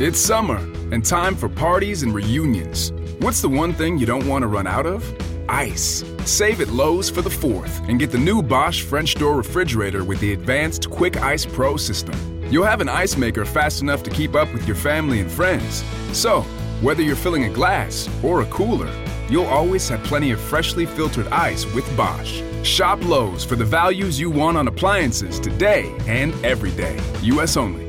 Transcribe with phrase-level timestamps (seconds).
[0.00, 0.56] It's summer
[0.90, 2.90] and time for parties and reunions.
[3.20, 5.04] What's the one thing you don't want to run out of?
[5.48, 6.02] Ice.
[6.24, 10.18] Save at Lowe's for the 4th and get the new Bosch French door refrigerator with
[10.18, 12.16] the advanced Quick Ice Pro system.
[12.50, 15.84] You'll have an ice maker fast enough to keep up with your family and friends.
[16.12, 16.40] So,
[16.82, 18.92] whether you're filling a glass or a cooler,
[19.30, 22.42] you'll always have plenty of freshly filtered ice with Bosch.
[22.64, 27.00] Shop Lowe's for the values you want on appliances today and every day.
[27.22, 27.83] US only.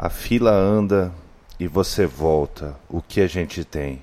[0.00, 1.12] A fila anda
[1.58, 2.78] e você volta.
[2.88, 4.00] O que a gente tem?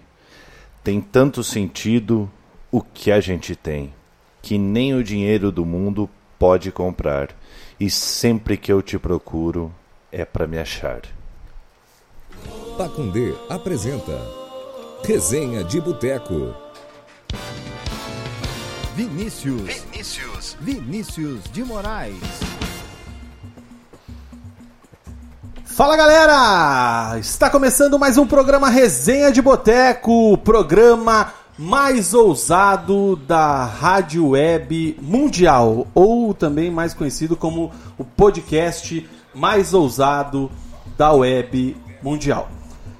[0.83, 2.29] Tem tanto sentido
[2.69, 3.93] o que a gente tem,
[4.41, 7.29] que nem o dinheiro do mundo pode comprar.
[7.79, 9.73] E sempre que eu te procuro,
[10.11, 11.01] é para me achar.
[12.77, 14.19] Pacundê apresenta
[15.01, 16.53] Resenha de Boteco.
[18.97, 19.61] Vinícius.
[19.61, 20.57] Vinícius.
[20.59, 22.54] Vinícius de Moraes.
[25.75, 27.19] Fala galera!
[27.19, 34.97] Está começando mais um programa Resenha de Boteco, o programa mais ousado da Rádio Web
[35.01, 40.49] Mundial, ou também mais conhecido como o podcast mais ousado
[40.97, 42.47] da Web Mundial.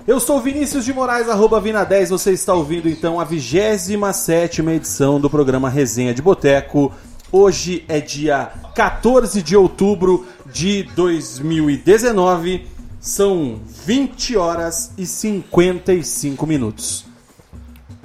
[0.05, 5.30] Eu sou Vinícius de Moraes, arroba Vina10, você está ouvindo então a 27 edição do
[5.30, 6.91] programa Resenha de Boteco.
[7.31, 12.68] Hoje é dia 14 de outubro de 2019,
[13.00, 17.06] são 20 horas e 55 minutos.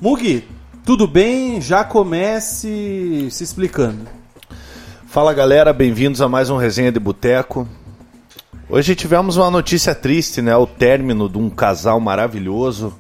[0.01, 0.48] Mugi,
[0.87, 1.61] tudo bem?
[1.61, 4.09] Já comece se explicando.
[5.07, 7.69] Fala galera, bem-vindos a mais um Resenha de Boteco.
[8.71, 10.57] Hoje tivemos uma notícia triste, né?
[10.57, 12.95] O término de um casal maravilhoso,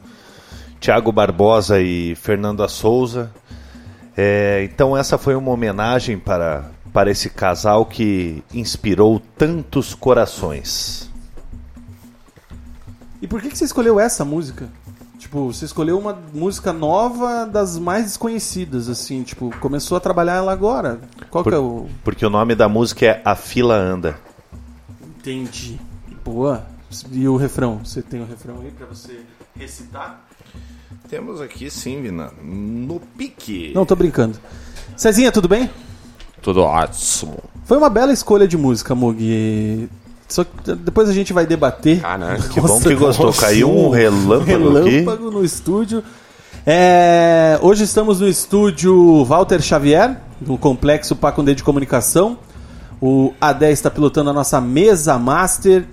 [0.78, 3.32] Tiago Barbosa e Fernanda Souza.
[4.16, 11.08] É, então essa foi uma homenagem para, para esse casal que inspirou tantos corações.
[13.22, 14.68] E por que, que você escolheu essa música?
[15.18, 20.50] Tipo, você escolheu uma música nova das mais desconhecidas, assim, tipo, começou a trabalhar ela
[20.52, 20.98] agora.
[21.30, 21.86] Qual Por- que é o.
[22.02, 24.18] Porque o nome da música é A Fila Anda.
[25.18, 25.78] Entendi.
[26.24, 26.66] Boa.
[27.12, 27.80] E o refrão?
[27.84, 29.20] Você tem o refrão aí pra você
[29.54, 30.24] recitar?
[31.08, 33.72] Temos aqui sim, Vina, no pique.
[33.74, 34.38] Não, tô brincando.
[34.96, 35.70] Cezinha, tudo bem?
[36.42, 37.38] Tudo ótimo.
[37.64, 39.88] Foi uma bela escolha de música, Mug.
[40.28, 42.00] Só que depois a gente vai debater.
[42.04, 42.38] Ah, né?
[42.52, 43.32] Que bom que gostou.
[43.32, 44.90] Caiu um relâmpago aqui.
[44.90, 46.02] relâmpago no estúdio.
[46.66, 52.38] É, hoje estamos no estúdio Walter Xavier, no Complexo Pacundê de Comunicação.
[53.00, 55.84] O A10 está pilotando a nossa mesa master.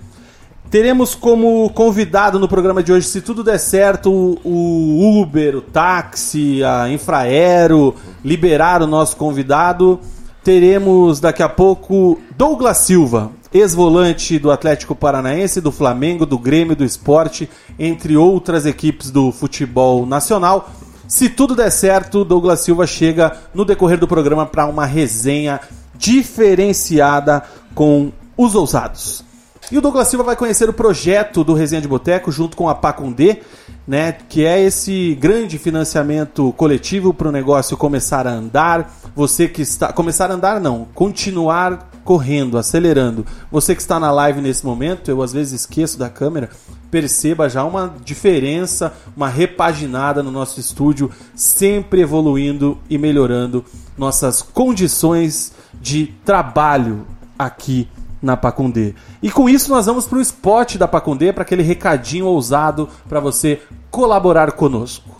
[0.70, 4.10] Teremos como convidado no programa de hoje, se tudo der certo,
[4.44, 9.98] o Uber, o táxi, a Infraero, liberar o nosso convidado.
[10.44, 16.84] Teremos daqui a pouco Douglas Silva, ex-volante do Atlético Paranaense, do Flamengo, do Grêmio, do
[16.84, 17.48] Esporte,
[17.78, 20.68] entre outras equipes do futebol nacional.
[21.06, 25.60] Se tudo der certo, Douglas Silva chega no decorrer do programa para uma resenha
[25.96, 27.42] diferenciada
[27.74, 29.27] com os ousados.
[29.70, 32.74] E o Douglas Silva vai conhecer o projeto do Resenha de Boteco junto com a
[32.74, 33.42] Pacundê,
[33.86, 38.90] né, que é esse grande financiamento coletivo para o negócio começar a andar.
[39.14, 43.26] Você que está começar a andar não, continuar correndo, acelerando.
[43.52, 46.48] Você que está na live nesse momento, eu às vezes esqueço da câmera,
[46.90, 53.62] perceba já uma diferença, uma repaginada no nosso estúdio, sempre evoluindo e melhorando
[53.98, 57.06] nossas condições de trabalho
[57.38, 57.86] aqui
[58.22, 58.94] na Pacundê.
[59.22, 63.20] E com isso nós vamos para o spot da Pacundê, para aquele recadinho ousado para
[63.20, 65.18] você colaborar conosco.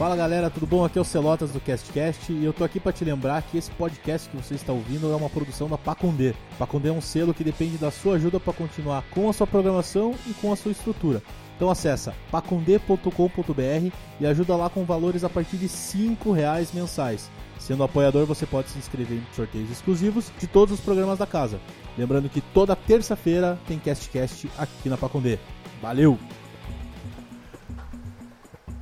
[0.00, 0.82] Fala galera, tudo bom?
[0.82, 3.70] Aqui é o Celotas do CastCast e eu tô aqui para te lembrar que esse
[3.72, 6.34] podcast que você está ouvindo é uma produção da Pacundê.
[6.58, 10.14] Pacundê é um selo que depende da sua ajuda para continuar com a sua programação
[10.26, 11.22] e com a sua estrutura.
[11.54, 17.30] Então acessa pacundê.com.br e ajuda lá com valores a partir de 5 reais mensais.
[17.58, 21.60] Sendo apoiador, você pode se inscrever em sorteios exclusivos de todos os programas da casa.
[22.00, 25.38] Lembrando que toda terça-feira tem CastCast aqui na Pacundê.
[25.82, 26.18] Valeu!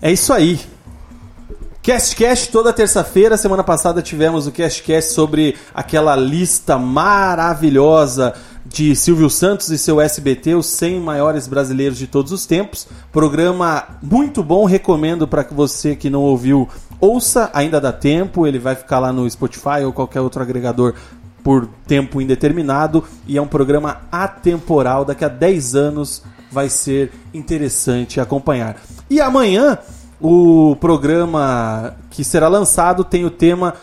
[0.00, 0.60] É isso aí.
[1.82, 3.36] CastCast toda terça-feira.
[3.36, 8.34] Semana passada tivemos o CastCast sobre aquela lista maravilhosa
[8.64, 12.86] de Silvio Santos e seu SBT, os 100 maiores brasileiros de todos os tempos.
[13.10, 16.68] Programa muito bom, recomendo para que você que não ouviu
[17.00, 18.46] ouça, ainda dá tempo.
[18.46, 20.94] Ele vai ficar lá no Spotify ou qualquer outro agregador
[21.42, 25.04] por tempo indeterminado e é um programa atemporal.
[25.04, 28.76] Daqui a 10 anos vai ser interessante acompanhar.
[29.08, 29.78] E amanhã
[30.20, 33.74] o programa que será lançado tem o tema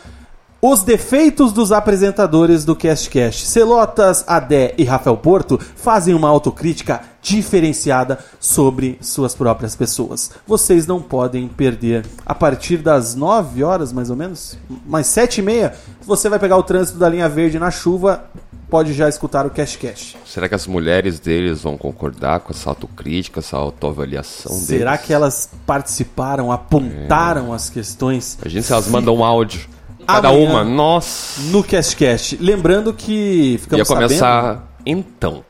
[0.61, 3.45] Os defeitos dos apresentadores do CastCast.
[3.45, 10.30] Celotas, Adé e Rafael Porto fazem uma autocrítica diferenciada sobre suas próprias pessoas.
[10.45, 12.06] Vocês não podem perder.
[12.24, 14.56] A partir das 9 horas, mais ou menos,
[14.86, 15.74] mais 7 e meia,
[16.06, 18.25] você vai pegar o trânsito da linha verde na chuva,
[18.69, 20.18] pode já escutar o CastCast.
[20.24, 24.68] Será que as mulheres deles vão concordar com essa autocrítica, essa autoavaliação deles?
[24.68, 29.68] Será que elas participaram, apontaram as questões Imagina se elas mandam um áudio.
[30.06, 30.48] Cada Amanhã.
[30.48, 30.63] uma.
[30.63, 31.42] Nossa.
[31.50, 32.38] no CastCast?
[32.39, 34.07] Lembrando que Ia ficamos sabendo...
[34.10, 35.44] começar então.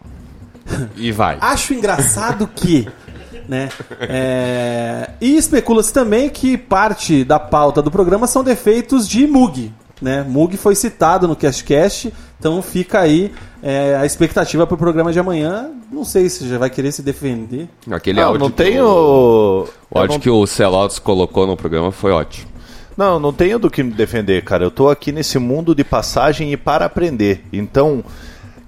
[0.96, 1.38] E vai.
[1.42, 2.88] Acho engraçado que.
[3.48, 3.70] Né?
[4.02, 9.72] É, E especula-se também que parte da pauta do programa são defeitos de Mug.
[10.02, 10.26] Né?
[10.28, 13.32] Mug foi citado no CastCast, então fica aí
[13.64, 15.70] é, a expectativa para o programa de amanhã.
[15.92, 17.70] Não sei se já vai querer se defender.
[17.90, 18.40] Aquele Não, áudio.
[18.42, 18.86] não tenho.
[18.86, 22.48] O, o áudio não- que o Celotes colocou no programa foi ótimo.
[22.98, 24.64] Não, não tenho do que me defender, cara.
[24.64, 27.46] Eu tô aqui nesse mundo de passagem e para aprender.
[27.54, 28.04] Então,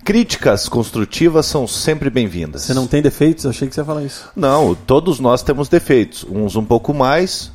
[0.07, 2.61] críticas construtivas são sempre bem-vindas.
[2.61, 3.43] Você não tem defeitos?
[3.43, 4.29] Eu achei que você ia falar isso.
[4.33, 6.25] Não, todos nós temos defeitos.
[6.29, 7.51] Uns um pouco mais,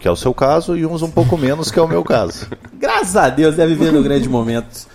[0.00, 2.48] que é o seu caso, e uns um pouco menos, que é o meu caso.
[2.74, 4.88] Graças a Deus, deve ver no grande momento.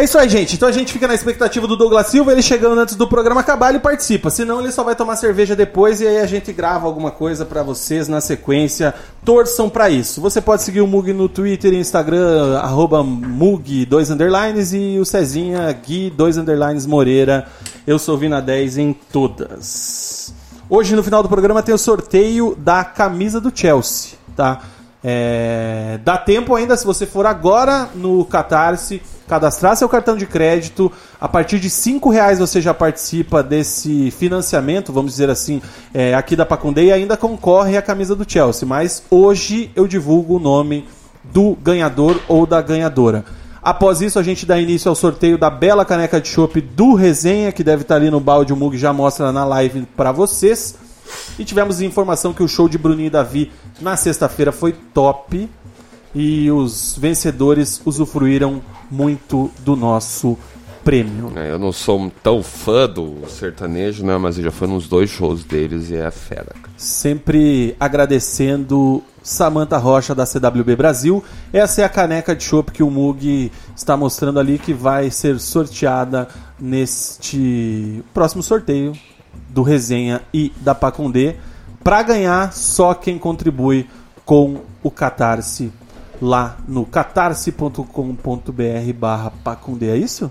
[0.00, 0.56] É isso aí, gente.
[0.56, 3.68] Então a gente fica na expectativa do Douglas Silva, ele chegando antes do programa acabar,
[3.68, 4.30] ele participa.
[4.30, 7.62] Senão ele só vai tomar cerveja depois e aí a gente grava alguma coisa pra
[7.62, 8.94] vocês na sequência.
[9.22, 10.18] Torçam pra isso.
[10.22, 12.58] Você pode seguir o Mug no Twitter e Instagram,
[13.04, 17.46] Mug 2 underlines e o Cezinha Gui 2 underlines Moreira.
[17.86, 20.32] Eu sou Vina 10 em todas.
[20.70, 24.62] Hoje no final do programa tem o sorteio da camisa do Chelsea, tá?
[25.04, 30.90] É, dá tempo ainda, se você for agora no Catarse, cadastrar seu cartão de crédito.
[31.20, 35.62] A partir de R$ reais você já participa desse financiamento, vamos dizer assim,
[35.94, 38.66] é, aqui da Pacundê e ainda concorre à camisa do Chelsea.
[38.66, 40.84] Mas hoje eu divulgo o nome
[41.22, 43.24] do ganhador ou da ganhadora.
[43.62, 47.52] Após isso, a gente dá início ao sorteio da bela caneca de chopp do Resenha,
[47.52, 48.52] que deve estar ali no balde.
[48.52, 50.74] O Mug já mostra na live para vocês.
[51.38, 55.48] E tivemos informação que o show de Bruninho e Davi na sexta-feira foi top.
[56.14, 58.60] E os vencedores usufruíram
[58.90, 60.36] muito do nosso
[60.84, 61.32] prêmio.
[61.36, 64.16] É, Eu não sou tão fã do sertanejo, né?
[64.18, 66.52] Mas eu já fui nos dois shows deles e é fera.
[66.76, 71.22] Sempre agradecendo Samantha Rocha da CWB Brasil.
[71.52, 75.38] Essa é a caneca de chopp que o Mug está mostrando ali que vai ser
[75.38, 76.28] sorteada
[76.58, 78.92] neste próximo sorteio
[79.48, 81.36] do Resenha e da Pacondê.
[81.84, 83.88] Para ganhar, só quem contribui
[84.24, 85.72] com o Catarse
[86.20, 87.82] lá no catarse.com.br
[88.98, 89.90] barra Pacondê.
[89.90, 90.30] É isso?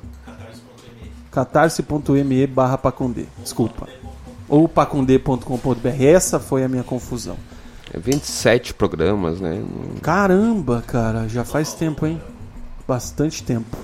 [1.32, 3.26] catarse.me barra Pacondê.
[3.42, 3.88] Desculpa.
[4.48, 6.04] Ou pacondê.com.br.
[6.04, 7.38] Essa foi a minha confusão.
[7.94, 9.64] É 27 programas, né?
[10.02, 12.22] Caramba, cara, já faz tempo, hein?
[12.88, 13.78] Bastante tempo.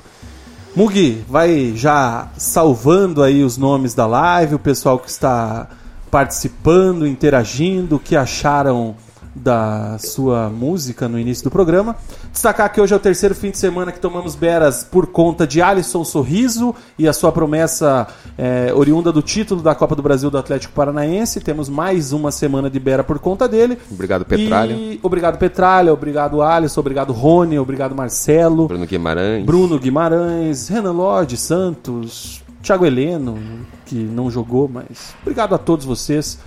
[0.75, 5.69] Mugi, vai já salvando aí os nomes da live, o pessoal que está
[6.11, 8.95] participando, interagindo, o que acharam
[9.35, 11.97] da sua música no início do programa.
[12.31, 15.61] Destacar que hoje é o terceiro fim de semana que tomamos beras por conta de
[15.61, 20.37] Alisson Sorriso e a sua promessa é, oriunda do título da Copa do Brasil do
[20.37, 21.41] Atlético Paranaense.
[21.41, 23.77] Temos mais uma semana de bera por conta dele.
[23.91, 24.73] Obrigado, Petralha.
[24.73, 25.93] E obrigado, Petralha.
[25.93, 26.79] Obrigado, Alisson.
[26.79, 27.59] Obrigado, Rony.
[27.59, 28.67] Obrigado, Marcelo.
[28.67, 29.45] Bruno Guimarães.
[29.45, 30.69] Bruno Guimarães.
[30.69, 32.45] Renan Lodge, Santos.
[32.65, 33.37] Thiago Heleno,
[33.85, 36.39] que não jogou, mas obrigado a todos vocês.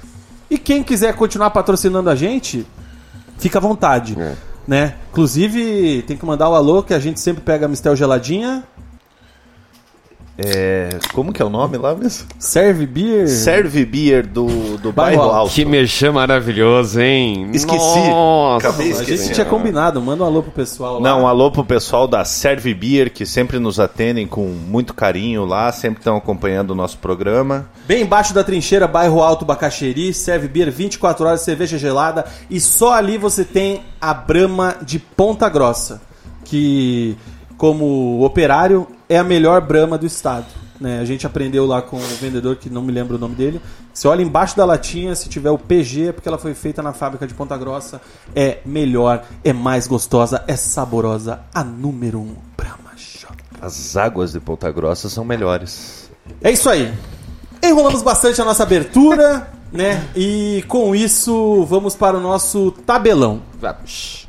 [0.51, 2.67] E quem quiser continuar patrocinando a gente,
[3.39, 4.17] fica à vontade.
[4.21, 4.35] É.
[4.67, 4.95] Né?
[5.11, 8.65] Inclusive, tem que mandar o alô que a gente sempre pega a Mistel Geladinha.
[10.41, 12.29] É, como que é o nome lá mesmo?
[12.39, 13.27] Serve Beer.
[13.29, 14.47] Serve Beer do,
[14.79, 15.53] do Bairro Bairro Alto.
[15.53, 17.51] Que merchan maravilhoso, hein?
[17.53, 17.99] Esqueci.
[18.09, 19.35] Nossa, Acabei A gente esquecendo.
[19.35, 20.01] tinha combinado.
[20.01, 21.01] Manda um alô pro pessoal lá.
[21.01, 25.45] Não, um alô pro pessoal da Serve Beer, que sempre nos atendem com muito carinho
[25.45, 27.69] lá, sempre estão acompanhando o nosso programa.
[27.89, 32.93] Bem embaixo da trincheira, bairro Alto Bacaxeri, serve beer 24 horas, cerveja gelada e só
[32.93, 36.01] ali você tem a Brama de Ponta Grossa,
[36.45, 37.17] que
[37.57, 40.47] como operário é a melhor Brama do estado.
[40.81, 41.01] Né?
[41.01, 43.61] A gente aprendeu lá com o vendedor, que não me lembro o nome dele.
[43.93, 46.93] Você olha embaixo da latinha, se tiver o PG, é porque ela foi feita na
[46.93, 48.01] fábrica de Ponta Grossa.
[48.35, 51.41] É melhor, é mais gostosa, é saborosa.
[51.53, 53.35] A número 1, um, Brahma Shop.
[53.61, 56.11] As águas de Ponta Grossa são melhores.
[56.41, 56.93] É isso aí.
[57.63, 60.07] Enrolamos bastante a nossa abertura, né?
[60.15, 63.43] E com isso, vamos para o nosso tabelão.
[63.61, 64.29] Vamos.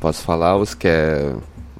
[0.00, 1.36] Posso falar ou você quer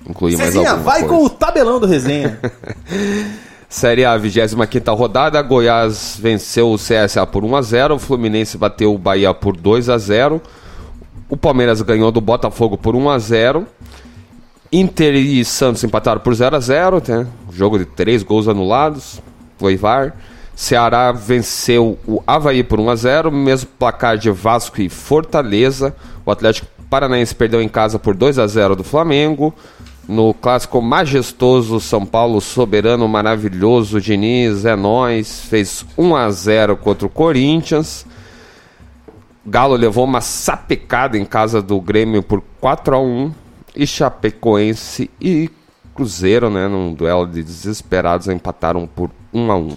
[0.08, 1.14] incluir mais Cezinha, alguma vai coisa?
[1.14, 2.38] com o tabelão do resenha.
[3.68, 5.42] Série A, 25 rodada.
[5.42, 7.96] Goiás venceu o CSA por 1x0.
[7.96, 10.40] O Fluminense bateu o Bahia por 2x0.
[11.28, 13.66] O Palmeiras ganhou do Botafogo por 1x0.
[14.72, 17.26] Inter e Santos empataram por 0 a 0 né?
[17.52, 19.20] Jogo de três gols anulados.
[19.58, 20.14] Foi VAR.
[20.54, 25.94] Ceará venceu o Havaí por 1 a 0 mesmo placar de Vasco e Fortaleza.
[26.24, 29.52] O Atlético Paranaense perdeu em casa por 2 a 0 do Flamengo.
[30.08, 37.06] No clássico majestoso, São Paulo soberano, maravilhoso, Diniz, é nós, fez 1 a 0 contra
[37.06, 38.06] o Corinthians.
[39.44, 43.34] Galo levou uma sapecada em casa do Grêmio por 4 a 1
[43.74, 45.50] e Chapecoense e
[45.92, 49.76] Cruzeiro, né, num duelo de desesperados, empataram por 1 a 1.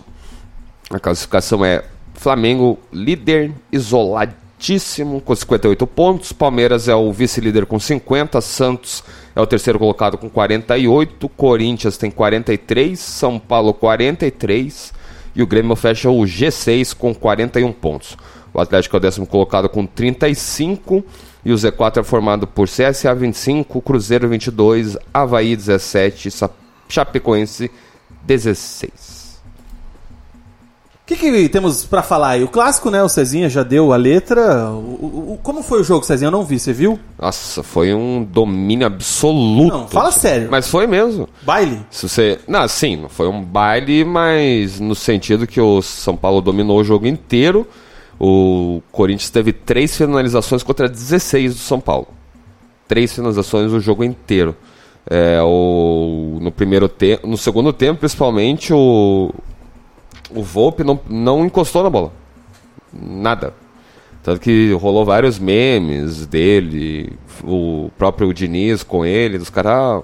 [0.91, 1.83] A classificação é
[2.13, 9.03] Flamengo líder isoladíssimo com 58 pontos, Palmeiras é o vice-líder com 50, Santos
[9.39, 14.93] é o terceiro colocado com 48, Corinthians tem 43, São Paulo 43
[15.33, 18.17] e o Grêmio fecha o G6 com 41 pontos.
[18.53, 21.03] O Atlético é o décimo colocado com 35
[21.45, 26.29] e o Z4 é formado por CSA 25, Cruzeiro 22, Havaí 17,
[26.89, 27.71] Chapecoense
[28.23, 29.08] 16.
[31.09, 32.43] O que, que temos pra falar aí?
[32.43, 33.01] O clássico, né?
[33.01, 34.69] O Cezinha já deu a letra.
[34.69, 36.27] O, o- como foi o jogo, Cezinha?
[36.27, 36.99] Eu não vi, você viu?
[37.19, 39.75] Nossa, foi um domínio absoluto.
[39.75, 40.47] Não, fala sério.
[40.51, 41.27] Mas foi mesmo.
[41.41, 41.81] Baile?
[41.89, 42.37] Se você.
[42.47, 47.07] Não, sim, foi um baile, mas no sentido que o São Paulo dominou o jogo
[47.07, 47.65] inteiro.
[48.19, 52.07] O Corinthians teve três finalizações contra 16 do São Paulo.
[52.87, 54.55] Três finalizações o jogo inteiro.
[55.09, 59.31] É, o, no primeiro tempo, no segundo tempo, principalmente, o,
[60.31, 62.11] o Volpe não, não encostou na bola.
[62.93, 63.53] Nada.
[64.23, 69.71] Tanto que rolou vários memes dele, o próprio Diniz com ele, dos caras.
[69.71, 70.01] ah,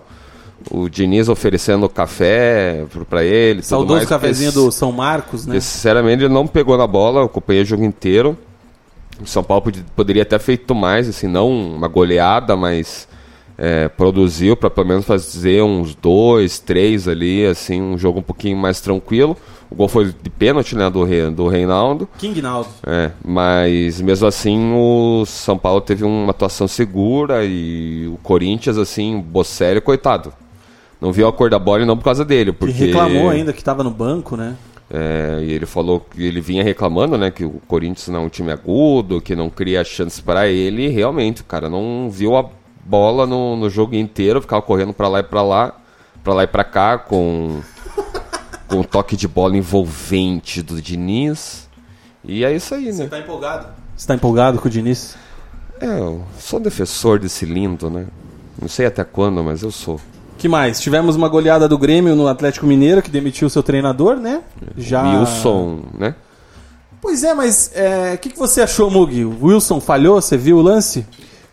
[0.72, 3.62] o Diniz oferecendo café pra ele.
[3.62, 5.60] Saudoso cafezinho do São Marcos, né?
[5.60, 8.38] sinceramente, ele não pegou na bola, eu acompanhei o jogo inteiro.
[9.22, 13.08] O São Paulo pod- poderia ter feito mais, assim, não uma goleada, mas
[13.58, 18.58] é, produziu para pelo menos fazer uns dois, três ali, assim, um jogo um pouquinho
[18.58, 19.38] mais tranquilo.
[19.69, 22.07] O gol foi de pênalti, né, do, Re- do Reinaldo.
[22.17, 22.69] King Naldo.
[22.86, 29.19] É, mas mesmo assim o São Paulo teve uma atuação segura e o Corinthians, assim,
[29.19, 30.31] Bocelli, coitado.
[31.01, 32.74] Não viu a cor da bola e não por causa dele, Que porque...
[32.86, 34.55] reclamou ainda que tava no banco, né?
[34.89, 38.29] É, e ele falou que ele vinha reclamando, né, que o Corinthians não é um
[38.29, 42.45] time agudo, que não cria chances para ele, e realmente, o cara não viu a
[42.86, 45.75] bola no, no jogo inteiro, ficava correndo para lá e para lá,
[46.24, 47.60] para lá e para cá com
[48.67, 51.69] com um toque de bola envolvente do Diniz.
[52.24, 53.07] E é isso aí, né?
[53.07, 53.67] tá empolgado?
[53.95, 55.15] Você tá empolgado com o Diniz?
[55.79, 58.07] É, eu sou defensor desse lindo, né?
[58.60, 60.00] Não sei até quando, mas eu sou.
[60.38, 60.79] que mais?
[60.79, 64.41] Tivemos uma goleada do Grêmio no Atlético Mineiro, que demitiu seu treinador, né?
[64.77, 65.19] Já...
[65.19, 66.15] Wilson, né?
[67.01, 69.25] Pois é, mas é, o que, que você achou, Mug?
[69.25, 70.19] O Wilson falhou?
[70.19, 71.05] Você viu o lance?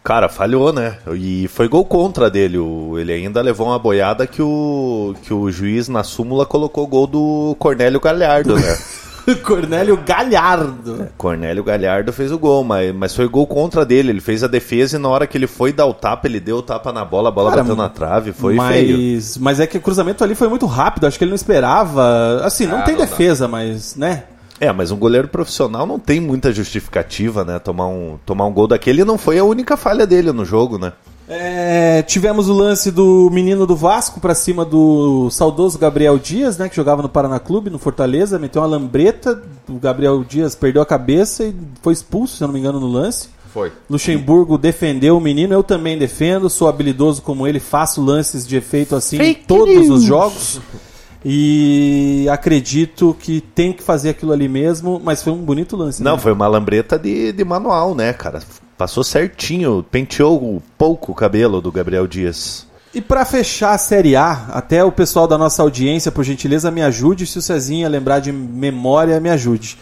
[0.05, 0.97] Cara, falhou, né?
[1.15, 2.59] E foi gol contra dele.
[2.99, 7.07] Ele ainda levou uma boiada que o, que o juiz na súmula colocou o gol
[7.07, 8.79] do Cornélio Galhardo, né?
[9.45, 11.07] Cornélio Galhardo.
[11.17, 14.11] Cornélio Galhardo fez o gol, mas, mas foi gol contra dele.
[14.11, 16.57] Ele fez a defesa e na hora que ele foi dar o tapa, ele deu
[16.57, 18.99] o tapa na bola, a bola Cara, bateu na trave, foi feio.
[18.99, 22.41] mas, mas é que o cruzamento ali foi muito rápido, acho que ele não esperava.
[22.45, 23.07] Assim, não Ah, tem não dá.
[23.07, 24.25] defesa, mas, né?
[24.62, 27.59] É, mas um goleiro profissional não tem muita justificativa, né?
[27.59, 30.92] Tomar um, tomar um gol daquele não foi a única falha dele no jogo, né?
[31.28, 36.69] É, tivemos o lance do menino do Vasco pra cima do saudoso Gabriel Dias, né?
[36.69, 39.42] Que jogava no Paraná Clube, no Fortaleza, meteu uma lambreta.
[39.69, 41.52] O Gabriel Dias perdeu a cabeça e
[41.83, 43.31] foi expulso, se eu não me engano, no lance.
[43.52, 43.73] Foi.
[43.90, 48.95] Luxemburgo defendeu o menino, eu também defendo, sou habilidoso como ele, faço lances de efeito
[48.95, 50.61] assim em todos os jogos.
[51.25, 56.02] E acredito que tem que fazer aquilo ali mesmo, mas foi um bonito lance.
[56.02, 56.19] Não, né?
[56.19, 58.41] foi uma lambreta de, de manual, né, cara?
[58.76, 62.67] Passou certinho, penteou pouco o cabelo do Gabriel Dias.
[62.95, 66.83] E pra fechar a Série A, até o pessoal da nossa audiência, por gentileza, me
[66.83, 67.26] ajude.
[67.26, 69.79] Se o Cezinha lembrar de memória, me ajude.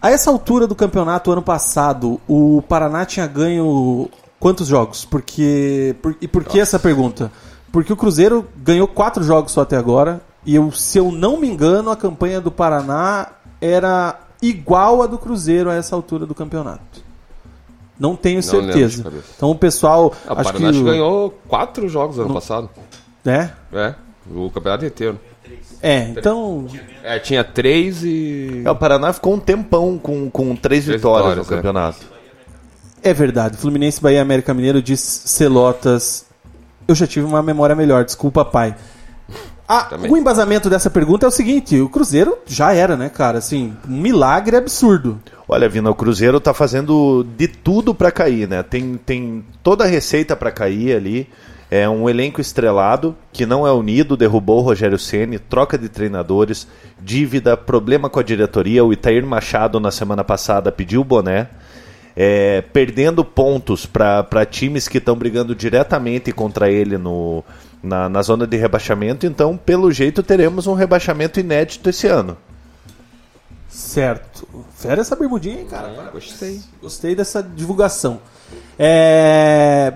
[0.00, 5.04] A essa altura do campeonato, ano passado, o Paraná tinha ganho quantos jogos?
[5.04, 5.96] Porque.
[6.02, 7.32] Por, e por que essa pergunta?
[7.72, 10.20] Porque o Cruzeiro ganhou quatro jogos só até agora.
[10.44, 13.28] E eu, se eu não me engano, a campanha do Paraná
[13.60, 17.02] era igual a do Cruzeiro a essa altura do campeonato.
[17.98, 19.04] Não tenho Não certeza.
[19.36, 20.12] Então o pessoal.
[20.26, 22.34] A acho Paraná que o- ganhou quatro jogos ano Não.
[22.34, 22.68] passado.
[23.24, 23.50] É?
[23.72, 23.94] É,
[24.28, 25.20] o campeonato inteiro.
[25.80, 26.66] É, então.
[27.04, 28.62] É, tinha três e.
[28.64, 31.56] É, o Paraná ficou um tempão com, com três, Três vitórias, vitórias, no é.
[31.56, 31.98] campeonato.
[33.04, 33.56] É verdade.
[33.56, 36.24] Fluminense, Bahia, América Mineiro diz Celotas.
[36.88, 38.74] Eu já tive uma memória melhor, desculpa, pai.
[39.68, 43.38] Ah, o embasamento dessa pergunta é o seguinte: o Cruzeiro já era, né, cara?
[43.38, 45.20] Assim, um milagre absurdo.
[45.48, 48.62] Olha, Vina, o Cruzeiro tá fazendo de tudo pra cair, né?
[48.62, 51.28] Tem, tem toda a receita pra cair ali.
[51.70, 56.68] É um elenco estrelado que não é unido, derrubou o Rogério Ceni, troca de treinadores,
[57.00, 58.84] dívida, problema com a diretoria.
[58.84, 61.48] O Itair Machado na semana passada pediu o boné.
[62.14, 67.42] É, perdendo pontos para times que estão brigando diretamente contra ele no,
[67.82, 69.26] na, na zona de rebaixamento.
[69.26, 72.36] Então, pelo jeito, teremos um rebaixamento inédito esse ano.
[73.68, 74.46] Certo.
[74.76, 76.10] Fera essa bermudinha, hein, cara?
[76.12, 76.60] gostei.
[76.80, 78.20] Gostei dessa divulgação.
[78.78, 79.92] É...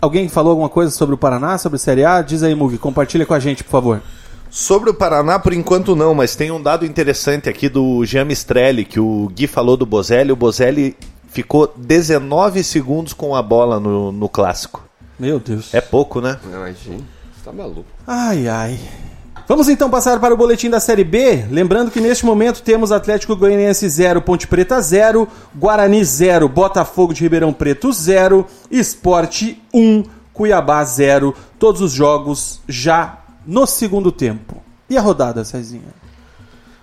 [0.00, 2.22] Alguém falou alguma coisa sobre o Paraná, sobre a Série A?
[2.22, 4.02] Diz aí, Mugi, compartilha com a gente, por favor.
[4.48, 8.84] Sobre o Paraná, por enquanto não, mas tem um dado interessante aqui do Jean Mistrelli,
[8.84, 10.30] que o Gui falou do Bozelli.
[10.30, 10.96] O Bozelli
[11.28, 14.82] ficou 19 segundos com a bola no, no clássico.
[15.18, 15.74] Meu Deus.
[15.74, 16.38] É pouco, né?
[16.42, 16.96] Você
[17.48, 17.84] tá maluco.
[18.06, 18.78] Ai, ai.
[19.46, 21.46] Vamos então passar para o boletim da Série B.
[21.50, 25.26] Lembrando que neste momento temos Atlético Goianiense 0, Ponte Preta 0,
[25.56, 31.34] Guarani 0, Botafogo de Ribeirão Preto 0, Esporte 1, Cuiabá 0.
[31.58, 34.62] Todos os jogos já no segundo tempo.
[34.90, 35.94] E a rodada, Cezinha?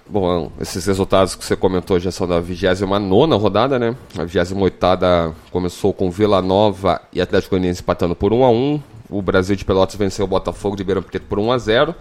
[0.07, 3.95] Bom, esses resultados que você comentou já são da 29 rodada, né?
[4.17, 9.21] A 28 começou com Vila Nova e Atlético Goianiense empatando por 1 a 1 O
[9.21, 11.95] Brasil de Pelotas venceu o Botafogo de Ribeirão Preto por 1 a 0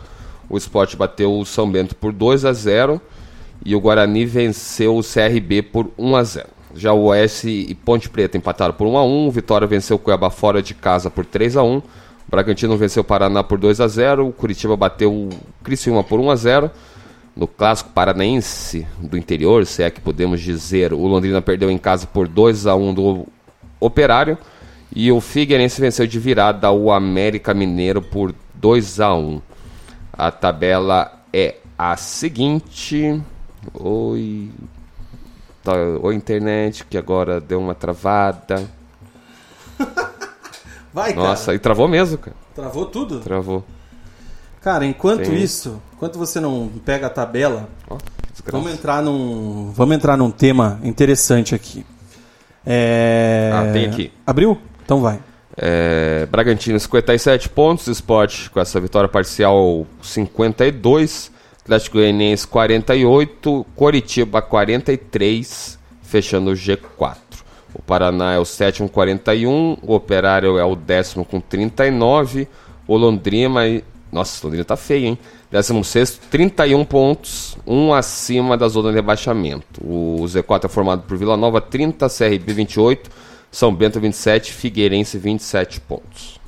[0.49, 3.01] O Sport bateu o São Bento por 2 a 0
[3.65, 8.09] E o Guarani venceu o CRB por 1 a 0 Já o Oeste e Ponte
[8.09, 11.57] Preta empataram por 1 a 1 Vitória venceu o Cuiabá fora de casa por 3
[11.57, 11.83] a 1
[12.29, 15.29] Bragantino venceu o Paraná por 2 a 0 O Curitiba bateu o
[15.63, 16.71] Criciúma por 1 a 0
[17.37, 22.07] no clássico paranaense do interior, se é que podemos dizer, o Londrina perdeu em casa
[22.07, 23.27] por 2 a 1 do
[23.81, 24.39] Operário
[24.95, 29.43] e o Figueirense venceu de virada o América Mineiro por 2 a 1.
[30.13, 33.21] A tabela é a seguinte.
[33.75, 34.51] Oi.
[35.65, 38.65] Tá, oi internet que agora deu uma travada.
[40.95, 41.29] Vai, cara.
[41.29, 42.37] Nossa, e travou mesmo, cara.
[42.55, 43.19] Travou tudo?
[43.19, 43.65] Travou.
[44.61, 45.35] Cara, enquanto Sim.
[45.35, 47.69] isso, enquanto você não pega a tabela,
[48.33, 48.53] desgraça.
[48.53, 51.85] vamos entrar num, vamos entrar num tema interessante aqui.
[52.65, 53.51] É...
[53.53, 54.13] Ah, tem aqui.
[54.25, 54.59] Abriu?
[54.85, 55.21] Então vai.
[55.57, 61.31] É, Bragantino 57 pontos, Sport com essa vitória parcial 52,
[61.63, 67.17] Atlético Goianiense 48, Coritiba 43, fechando o G4.
[67.73, 72.49] O Paraná é o sétimo 41, o Operário é o décimo com 39,
[72.87, 73.61] o Londrina,
[74.13, 75.19] nossa, o Londrina tá feio, hein?
[75.51, 79.81] 16 31 pontos, um acima da zona de rebaixamento.
[79.81, 83.11] O Z4 é formado por Vila Nova 30, CRB 28,
[83.55, 86.41] São Bento 27, Figueirense 27 pontos.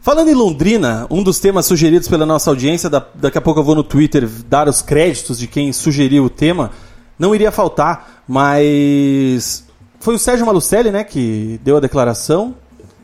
[0.00, 3.64] Falando em Londrina, um dos temas sugeridos pela nossa audiência, da- daqui a pouco eu
[3.64, 6.70] vou no Twitter dar os créditos de quem sugeriu o tema,
[7.18, 9.64] não iria faltar, mas
[9.98, 12.54] foi o Sérgio Malucelli, né, que deu a declaração.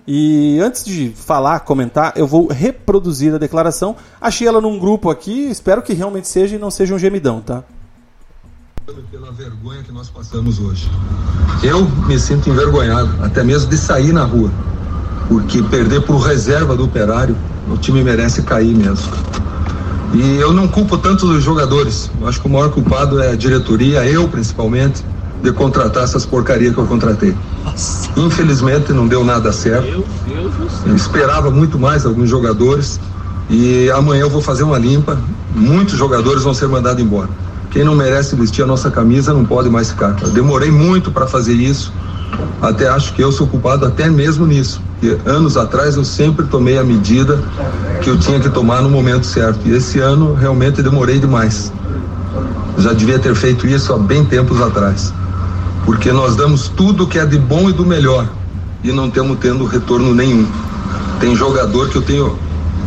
[0.07, 3.97] E antes de falar, comentar, eu vou reproduzir a declaração.
[4.21, 7.65] Achei ela num grupo aqui, espero que realmente seja e não seja um gemidão, tá?
[9.11, 10.89] Pela vergonha que nós passamos hoje.
[11.61, 14.49] Eu me sinto envergonhado, até mesmo de sair na rua,
[15.29, 17.37] porque perder por reserva do operário,
[17.69, 19.11] o time merece cair mesmo.
[20.15, 23.35] E eu não culpo tanto os jogadores, eu acho que o maior culpado é a
[23.35, 25.05] diretoria, eu principalmente,
[25.43, 27.37] de contratar essas porcarias que eu contratei.
[28.17, 30.05] Infelizmente não deu nada certo.
[30.87, 33.01] Eu esperava muito mais alguns jogadores
[33.51, 35.19] e amanhã eu vou fazer uma limpa.
[35.55, 37.46] Muitos jogadores vão ser mandados embora.
[37.77, 40.17] Quem não merece vestir a nossa camisa não pode mais ficar.
[40.23, 41.93] Eu demorei muito para fazer isso.
[42.63, 44.81] Até acho que eu sou culpado até mesmo nisso.
[45.27, 47.39] Anos atrás eu sempre tomei a medida
[48.01, 49.61] que eu tinha que tomar no momento certo.
[49.69, 51.71] E esse ano realmente demorei demais.
[52.79, 55.13] Já devia ter feito isso há bem tempos atrás.
[55.85, 58.27] Porque nós damos tudo que é de bom e do melhor
[58.83, 60.47] e não temos tendo retorno nenhum.
[61.21, 62.39] Tem jogador que eu tenho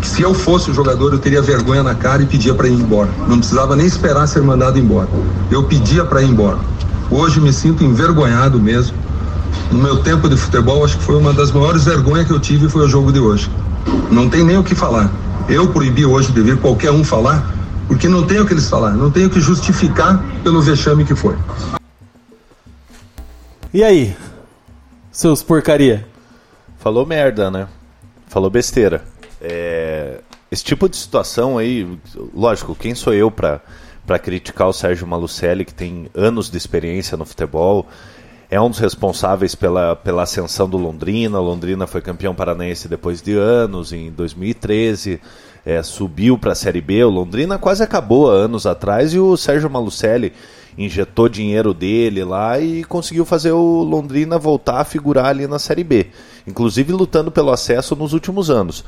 [0.08, 3.10] se eu fosse o jogador eu teria vergonha na cara e pedia para ir embora.
[3.28, 5.10] Não precisava nem esperar ser mandado embora.
[5.52, 6.58] Eu pedia para ir embora.
[7.12, 8.96] Hoje me sinto envergonhado mesmo.
[9.72, 12.70] No meu tempo de futebol, acho que foi uma das maiores vergonhas que eu tive
[12.70, 13.50] foi o jogo de hoje.
[14.12, 15.12] Não tem nem o que falar.
[15.48, 17.54] Eu proibi hoje de vir qualquer um falar,
[17.88, 21.16] porque não tem o que eles falar, não tem o que justificar pelo vexame que
[21.16, 21.36] foi.
[23.74, 24.16] E aí,
[25.12, 26.08] seus porcaria?
[26.78, 27.68] Falou merda, né?
[28.28, 29.04] Falou besteira.
[29.42, 30.20] É,
[30.52, 31.88] esse tipo de situação aí,
[32.34, 33.62] lógico, quem sou eu para
[34.22, 37.88] criticar o Sérgio Malucelli, que tem anos de experiência no futebol,
[38.52, 41.40] é um dos responsáveis pela, pela ascensão do Londrina.
[41.40, 45.22] O Londrina foi campeão paranaense depois de anos, em 2013,
[45.64, 47.04] é, subiu para a Série B.
[47.04, 50.34] O Londrina quase acabou há anos atrás e o Sérgio Malucelli
[50.76, 55.84] injetou dinheiro dele lá e conseguiu fazer o Londrina voltar a figurar ali na Série
[55.84, 56.08] B,
[56.48, 58.84] inclusive lutando pelo acesso nos últimos anos.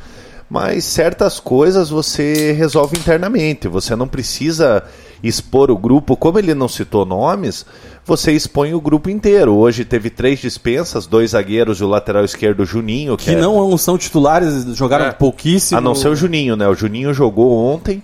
[0.51, 3.69] Mas certas coisas você resolve internamente.
[3.69, 4.83] Você não precisa
[5.23, 7.65] expor o grupo, como ele não citou nomes,
[8.05, 9.55] você expõe o grupo inteiro.
[9.55, 13.15] Hoje teve três dispensas, dois zagueiros e o lateral esquerdo, o Juninho.
[13.15, 15.11] Que é- não são titulares, jogaram É.
[15.13, 15.77] pouquíssimo.
[15.77, 16.67] A não ser o Juninho, né?
[16.67, 18.03] O Juninho jogou ontem.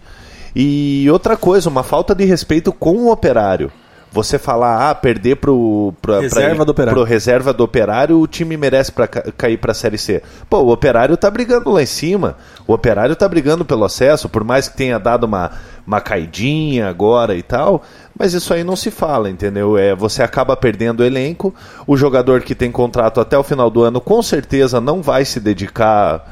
[0.56, 3.70] E outra coisa, uma falta de respeito com o operário.
[4.12, 6.94] Você falar, ah, perder pro, pra, Reserva pra, do Operário.
[7.02, 10.24] pro reserva do operário, o time merece pra ca- cair pra Série C.
[10.50, 12.38] Pô, o operário tá brigando lá em cima.
[12.66, 15.52] O operário tá brigando pelo acesso, por mais que tenha dado uma,
[15.86, 17.84] uma caidinha agora e tal.
[18.18, 19.78] Mas isso aí não se fala, entendeu?
[19.78, 21.54] É, você acaba perdendo o elenco.
[21.86, 25.40] O jogador que tem contrato até o final do ano, com certeza não vai se
[25.40, 26.26] dedicar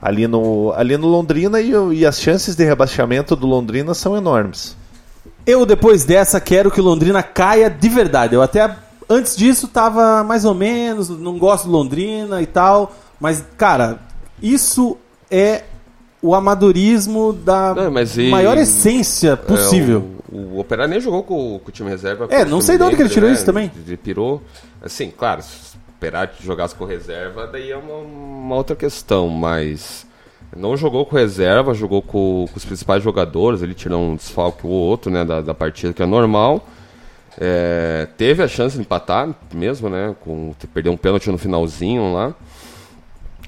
[0.00, 4.77] ali no, ali no Londrina e, e as chances de rebaixamento do Londrina são enormes.
[5.48, 8.34] Eu, depois dessa, quero que Londrina caia de verdade.
[8.34, 8.76] Eu até,
[9.08, 12.92] antes disso, tava mais ou menos, não gosto do Londrina e tal.
[13.18, 13.98] Mas, cara,
[14.42, 14.98] isso
[15.30, 15.64] é
[16.20, 20.04] o amadorismo da Não, e- maior essência possível.
[20.30, 22.26] É, o, o Operário nem jogou com, com o time reserva.
[22.28, 23.34] É, não sei de onde que ele tirou né?
[23.34, 23.72] isso também.
[23.74, 24.42] Ele pirou.
[24.82, 30.06] Assim, claro, se o Operário jogasse com reserva, daí é uma, uma outra questão, mas
[30.56, 34.72] não jogou com reserva, jogou com, com os principais jogadores, ele tirou um desfalque ou
[34.72, 36.66] outro, né, da, da partida, que é normal.
[37.40, 42.34] É, teve a chance de empatar mesmo, né, com perdeu um pênalti no finalzinho lá.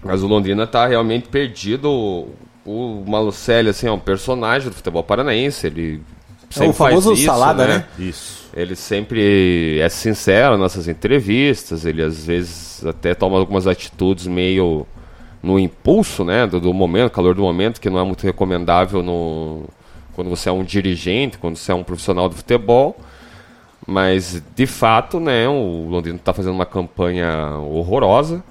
[0.03, 2.29] Mas o Londrina tá realmente perdido.
[2.65, 5.67] O Malucelli, assim, é um personagem do futebol paranaense.
[5.67, 6.03] Ele
[6.49, 7.85] sempre É o famoso faz isso, salada, né?
[7.99, 8.49] Isso.
[8.55, 11.85] Ele sempre é sincero nas suas entrevistas.
[11.85, 14.87] Ele às vezes até toma algumas atitudes meio
[15.43, 16.47] no impulso, né?
[16.47, 19.65] Do, do momento, calor do momento, que não é muito recomendável no,
[20.15, 22.97] quando você é um dirigente, quando você é um profissional do futebol.
[23.87, 25.49] Mas de fato, né?
[25.49, 28.43] O Londrina está fazendo uma campanha horrorosa.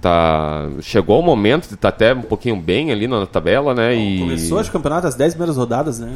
[0.00, 3.96] Tá, chegou o momento de estar até um pouquinho bem ali na tabela, né?
[3.96, 4.20] E...
[4.20, 6.14] Começou o campeonato as 10 primeiras rodadas, né?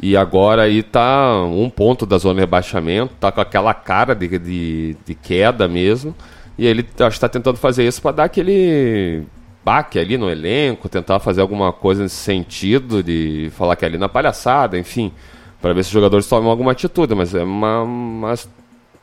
[0.00, 4.38] E agora aí tá um ponto da zona de rebaixamento, tá com aquela cara de,
[4.38, 6.14] de, de queda mesmo.
[6.56, 9.24] E ele acho que tá tentando fazer isso para dar aquele
[9.64, 13.98] baque ali no elenco, tentar fazer alguma coisa nesse sentido, de falar que é ali
[13.98, 15.12] na palhaçada, enfim,
[15.60, 18.34] para ver se os jogadores tomam alguma atitude, mas é uma, uma,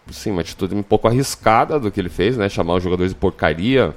[0.09, 2.49] assim, uma atitude um pouco arriscada do que ele fez, né?
[2.49, 3.95] Chamar os jogadores de porcaria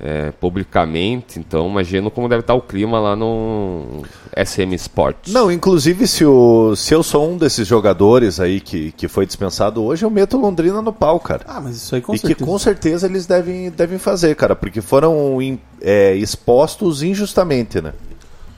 [0.00, 4.02] é, publicamente, então imagino como deve estar o clima lá no
[4.36, 5.32] SM Sports.
[5.32, 9.82] Não, inclusive se, o, se eu sou um desses jogadores aí que, que foi dispensado
[9.82, 11.44] hoje, eu meto Londrina no pau, cara.
[11.46, 12.38] Ah, mas isso aí com e certeza.
[12.38, 15.38] que com certeza eles devem, devem fazer, cara, porque foram
[15.80, 17.92] é, expostos injustamente, né?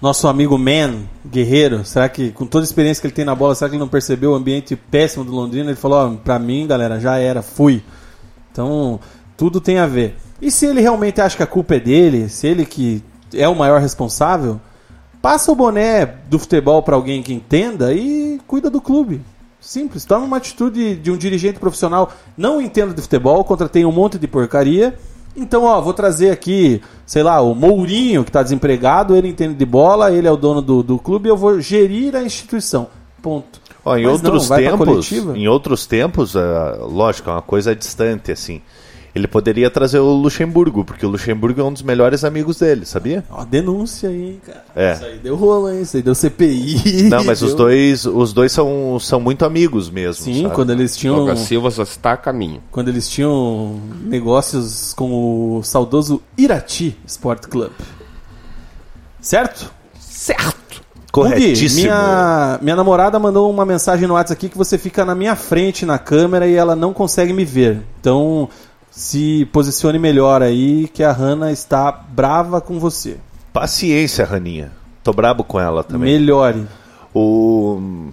[0.00, 3.54] Nosso amigo Man, guerreiro, será que, com toda a experiência que ele tem na bola,
[3.54, 5.70] será que ele não percebeu o ambiente péssimo do Londrina?
[5.70, 7.82] Ele falou: Ó, pra mim, galera, já era, fui.
[8.52, 9.00] Então,
[9.38, 10.14] tudo tem a ver.
[10.40, 13.54] E se ele realmente acha que a culpa é dele, se ele que é o
[13.54, 14.60] maior responsável,
[15.22, 19.20] passa o boné do futebol pra alguém que entenda e cuida do clube.
[19.60, 20.04] Simples.
[20.04, 22.12] Toma uma atitude de um dirigente profissional.
[22.36, 24.94] Não entendo de futebol, contratei um monte de porcaria.
[25.36, 29.66] Então, ó, vou trazer aqui, sei lá, o Mourinho, que está desempregado, ele entende de
[29.66, 32.88] bola, ele é o dono do, do clube, eu vou gerir a instituição.
[33.20, 33.60] Ponto.
[33.84, 38.32] Ó, em Mas outros não, tempos, em outros tempos, ah, lógico, é uma coisa distante
[38.32, 38.62] assim.
[39.16, 43.24] Ele poderia trazer o Luxemburgo, porque o Luxemburgo é um dos melhores amigos dele, sabia?
[43.30, 44.62] Ó, denúncia aí, hein, cara.
[44.76, 44.92] É.
[44.92, 45.80] Isso aí deu rolo, hein?
[45.80, 47.04] Isso aí deu CPI.
[47.08, 50.22] Não, mas os deu- dois, os dois são, são muito amigos mesmo.
[50.22, 50.54] Sim, sabe?
[50.54, 51.16] quando eles tinham.
[51.16, 52.62] Douglas Silva só está a caminho.
[52.70, 57.72] Quando eles tinham negócios com o saudoso Irati Sport Club.
[59.18, 59.72] Certo?
[59.98, 60.82] Certo!
[61.10, 61.80] Corretíssimo.
[61.84, 65.86] minha, minha namorada mandou uma mensagem no WhatsApp aqui que você fica na minha frente
[65.86, 67.80] na câmera e ela não consegue me ver.
[67.98, 68.50] Então,
[68.96, 73.18] se posicione melhor aí, que a Hanna está brava com você.
[73.52, 74.72] Paciência, Raninha.
[75.04, 76.18] Tô brabo com ela também.
[76.18, 76.64] Melhore.
[77.14, 78.08] O...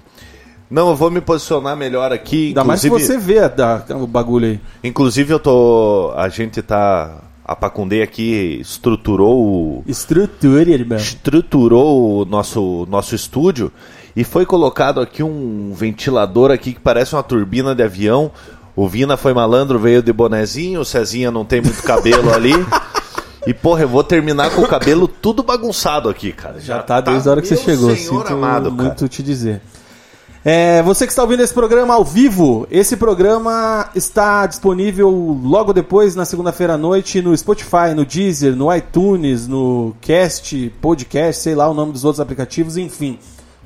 [0.70, 2.48] Não, eu vou me posicionar melhor aqui.
[2.50, 4.60] Ainda mais inclusive- você vê a- da- o bagulho aí.
[4.84, 6.12] Inclusive, eu tô.
[6.18, 7.20] A gente tá.
[7.46, 9.84] A Pacundê aqui estruturou o.
[9.88, 10.98] Estrutura, irmão.
[10.98, 13.72] Estruturou o nosso, nosso estúdio
[14.16, 18.32] e foi colocado aqui um ventilador aqui que parece uma turbina de avião.
[18.76, 22.54] O Vina foi malandro, veio de bonezinho, o Cezinha não tem muito cabelo ali.
[23.46, 26.60] E, porra, eu vou terminar com o cabelo tudo bagunçado aqui, cara.
[26.60, 27.96] Já tá desde a hora que você chegou.
[27.96, 28.84] Senhor Sinto amado, cara.
[28.84, 29.62] muito te dizer.
[30.46, 36.16] É, você que está ouvindo esse programa ao vivo, esse programa está disponível logo depois,
[36.16, 41.70] na segunda-feira à noite, no Spotify, no Deezer, no iTunes, no Cast, Podcast, sei lá
[41.70, 43.18] o nome dos outros aplicativos, enfim.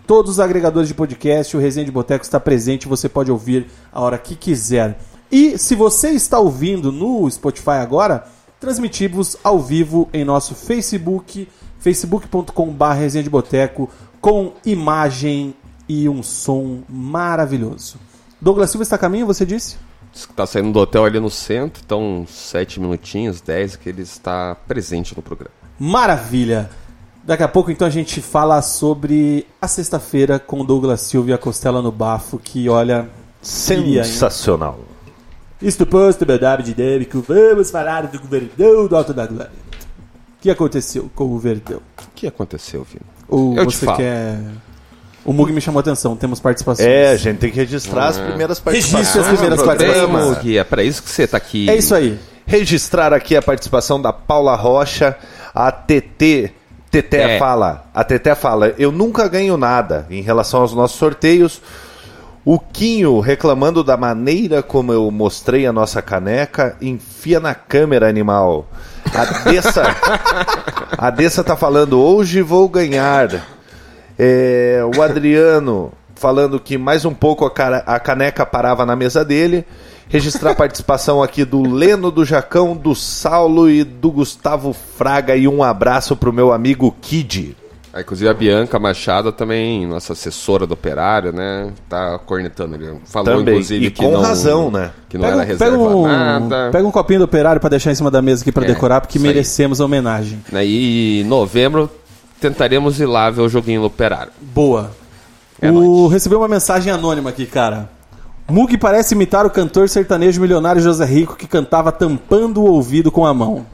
[0.08, 4.00] Todos os agregadores de podcast, o Resenha de Boteco está presente, você pode ouvir a
[4.00, 4.98] hora que quiser.
[5.30, 8.26] E se você está ouvindo no Spotify agora,
[8.58, 13.90] transmitimos ao vivo em nosso Facebook, facebook.com.br resenha de boteco
[14.22, 15.54] com imagem
[15.90, 17.98] e um som maravilhoso.
[18.40, 19.76] Douglas Silva está a caminho, você disse?
[20.14, 24.04] Diz que Tá saindo do hotel ali no centro, então sete minutinhos, dez, que ele
[24.04, 25.52] está presente no programa.
[25.78, 26.70] Maravilha!
[27.28, 31.34] Daqui a pouco, então, a gente fala sobre a sexta-feira com o Douglas Silva e
[31.34, 33.10] a Costela no Bafo, que, olha...
[33.42, 34.80] Sensacional.
[35.62, 39.52] Isto posto, meu nome dinâmico, vamos falar do Verdão do Alto da Glória.
[39.52, 41.82] O que aconteceu com o Verdão?
[42.02, 43.04] O que aconteceu, Vino?
[43.28, 43.98] Ou Eu te você falo.
[43.98, 44.40] quer...
[45.26, 46.88] O Mug me chamou a atenção, temos participações.
[46.88, 49.06] É, a gente tem que registrar as primeiras participações.
[49.06, 50.38] Registre as primeiras participações.
[50.38, 51.70] Gui, é pra isso que você tá aqui.
[51.70, 52.18] É isso aí.
[52.46, 55.18] Registrar aqui a participação da Paula Rocha,
[55.54, 56.54] a TT.
[56.92, 57.40] Teté É.
[57.40, 61.62] fala, a Teté fala, eu nunca ganho nada em relação aos nossos sorteios.
[62.46, 68.68] O Quinho reclamando da maneira como eu mostrei a nossa caneca, enfia na câmera, animal.
[69.14, 69.84] A Dessa,
[70.98, 73.46] a Dessa tá falando, hoje vou ganhar.
[74.18, 79.24] É, o Adriano falando que mais um pouco a, cara- a caneca parava na mesa
[79.26, 79.66] dele.
[80.10, 85.36] Registrar a participação aqui do Leno, do Jacão, do Saulo e do Gustavo Fraga.
[85.36, 87.58] E um abraço pro meu amigo Kid.
[87.94, 91.72] Aí, inclusive a Bianca Machado também, nossa assessora do operário, né?
[91.90, 92.86] Tá cornetando ali.
[93.06, 93.56] Falou, Também.
[93.56, 94.92] inclusive, E que com não, razão, né?
[95.10, 96.70] Que não Pega, era um- pega reserva um, nada.
[96.72, 99.02] pega um copinho do operário pra deixar em cima da mesa aqui pra É, decorar,
[99.02, 99.34] porque isso aí.
[99.34, 100.42] merecemos a homenagem.
[100.52, 101.90] Né, E em novembro
[102.40, 104.32] tentaremos ir lá ver o joguinho do operário.
[104.42, 104.92] Boa.
[105.60, 106.08] É o...
[106.08, 107.90] Recebeu uma mensagem anônima aqui, cara.
[108.50, 113.26] Mug parece imitar o cantor sertanejo milionário José Rico que cantava tampando o ouvido com
[113.26, 113.66] a mão.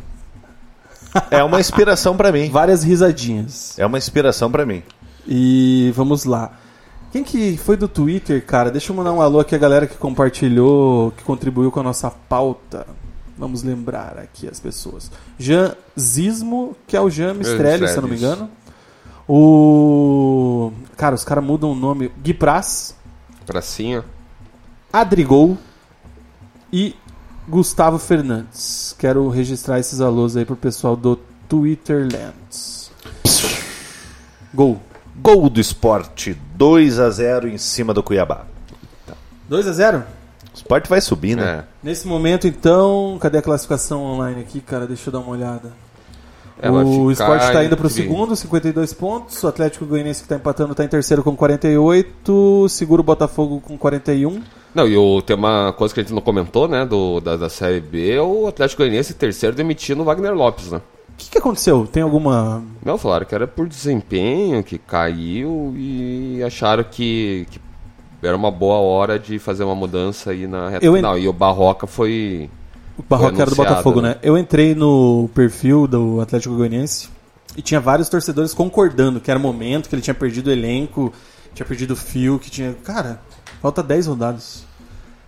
[1.30, 2.50] É uma inspiração pra mim.
[2.50, 3.78] Várias risadinhas.
[3.78, 4.82] É uma inspiração pra mim.
[5.28, 6.54] E vamos lá.
[7.12, 8.72] Quem que foi do Twitter, cara?
[8.72, 12.10] Deixa eu mandar um alô aqui a galera que compartilhou, que contribuiu com a nossa
[12.10, 12.88] pauta.
[13.38, 15.12] Vamos lembrar aqui as pessoas.
[15.38, 18.50] Jean Zismo, que é o Jean Mistrelli, se eu não me engano.
[19.28, 20.72] O.
[20.98, 22.12] Cara, os caras mudam o nome.
[22.24, 22.96] Gui Praz,
[23.46, 24.04] Pracinha.
[24.94, 25.58] Adrigol
[26.72, 26.96] e
[27.50, 28.96] Gustavo Fernandes.
[29.00, 31.16] Quero registrar esses alôs aí pro pessoal do
[31.50, 32.92] Twitterlands.
[34.54, 34.80] Gol.
[35.20, 38.46] Gol do esporte, 2 a 0 em cima do Cuiabá.
[39.50, 41.44] 2 a 0 O esporte vai subir, né?
[41.44, 41.64] É.
[41.84, 44.86] Nesse momento, então, cadê a classificação online aqui, cara?
[44.88, 45.72] Deixa eu dar uma olhada.
[46.62, 49.44] Ela o fica Sport está indo para o entre- segundo, 52 pontos.
[49.44, 52.68] O Atlético Goianiense que está empatando está em terceiro com 48.
[52.70, 54.42] Segura o Botafogo com 41.
[54.74, 57.50] Não, e o, tem uma coisa que a gente não comentou, né, do, da, da
[57.50, 60.82] Série B, o Atlético Goianiense terceiro demitindo o Wagner Lopes, né?
[61.10, 61.88] O que, que aconteceu?
[61.92, 62.64] Tem alguma.
[62.84, 67.62] Não, falaram que era por desempenho, que caiu e acharam que, que
[68.24, 71.20] era uma boa hora de fazer uma mudança aí na reta Eu en- final.
[71.20, 72.50] E o Barroca foi...
[72.98, 74.10] O Barroca era do Botafogo, né?
[74.10, 74.16] né?
[74.24, 77.10] Eu entrei no perfil do Atlético Goianiense
[77.56, 81.14] e tinha vários torcedores concordando que era momento, que ele tinha perdido o elenco,
[81.54, 82.74] tinha perdido o fio, que tinha.
[82.84, 83.20] Cara,
[83.64, 84.66] falta 10 rodadas.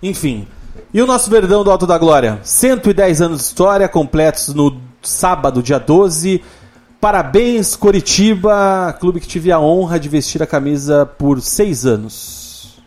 [0.04, 0.45] Enfim.
[0.93, 2.41] E o nosso Verdão do Alto da Glória?
[2.43, 6.43] 110 anos de história, completos no sábado, dia 12.
[7.00, 12.78] Parabéns, Coritiba, clube que tive a honra de vestir a camisa por seis anos.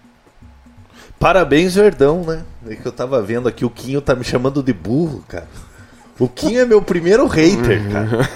[1.18, 2.42] Parabéns, Verdão, né?
[2.68, 5.48] É que eu tava vendo aqui, o Quinho tá me chamando de burro, cara.
[6.18, 8.28] O Quinho é meu primeiro hater, cara.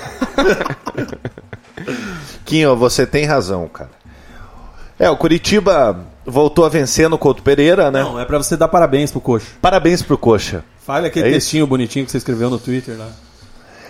[2.46, 3.90] Quinho, você tem razão, cara.
[4.98, 8.02] É, o Curitiba voltou a vencer no Couto Pereira, né?
[8.02, 9.46] Não, é pra você dar parabéns pro Coxa.
[9.60, 10.64] Parabéns pro Coxa.
[10.84, 11.38] Fale aquele É isso?
[11.38, 13.08] textinho bonitinho que você escreveu no Twitter lá.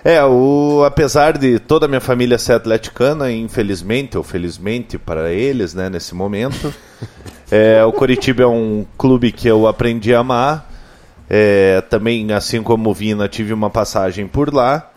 [0.04, 5.74] É, o, apesar de toda a minha família ser atleticana, infelizmente ou felizmente para eles,
[5.74, 6.74] né, nesse momento,
[7.50, 10.70] é, o Coritiba é um clube que eu aprendi a amar.
[11.30, 14.90] É, também, assim como o Vina, tive uma passagem por lá.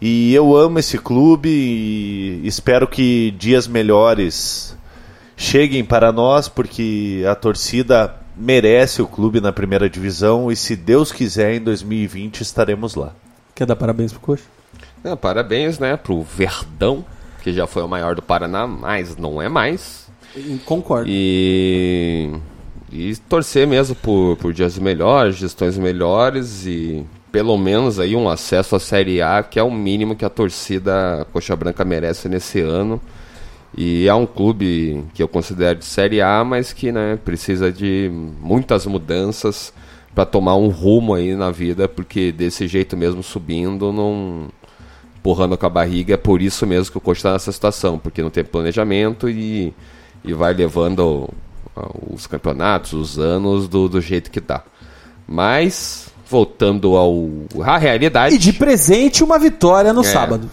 [0.00, 4.75] E eu amo esse clube e espero que dias melhores
[5.36, 11.12] cheguem para nós, porque a torcida merece o clube na primeira divisão e, se Deus
[11.12, 13.12] quiser, em 2020 estaremos lá.
[13.54, 14.44] Quer dar parabéns pro Coxa?
[15.04, 17.04] É, parabéns, né, pro Verdão,
[17.42, 20.06] que já foi o maior do Paraná, mas não é mais.
[20.64, 21.08] Concordo.
[21.08, 22.30] E,
[22.92, 28.76] e torcer mesmo por, por dias melhores, gestões melhores e pelo menos aí um acesso
[28.76, 33.00] à Série A, que é o mínimo que a torcida Coxa Branca merece nesse ano.
[33.76, 38.10] E é um clube que eu considero de Série A, mas que né, precisa de
[38.40, 39.72] muitas mudanças
[40.14, 44.48] para tomar um rumo aí na vida, porque desse jeito mesmo subindo, não
[45.18, 48.22] empurrando com a barriga, é por isso mesmo que o coach está nessa situação, porque
[48.22, 49.74] não tem planejamento e,
[50.24, 51.28] e vai levando
[51.76, 54.64] ah, os campeonatos, os anos do, do jeito que tá.
[55.28, 57.28] Mas, voltando ao,
[57.62, 58.36] à realidade.
[58.36, 60.04] E de presente uma vitória no É.
[60.04, 60.48] sábado.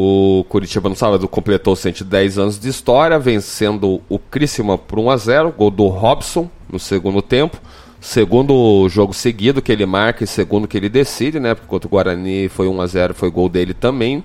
[0.00, 5.16] O Curitiba no sábado completou 110 anos de história, vencendo o Criciúma por 1 a
[5.16, 7.60] 0, gol do Robson no segundo tempo.
[8.00, 11.52] Segundo jogo seguido que ele marca e segundo que ele decide, né?
[11.52, 14.22] Porque contra o Guarani foi 1 a 0, foi gol dele também.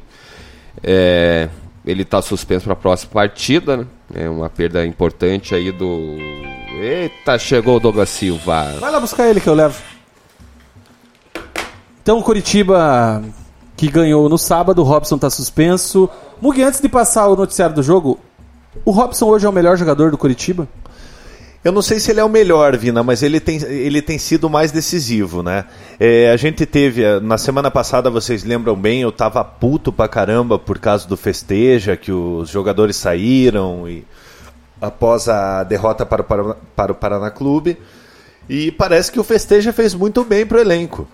[0.83, 1.49] É,
[1.83, 3.87] ele está suspenso para a próxima partida, né?
[4.13, 6.17] É uma perda importante aí do.
[6.79, 8.75] Eita, chegou o Douglas Silva.
[8.79, 9.81] Vai lá buscar ele que eu levo.
[12.03, 13.23] Então, o Curitiba
[13.83, 16.09] que ganhou no sábado, o Robson tá suspenso.
[16.41, 18.17] Mugi, antes de passar o noticiário do jogo,
[18.85, 20.69] o Robson hoje é o melhor jogador do Curitiba?
[21.61, 24.49] Eu não sei se ele é o melhor, Vina, mas ele tem, ele tem sido
[24.49, 25.65] mais decisivo, né?
[25.99, 30.07] É, a gente teve, eh, na semana passada, vocês lembram bem, eu tava puto pra
[30.07, 34.05] caramba por causa do festeja, que os jogadores saíram e
[34.81, 37.77] após a derrota para o, para o Paraná Clube.
[38.47, 41.05] E parece que o festeja fez muito bem pro elenco.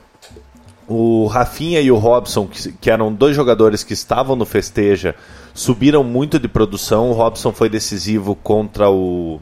[0.90, 5.14] O Rafinha e o Robson, que, que eram dois jogadores que estavam no festeja,
[5.54, 7.12] subiram muito de produção.
[7.12, 9.40] O Robson foi decisivo contra o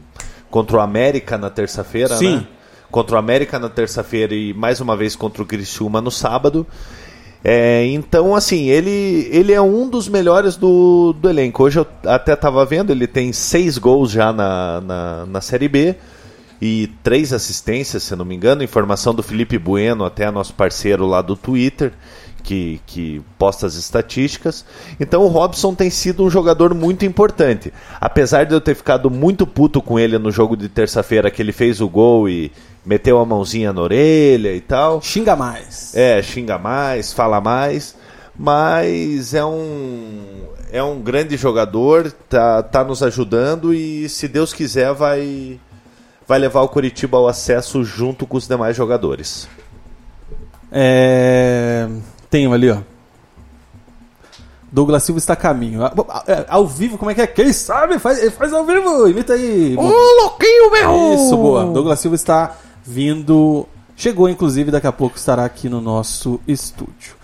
[0.50, 2.38] contra o América na terça-feira, Sim.
[2.38, 2.48] né?
[2.92, 6.68] Contra o América na terça-feira e mais uma vez contra o Criciúma no sábado.
[7.44, 11.64] É, então, assim, ele, ele é um dos melhores do, do elenco.
[11.64, 15.96] Hoje eu até estava vendo, ele tem seis gols já na, na, na Série B
[16.62, 18.64] e três assistências, se não me engano.
[18.64, 21.94] Informação do Felipe Bueno, até nosso parceiro lá do Twitter,
[22.44, 24.66] que, que posta as estatísticas.
[25.00, 27.74] Então o Robson tem sido um jogador muito importante.
[28.00, 31.52] Apesar de eu ter ficado muito puto com ele no jogo de terça-feira, que ele
[31.52, 32.52] fez o gol e
[32.86, 35.02] meteu a mãozinha na orelha e tal.
[35.02, 35.94] Xinga mais.
[35.96, 37.96] É, xinga mais, fala mais,
[38.38, 44.94] mas é um é um grande jogador, tá, tá nos ajudando e se Deus quiser
[44.94, 45.60] vai
[46.28, 49.48] vai levar o Curitiba ao acesso junto com os demais jogadores.
[50.72, 51.88] É...
[52.30, 52.80] Tem um ali, ó.
[54.70, 55.84] Douglas Silva está a caminho.
[55.84, 57.28] Ah, ah, é, Ao vivo, como é que é?
[57.28, 57.98] Quem sabe?
[58.00, 59.08] Faz, faz ao vivo.
[59.08, 59.76] Imita aí.
[59.78, 61.14] Ô, louquinho, meu!
[61.14, 61.66] Isso, boa.
[61.66, 63.66] Douglas Silva está vindo.
[63.96, 67.16] Chegou, inclusive, daqui a pouco estará aqui no nosso estúdio.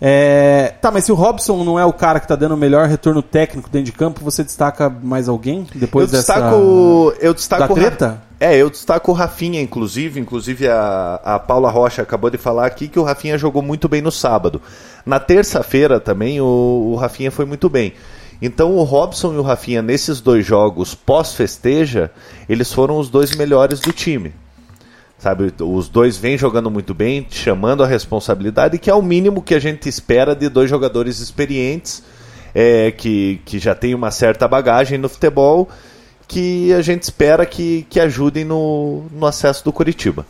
[0.00, 2.86] É, Tá, mas se o Robson não é o cara que está dando o melhor
[2.86, 7.74] retorno técnico dentro de campo, você destaca mais alguém depois eu dessa destaco, eu destaco
[7.74, 8.22] da treta?
[8.40, 10.20] É, eu destaco o Rafinha, inclusive.
[10.20, 14.00] Inclusive a, a Paula Rocha acabou de falar aqui que o Rafinha jogou muito bem
[14.00, 14.62] no sábado.
[15.04, 17.94] Na terça-feira também o, o Rafinha foi muito bem.
[18.40, 22.10] Então o Robson e o Rafinha, nesses dois jogos pós-festeja,
[22.48, 24.32] eles foram os dois melhores do time.
[25.18, 29.52] Sabe, os dois vêm jogando muito bem, chamando a responsabilidade, que é o mínimo que
[29.54, 32.04] a gente espera de dois jogadores experientes,
[32.54, 35.68] é, que, que já tem uma certa bagagem no futebol,
[36.28, 40.24] que a gente espera que, que ajudem no, no acesso do Curitiba.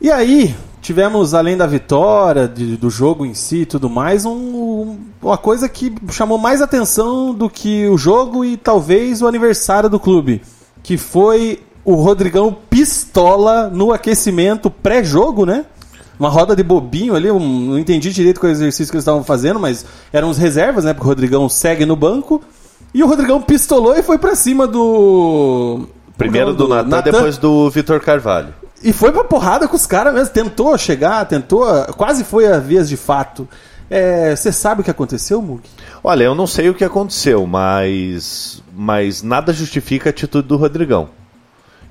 [0.00, 4.96] E aí, tivemos, além da vitória, de- do jogo em si e tudo mais, um-
[5.20, 10.00] uma coisa que chamou mais atenção do que o jogo e talvez o aniversário do
[10.00, 10.40] clube,
[10.82, 15.64] que foi o Rodrigão pistola no aquecimento pré-jogo, né?
[16.18, 17.38] Uma roda de bobinho ali, um-
[17.70, 20.92] não entendi direito qual exercício que eles estavam fazendo, mas eram os reservas, né?
[20.92, 22.42] Porque o Rodrigão segue no banco.
[22.92, 25.86] E o Rodrigão pistolou e foi pra cima do.
[26.18, 28.52] Primeiro do Natan, depois do Vitor Carvalho.
[28.82, 30.34] E foi pra porrada com os caras mesmo.
[30.34, 31.64] Tentou chegar, tentou.
[31.96, 33.48] Quase foi a vias de fato.
[33.88, 35.62] É, Você sabe o que aconteceu, Mug?
[36.04, 41.08] Olha, eu não sei o que aconteceu, mas, mas nada justifica a atitude do Rodrigão.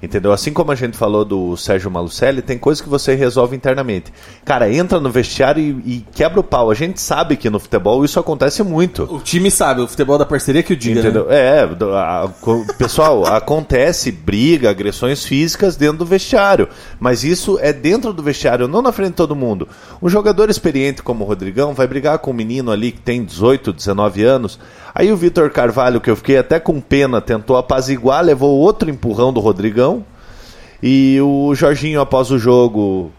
[0.01, 0.31] Entendeu?
[0.31, 4.13] Assim como a gente falou do Sérgio Malucelli, tem coisas que você resolve internamente.
[4.45, 6.71] Cara, entra no vestiário e, e quebra o pau.
[6.71, 9.03] A gente sabe que no futebol isso acontece muito.
[9.03, 11.01] O time sabe, o futebol da parceria que o diga.
[11.01, 11.25] Entendeu?
[11.27, 11.35] Né?
[11.35, 16.69] É, a- co- pessoal, acontece briga, agressões físicas dentro do vestiário.
[16.97, 19.67] Mas isso é dentro do vestiário, não na frente de todo mundo.
[20.01, 23.73] Um jogador experiente como o Rodrigão vai brigar com um menino ali que tem 18,
[23.73, 24.57] 19 anos.
[24.93, 29.31] Aí o Vitor Carvalho, que eu fiquei até com pena, tentou apaziguar, levou outro empurrão
[29.31, 30.03] do Rodrigão.
[30.81, 33.11] E o Jorginho, após o jogo,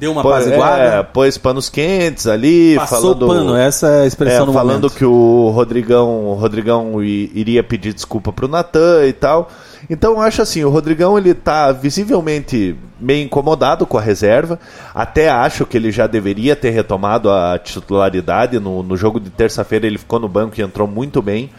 [0.00, 0.82] Deu uma pô- apaziguada.
[0.82, 3.26] é, pôs panos quentes ali, Passou falando.
[3.28, 4.94] pano, essa é a expressão É, no falando momento.
[4.96, 9.48] que o Rodrigão, o Rodrigão iria pedir desculpa pro Natan e tal.
[9.92, 14.58] Então eu acho assim, o Rodrigão ele tá visivelmente meio incomodado com a reserva.
[14.94, 18.58] Até acho que ele já deveria ter retomado a titularidade.
[18.58, 21.50] No, no jogo de terça-feira ele ficou no banco e entrou muito bem.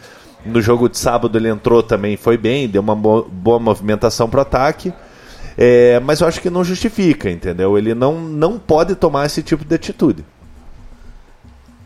[0.43, 4.41] No jogo de sábado ele entrou também, foi bem, deu uma bo- boa movimentação pro
[4.41, 4.91] ataque.
[5.55, 7.77] É, mas eu acho que não justifica, entendeu?
[7.77, 10.25] Ele não, não pode tomar esse tipo de atitude.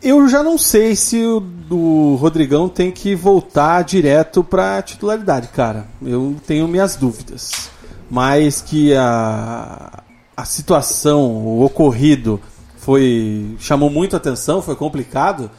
[0.02, 5.88] Eu já não sei se o do Rodrigão tem que voltar direto pra titularidade, cara.
[6.02, 7.70] Eu tenho minhas dúvidas.
[8.10, 10.04] Mas que a,
[10.36, 12.40] a situação, o ocorrido,
[12.78, 15.50] foi chamou muito atenção, foi complicado.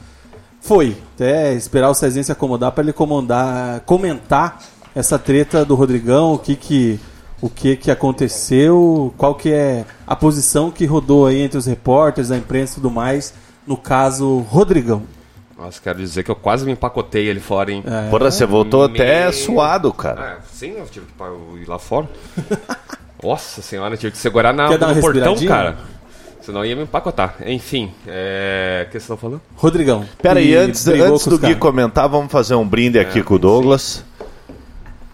[0.61, 0.97] Foi.
[1.15, 4.63] Até esperar o Cezinha se acomodar para ele comandar, comentar
[4.95, 7.01] essa treta do Rodrigão, o que que
[7.41, 12.31] o que que aconteceu, qual que é a posição que rodou aí entre os repórteres,
[12.31, 13.33] a imprensa e tudo mais,
[13.69, 15.03] no caso Rodrigão.
[15.57, 17.85] Nossa, quero dizer que eu quase me empacotei ali fora, hein?
[17.85, 18.09] É.
[18.09, 20.39] Porra, você voltou até Meu- suado, cara.
[20.39, 22.09] Ah, sim, eu tive que ir lá fora.
[23.23, 25.77] Nossa senhora, eu tive que segurar na, no portão, cara.
[26.41, 27.35] Senão ia me empacotar.
[27.45, 28.85] Enfim, é...
[28.85, 29.43] o que vocês estão falando?
[29.57, 30.07] Rodrigão.
[30.23, 34.03] Pera aí, antes, antes do Gui comentar, vamos fazer um brinde aqui com o Douglas.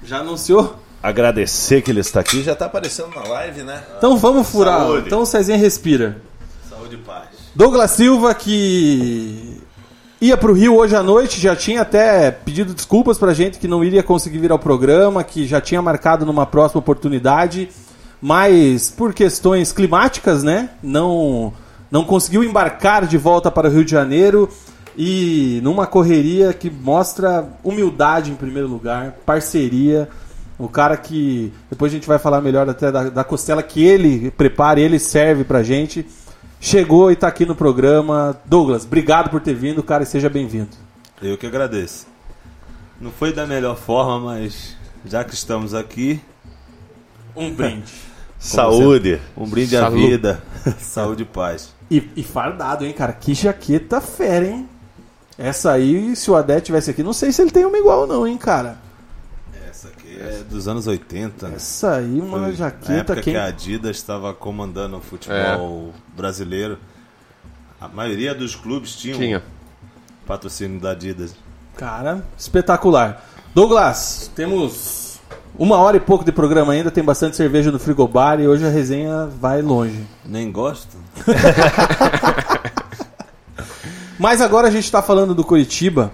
[0.05, 0.77] Já anunciou?
[1.03, 2.43] Agradecer que ele está aqui.
[2.43, 3.83] Já tá aparecendo na live, né?
[3.99, 4.81] Então vamos furar.
[4.81, 5.07] Saúde.
[5.07, 6.19] Então o Cezinha respira.
[7.55, 9.61] Douglas Silva que
[10.21, 13.85] ia pro Rio hoje à noite, já tinha até pedido desculpas pra gente que não
[13.85, 17.69] iria conseguir vir ao programa, que já tinha marcado numa próxima oportunidade,
[18.21, 21.53] mas por questões climáticas, né, não
[21.91, 24.49] não conseguiu embarcar de volta para o Rio de Janeiro
[24.97, 30.09] e numa correria que mostra humildade em primeiro lugar, parceria,
[30.59, 34.33] o cara que depois a gente vai falar melhor até da, da costela que ele
[34.33, 36.05] prepara, ele serve pra gente.
[36.65, 38.41] Chegou e tá aqui no programa.
[38.47, 40.71] Douglas, obrigado por ter vindo, cara, e seja bem-vindo.
[41.21, 42.07] Eu que agradeço.
[42.99, 46.23] Não foi da melhor forma, mas já que estamos aqui,
[47.37, 47.93] Um brinde.
[48.41, 49.21] Saúde.
[49.37, 50.43] um brinde à vida,
[50.81, 51.75] saúde e paz.
[51.91, 53.13] E, e fardado, hein, cara?
[53.13, 54.67] Que jaqueta fera, hein?
[55.37, 58.27] Essa aí, se o Adé tivesse aqui, não sei se ele tem uma igual, não,
[58.27, 58.79] hein, cara?
[60.21, 61.49] É dos anos 80.
[61.49, 61.55] né?
[61.57, 63.33] Essa aí, uma Foi na jaqueta época quem.
[63.35, 66.79] que a Adidas estava comandando o futebol brasileiro.
[67.81, 69.43] A maioria dos clubes tinham Tinha.
[70.27, 71.35] patrocínio da Adidas.
[71.77, 73.25] Cara, espetacular.
[73.55, 75.19] Douglas, temos
[75.59, 78.71] uma hora e pouco de programa ainda, tem bastante cerveja no frigobar e hoje a
[78.71, 80.05] resenha vai longe.
[80.25, 80.97] Nem gosto.
[84.19, 86.11] Mas agora a gente tá falando do Curitiba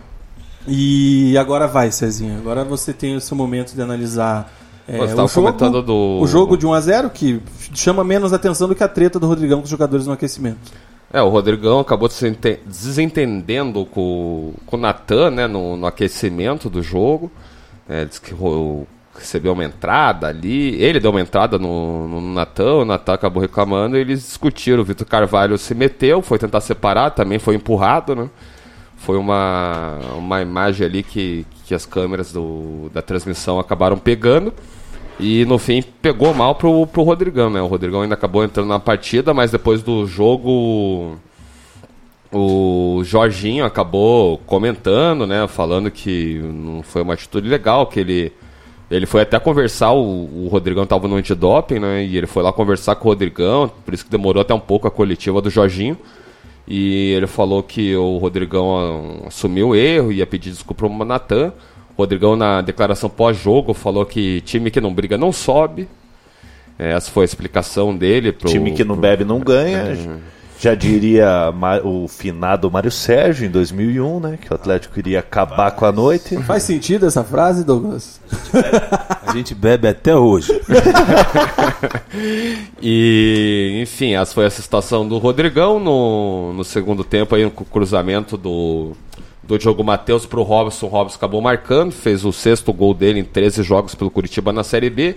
[0.67, 2.37] e agora vai, Cezinha.
[2.39, 4.53] Agora você tem o seu momento de analisar
[4.87, 5.47] é, o, jogo,
[5.83, 7.41] do- o jogo de 1 a 0 que
[7.75, 10.59] chama menos atenção do que a treta do Rodrigão com os jogadores no aquecimento.
[11.13, 16.69] É, o Rodrigão acabou se ente- desentendendo com, com o Natan, né, no, no aquecimento
[16.71, 17.31] do jogo.
[17.89, 18.33] É, disse que
[19.19, 20.81] recebeu uma entrada ali.
[20.81, 24.83] Ele deu uma entrada no, no Natan, o Natan acabou reclamando e eles discutiram.
[24.83, 28.29] O Vitor Carvalho se meteu, foi tentar separar, também foi empurrado, né?
[29.01, 34.53] Foi uma, uma imagem ali que, que as câmeras do, da transmissão acabaram pegando.
[35.19, 37.63] E no fim pegou mal pro, pro Rodrigão, né?
[37.63, 41.17] O Rodrigão ainda acabou entrando na partida, mas depois do jogo
[42.31, 45.47] o Jorginho acabou comentando, né?
[45.49, 48.33] Falando que não foi uma atitude legal, que ele.
[48.91, 52.05] Ele foi até conversar, o, o Rodrigão estava no antidoping, né?
[52.05, 54.89] E ele foi lá conversar com o Rodrigão, por isso que demorou até um pouco
[54.89, 55.97] a coletiva do Jorginho.
[56.73, 61.53] E ele falou que o Rodrigão ah, assumiu o erro, ia pedir desculpa pro Natan.
[61.97, 65.89] O Rodrigão, na declaração pós-jogo, falou que time que não briga não sobe.
[66.79, 68.31] É, Essa foi a explicação dele.
[68.31, 70.21] Pro, Time que não pro- bebe não ganha.
[70.61, 71.51] Já diria
[71.83, 74.39] o finado Mário Sérgio em 2001, né?
[74.39, 76.37] Que o Atlético iria acabar com a noite.
[76.43, 78.21] Faz sentido essa frase, Douglas?
[79.27, 80.53] A gente bebe até hoje.
[82.83, 87.67] E, enfim, essa foi essa situação do Rodrigão no, no segundo tempo aí, com o
[87.67, 88.93] cruzamento do,
[89.43, 90.87] do Diogo Matheus pro Robson.
[90.87, 94.65] O Robson acabou marcando, fez o sexto gol dele em 13 jogos pelo Curitiba na
[94.65, 95.17] Série B.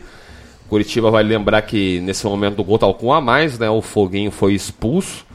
[0.69, 3.69] Curitiba vai lembrar que nesse momento do gol estava com um a mais, né?
[3.69, 5.25] O Foguinho foi expulso.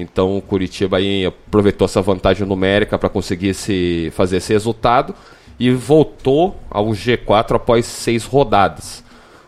[0.00, 5.12] Então o Curitiba aí aproveitou essa vantagem numérica para conseguir esse, fazer esse resultado
[5.58, 9.02] e voltou ao G4 após seis rodadas.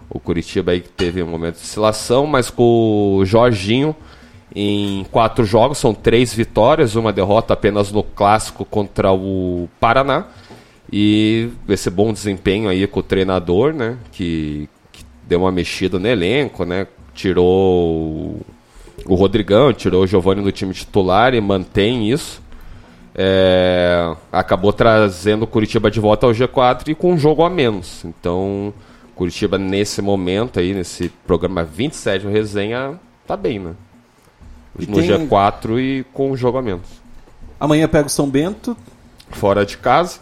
[0.09, 3.95] O Curitiba aí teve um momento de oscilação, mas com o Jorginho
[4.53, 10.27] em quatro jogos, são três vitórias, uma derrota apenas no clássico contra o Paraná.
[10.93, 13.97] E esse bom desempenho aí com o treinador, né?
[14.11, 16.89] Que, que deu uma mexida no elenco, né?
[17.15, 18.41] Tirou
[19.07, 22.43] o- Rodrigão, tirou o Giovanni do time titular e mantém isso.
[23.15, 28.05] É, acabou trazendo o Curitiba de volta ao G4 e com um jogo a menos.
[28.05, 28.73] Então,
[29.15, 33.73] Curitiba nesse momento aí, nesse programa 27 do resenha, tá bem, né?
[34.89, 36.87] No tem- G4 e com um jogo a menos.
[37.59, 38.77] Amanhã pega o São Bento.
[39.31, 40.21] Fora de casa.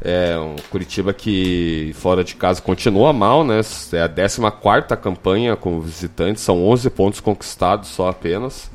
[0.00, 3.60] É um Curitiba que fora de casa continua mal, né?
[3.92, 4.40] É a 14
[5.00, 8.70] campanha como visitante, são 11 pontos conquistados só apenas.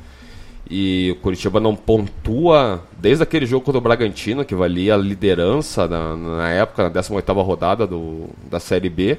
[0.68, 5.86] E o Curitiba não pontua desde aquele jogo contra o Bragantino, que valia a liderança
[5.86, 9.18] na, na época, na 18 rodada do, da Série B.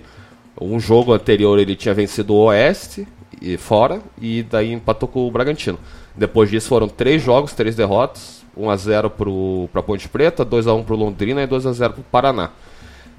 [0.60, 3.08] Um jogo anterior ele tinha vencido o Oeste
[3.42, 5.78] e fora, e daí empatou com o Bragantino.
[6.16, 11.44] Depois disso foram três jogos, três derrotas, 1x0 para Ponte Preta, 2x1 para o Londrina
[11.44, 12.50] e 2x0 para o Paraná.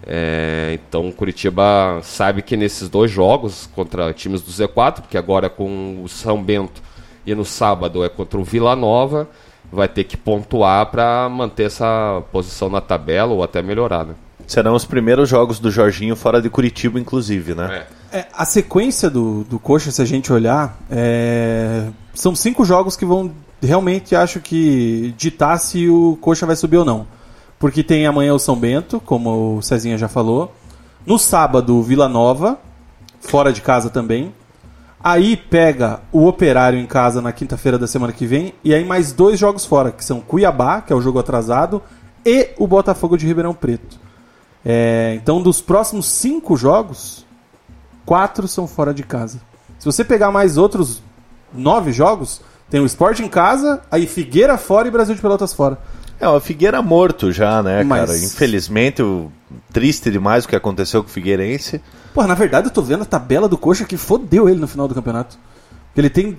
[0.07, 5.47] É, então o Curitiba sabe que nesses dois jogos contra times do Z4, porque agora
[5.47, 6.82] é com o São Bento
[7.26, 9.28] e no sábado é contra o Vila Nova,
[9.72, 14.05] vai ter que pontuar para manter essa posição na tabela ou até melhorar.
[14.05, 14.14] Né?
[14.47, 17.87] Serão os primeiros jogos do Jorginho fora de Curitiba, inclusive, né?
[18.12, 23.05] É, a sequência do, do Coxa, se a gente olhar, é, são cinco jogos que
[23.05, 23.32] vão
[23.66, 27.06] realmente, acho que, ditar se o Coxa vai subir ou não.
[27.58, 30.54] Porque tem amanhã o São Bento, como o Cezinha já falou.
[31.04, 32.58] No sábado, o Vila Nova,
[33.20, 34.34] fora de casa também.
[35.02, 38.54] Aí pega o Operário em casa na quinta-feira da semana que vem.
[38.64, 41.82] E aí mais dois jogos fora, que são Cuiabá, que é o jogo atrasado,
[42.24, 44.00] e o Botafogo de Ribeirão Preto.
[44.64, 47.24] É, então, dos próximos cinco jogos,
[48.04, 49.40] quatro são fora de casa.
[49.78, 51.00] Se você pegar mais outros
[51.54, 52.40] nove jogos,
[52.70, 55.78] tem o Sport em casa, aí Figueira fora e Brasil de Pelotas fora.
[56.18, 58.18] É, o Figueira morto já, né, Mas- cara?
[58.18, 59.30] Infelizmente, o...
[59.72, 61.80] triste demais o que aconteceu com o Figueirense.
[62.14, 64.88] Pô, na verdade eu tô vendo a tabela do Coxa que fodeu ele no final
[64.88, 65.38] do campeonato.
[65.94, 66.36] Ele tem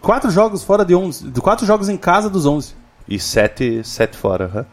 [0.00, 2.74] quatro jogos fora de 11, de quatro jogos em casa dos 11.
[3.08, 4.66] E sete, sete fora, aham.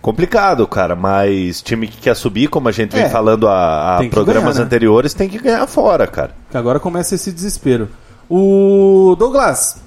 [0.00, 4.08] Complicado, cara, mas time que quer subir, como a gente vem É, falando a, a
[4.08, 4.64] programas ganhar, né?
[4.64, 6.34] anteriores, tem que ganhar fora, cara.
[6.50, 7.86] Que agora começa esse desespero.
[8.32, 9.78] O Douglas,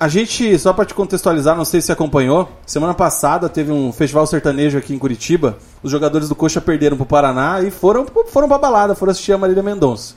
[0.00, 4.26] a gente, só pra te contextualizar, não sei se acompanhou, semana passada teve um festival
[4.26, 5.56] sertanejo aqui em Curitiba.
[5.84, 9.38] Os jogadores do Coxa perderam pro Paraná e foram, foram pra balada, foram assistir a
[9.38, 10.16] Marília Mendonça.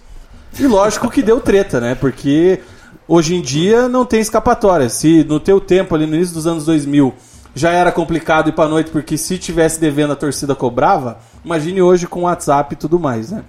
[0.60, 1.94] E lógico que deu treta, né?
[1.94, 2.60] Porque
[3.08, 4.90] hoje em dia não tem escapatória.
[4.90, 7.14] Se no teu tempo, ali no início dos anos 2000,
[7.54, 12.08] já era complicado ir pra noite, porque se tivesse devendo a torcida cobrava, imagine hoje
[12.08, 13.44] com WhatsApp e tudo mais, né?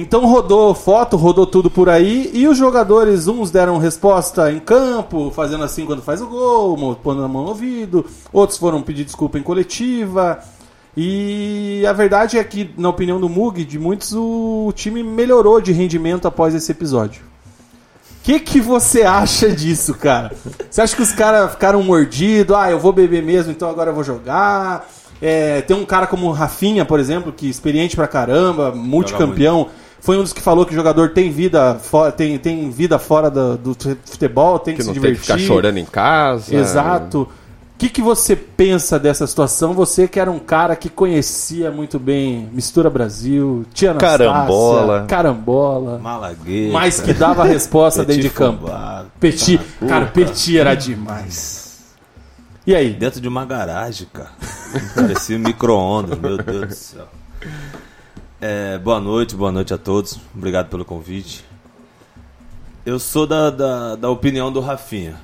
[0.00, 5.30] Então rodou foto, rodou tudo por aí, e os jogadores, uns deram resposta em campo,
[5.30, 9.38] fazendo assim quando faz o gol, pondo a mão no ouvido, outros foram pedir desculpa
[9.38, 10.38] em coletiva.
[10.96, 15.70] E a verdade é que, na opinião do Mug, de muitos, o time melhorou de
[15.70, 17.22] rendimento após esse episódio.
[17.22, 20.32] O que, que você acha disso, cara?
[20.70, 22.56] Você acha que os caras ficaram mordidos?
[22.56, 24.88] Ah, eu vou beber mesmo, então agora eu vou jogar.
[25.20, 29.68] É, tem um cara como o Rafinha, por exemplo, que é experiente pra caramba, multicampeão.
[30.00, 33.30] Foi um dos que falou que o jogador tem vida, fo- tem, tem vida fora
[33.30, 35.36] da- do futebol, tem que, Que se não tem que divertir.
[35.36, 36.54] ficar chorando em casa.
[36.54, 37.22] Exato.
[37.22, 39.72] O que, que você pensa dessa situação?
[39.72, 45.04] Você que era um cara que conhecia muito bem Mistura Brasil, Tia Anastácia, Carambola.
[45.08, 46.72] Carambola, Malagueta.
[46.74, 48.66] mas que dava a resposta dentro de campo.
[48.66, 49.06] Fubá.
[49.18, 50.06] Petit, cara.
[50.06, 51.70] Petit era demais.
[52.66, 52.90] E aí?
[52.92, 54.30] Dentro de uma garagem, cara.
[54.94, 57.08] Parecia um micro-ondas, meu Deus do céu.
[58.40, 60.18] É, boa noite, boa noite a todos.
[60.34, 61.44] Obrigado pelo convite.
[62.86, 65.16] Eu sou da, da, da opinião do Rafinha.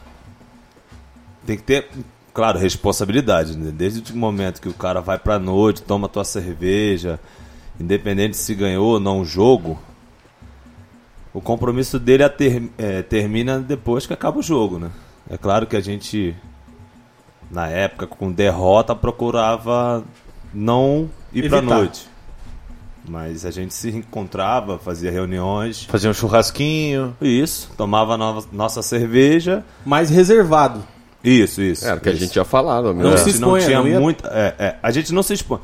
[1.47, 1.89] Tem que ter,
[2.35, 3.57] claro, responsabilidade.
[3.57, 3.71] Né?
[3.75, 7.19] Desde o momento que o cara vai pra noite, toma tua cerveja,
[7.81, 9.79] independente se ganhou ou não o jogo,
[11.33, 14.91] o compromisso dele a ter- é, termina depois que acaba o jogo, né?
[15.31, 16.37] É claro que a gente
[17.51, 20.05] na época com derrota procurava
[20.53, 21.75] não ir pra Evitar.
[21.79, 22.09] noite.
[23.09, 25.85] Mas a gente se encontrava, fazia reuniões.
[25.85, 27.17] Fazer um churrasquinho.
[27.21, 29.65] Isso, tomava no- nossa cerveja.
[29.85, 30.83] Mais reservado.
[31.23, 31.87] Isso, isso.
[31.87, 32.21] Era o que a isso.
[32.21, 32.93] gente tinha falado.
[32.95, 34.29] Não a se gente não tinha não ia- muita.
[34.29, 35.61] É, é, a gente não se expõe.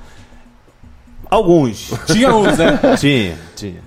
[1.30, 1.90] Alguns.
[2.07, 2.78] Tinha uns, né?
[2.99, 3.82] tinha, tinha.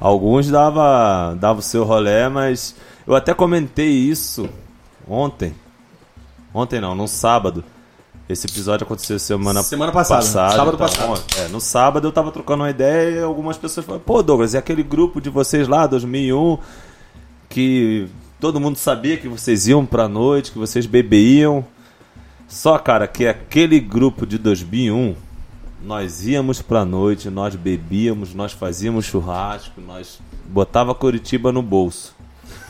[0.00, 2.74] Alguns dava, dava o seu rolé, mas
[3.06, 4.48] eu até comentei isso
[5.08, 5.54] ontem.
[6.52, 7.62] Ontem não, no sábado.
[8.26, 11.24] Esse episódio aconteceu semana, Semana passada, sábado então, passado.
[11.38, 14.58] é, no sábado eu tava trocando uma ideia e algumas pessoas falaram: pô, Douglas, é
[14.58, 16.58] aquele grupo de vocês lá, 2001,
[17.50, 18.08] que
[18.40, 21.64] todo mundo sabia que vocês iam pra noite, que vocês bebiam.
[22.48, 25.16] Só, cara, que aquele grupo de 2001,
[25.82, 32.14] nós íamos pra noite, nós bebíamos, nós fazíamos churrasco, nós botava Curitiba no bolso.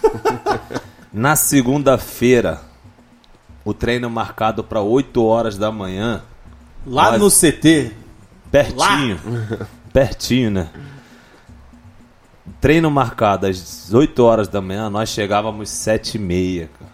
[1.13, 2.61] Na segunda-feira,
[3.65, 6.23] o treino marcado pra 8 horas da manhã,
[6.87, 7.93] Lá Nós- no CT.
[8.51, 9.19] pertinho,
[9.93, 10.69] pertinho, né?
[12.61, 16.91] Treino marcado às 8 horas da manhã, nós chegávamos 7 e meia, cara.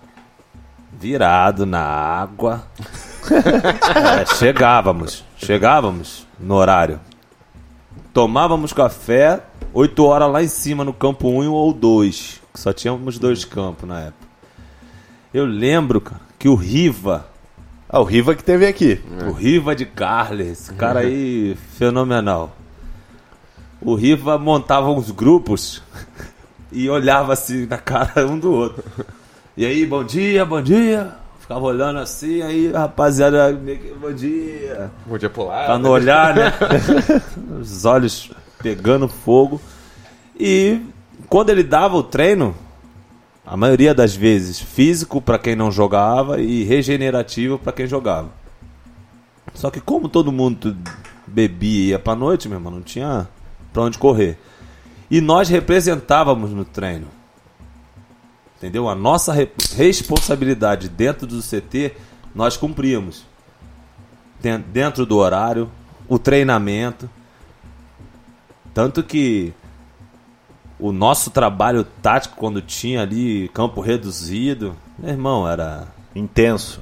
[0.98, 2.64] Virado na água.
[3.30, 6.98] É, chegávamos, chegávamos no horário.
[8.14, 9.40] Tomávamos café,
[9.74, 12.40] 8 horas lá em cima no campo 1 ou 2.
[12.52, 14.26] que Só tínhamos dois campos na época.
[15.32, 17.26] Eu lembro, cara, que o Riva,
[17.88, 18.98] Ah, o Riva que teve aqui.
[19.28, 22.56] o Riva de Carles, esse cara aí fenomenal.
[23.80, 25.82] O Riva montava uns grupos
[26.72, 28.82] e olhava assim na cara um do outro.
[29.56, 31.12] E aí, bom dia, bom dia.
[31.40, 33.52] Ficava olhando assim, aí rapaziada,
[34.00, 34.90] bom dia.
[35.04, 35.66] Bom dia pular.
[35.66, 36.52] Pra não olhar, né?
[37.60, 38.30] Os olhos
[38.62, 39.60] pegando fogo.
[40.38, 40.80] E
[41.28, 42.54] quando ele dava o treino,
[43.44, 48.28] a maioria das vezes físico para quem não jogava e regenerativo para quem jogava.
[49.54, 50.76] Só que como todo mundo
[51.26, 53.28] bebia e ia pra noite, meu irmão, não tinha
[53.72, 54.38] pra onde correr.
[55.10, 57.08] E nós representávamos no treino.
[58.58, 58.88] Entendeu?
[58.88, 61.92] A nossa re- responsabilidade dentro do CT,
[62.34, 63.24] nós cumpríamos.
[64.40, 65.68] Den- Dentro do horário,
[66.06, 67.08] o treinamento.
[68.72, 69.52] Tanto que
[70.80, 76.80] o nosso trabalho tático, quando tinha ali campo reduzido, meu irmão, era Intenso.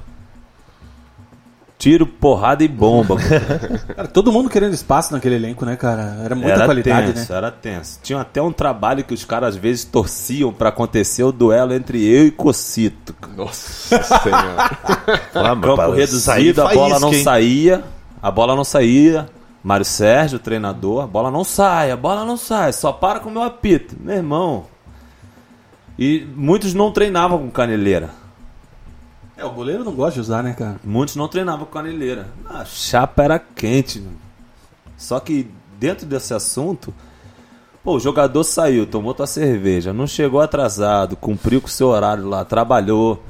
[1.77, 3.15] tiro, porrada e bomba.
[3.95, 6.17] Cara, todo mundo querendo espaço naquele elenco, né, cara?
[6.23, 7.37] Era muita era qualidade, tenso, né?
[7.37, 7.99] era tenso.
[8.03, 12.03] Tinha até um trabalho que os caras às vezes torciam pra acontecer o duelo entre
[12.05, 13.15] eu e Cocito.
[13.35, 14.77] Nossa senhora.
[15.33, 17.23] Ah, Campo reduzido, a bola faísca, não hein?
[17.23, 17.83] saía.
[18.21, 19.29] A bola não saía.
[19.63, 23.31] Mário Sérgio, treinador, a bola não sai, a bola não sai, só para com o
[23.31, 23.95] meu apito.
[23.99, 24.65] Meu irmão.
[25.97, 28.09] E muitos não treinavam com caneleira.
[29.35, 30.77] É, o goleiro não gosta de usar, né, cara?
[30.83, 32.27] Muitos não treinavam com caneleira.
[32.49, 33.99] A chapa era quente.
[33.99, 34.11] meu.
[34.97, 36.93] Só que dentro desse assunto,
[37.83, 42.27] pô, o jogador saiu, tomou tua cerveja, não chegou atrasado, cumpriu com o seu horário
[42.27, 43.23] lá, trabalhou,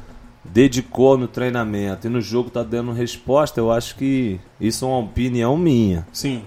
[0.51, 4.97] dedicou no treinamento e no jogo tá dando resposta, eu acho que isso é uma
[4.99, 6.05] opinião minha.
[6.11, 6.43] Sim.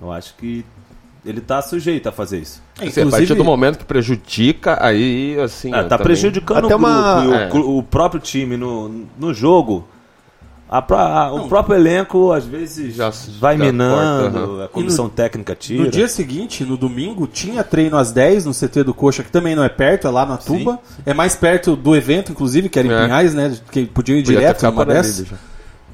[0.00, 0.64] Eu acho que
[1.24, 2.62] ele tá sujeito a fazer isso.
[2.80, 5.68] Assim, a partir do momento que prejudica, aí assim.
[5.68, 7.50] Eu tá também- prejudicando Até o grupo uma- e o, É.
[7.52, 9.86] o próprio time no, no jogo.
[10.74, 15.10] A a- o próprio elenco às vezes Já- vai já minando, corta, a comissão no-
[15.10, 15.84] técnica tira.
[15.84, 19.54] No dia seguinte, no domingo, tinha treino às 10 no CT do Coxa, que também
[19.54, 20.78] não é perto, é lá na Tuba.
[21.04, 23.04] É mais perto do evento, inclusive, que era em É.
[23.04, 23.54] Pinhais, né?
[23.70, 25.36] Que podiam ir Podia direto numa já.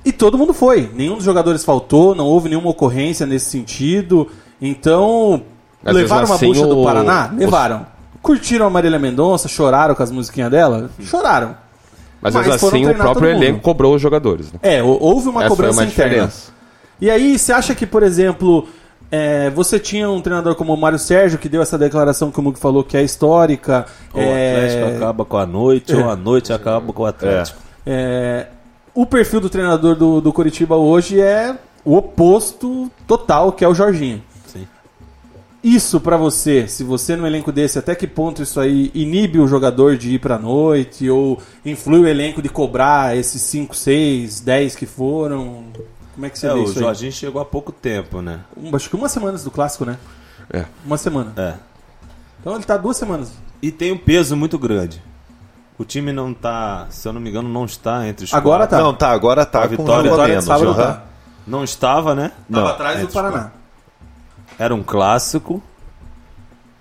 [0.04, 0.88] E todo mundo foi.
[0.94, 4.28] Nenhum dos jogadores faltou, não houve nenhuma ocorrência nesse sentido.
[4.62, 5.42] Então,
[5.82, 7.30] Mas levaram uma assim, bucha do o- Paraná?
[7.32, 7.84] os- Levaram.
[8.22, 10.88] Curtiram a Marília Mendonça, choraram com as musiquinhas dela?
[11.00, 11.56] Choraram.
[12.20, 14.52] Mas, Mas assim, o próprio elenco cobrou os jogadores.
[14.52, 14.58] Né?
[14.62, 16.10] É, hou- houve uma Essa cobrança uma interna.
[16.10, 16.52] diferença.
[17.00, 18.66] E aí, você acha que, por exemplo,
[19.10, 22.42] é, você tinha um treinador como o Mário Sérgio, que deu essa declaração que o
[22.42, 23.86] Mug falou que é histórica.
[24.12, 27.58] Ou o é, Atlético acaba com a noite, ou a noite acaba com o Atlético.
[27.86, 28.46] é,
[28.94, 31.54] o perfil do treinador do, do Curitiba hoje é
[31.84, 34.20] o oposto total, que é o Jorginho.
[35.62, 39.48] Isso pra você, se você no elenco desse, até que ponto isso aí inibe o
[39.48, 44.76] jogador de ir pra noite ou influi o elenco de cobrar esses 5, 6, 10
[44.76, 45.64] que foram?
[46.14, 46.84] Como é que você É, vê o isso aí?
[46.84, 48.40] Jorginho chegou há pouco tempo, né?
[48.56, 49.98] Um- acho que uma semana antes do clássico, né?
[50.52, 50.64] É.
[50.86, 51.32] Uma semana.
[51.36, 51.54] É.
[52.40, 53.32] Então ele tá duas semanas.
[53.60, 55.02] E tem um peso muito grande.
[55.76, 58.78] O time não tá, se eu não me engano, não está entre os Agora quatro.
[58.78, 58.82] tá.
[58.82, 60.76] Não, tá, agora tá A vitória- a Vitória de menos, sábado aham.
[60.92, 61.02] tá.
[61.46, 62.32] Não estava, né?
[62.50, 63.52] Tava Não, atrás do os Paraná.
[64.58, 65.62] Era um clássico,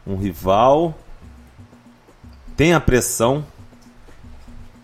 [0.06, 0.96] um rival.
[2.56, 3.46] Tem a pressão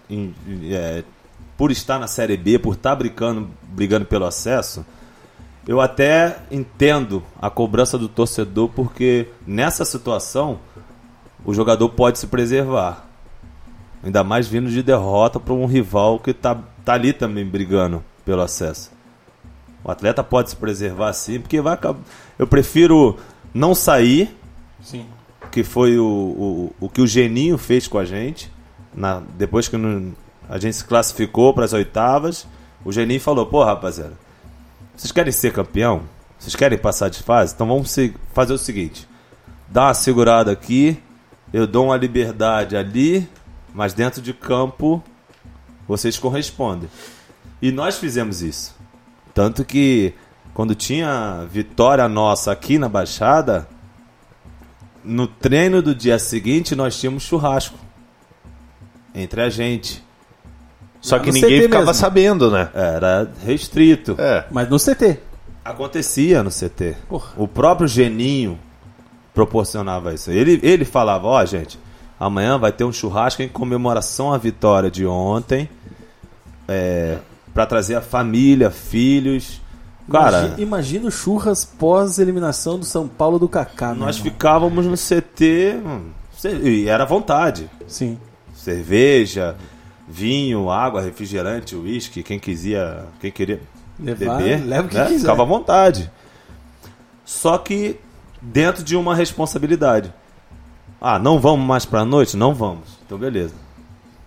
[0.09, 0.33] em-
[0.71, 1.03] é,
[1.57, 4.85] por estar na Série B, por estar brigando, brigando pelo acesso.
[5.67, 10.59] Eu até entendo a cobrança do torcedor, porque nessa situação
[11.45, 13.05] o jogador pode se preservar.
[14.03, 18.41] Ainda mais vindo de derrota para um rival que tá, tá ali também brigando pelo
[18.41, 18.91] acesso.
[19.83, 21.99] O atleta pode se preservar sim, porque vai acabar.
[22.37, 23.17] Eu prefiro
[23.53, 24.35] não sair,
[24.81, 25.05] Sim.
[25.51, 28.51] que foi o, o, o que o Geninho fez com a gente.
[28.93, 30.13] Na, depois que não-
[30.49, 32.47] a gente se classificou para as oitavas,
[32.83, 34.13] o Geninho falou: pô, rapaziada,
[34.95, 36.03] vocês querem ser campeão?
[36.39, 37.53] Vocês querem passar de fase?
[37.53, 37.95] Então vamos
[38.33, 39.07] fazer o seguinte:
[39.69, 40.97] dá uma segurada aqui,
[41.51, 43.27] eu dou uma liberdade ali,
[43.73, 45.01] mas dentro de campo
[45.87, 46.89] vocês correspondem.
[47.61, 48.75] E nós fizemos isso.
[49.33, 50.13] Tanto que
[50.53, 53.67] quando tinha vitória nossa aqui na Baixada,
[55.03, 57.77] no treino do dia seguinte nós tínhamos churrasco
[59.13, 60.03] entre a gente.
[61.01, 61.93] Só que ninguém CT ficava mesmo.
[61.93, 62.69] sabendo, né?
[62.73, 64.15] Era restrito.
[64.17, 64.45] É.
[64.49, 65.19] Mas no CT.
[65.63, 66.95] Acontecia no CT.
[67.09, 67.33] Porra.
[67.35, 68.57] O próprio Geninho
[69.33, 70.31] proporcionava isso.
[70.31, 71.77] Ele, ele falava, ó, gente,
[72.17, 75.69] amanhã vai ter um churrasco em comemoração à vitória de ontem.
[76.67, 77.17] É,
[77.53, 79.61] para trazer a família, filhos.
[80.11, 83.93] Cara, Imagina, imagina o churras pós-eliminação do São Paulo do Kaká.
[83.93, 84.31] nós irmão.
[84.31, 86.09] ficávamos no CT hum,
[86.61, 87.69] e era vontade.
[87.87, 88.17] Sim.
[88.53, 89.55] cerveja,
[90.07, 93.61] vinho, água, refrigerante, uísque, quem quisia, quem queria
[93.99, 95.05] Levar, beber, leva o que né?
[95.05, 95.19] quiser.
[95.21, 96.11] ficava à vontade.
[97.23, 97.97] Só que
[98.41, 100.13] dentro de uma responsabilidade.
[100.99, 102.35] Ah, não vamos mais para a noite?
[102.35, 102.97] Não vamos.
[103.05, 103.53] Então beleza.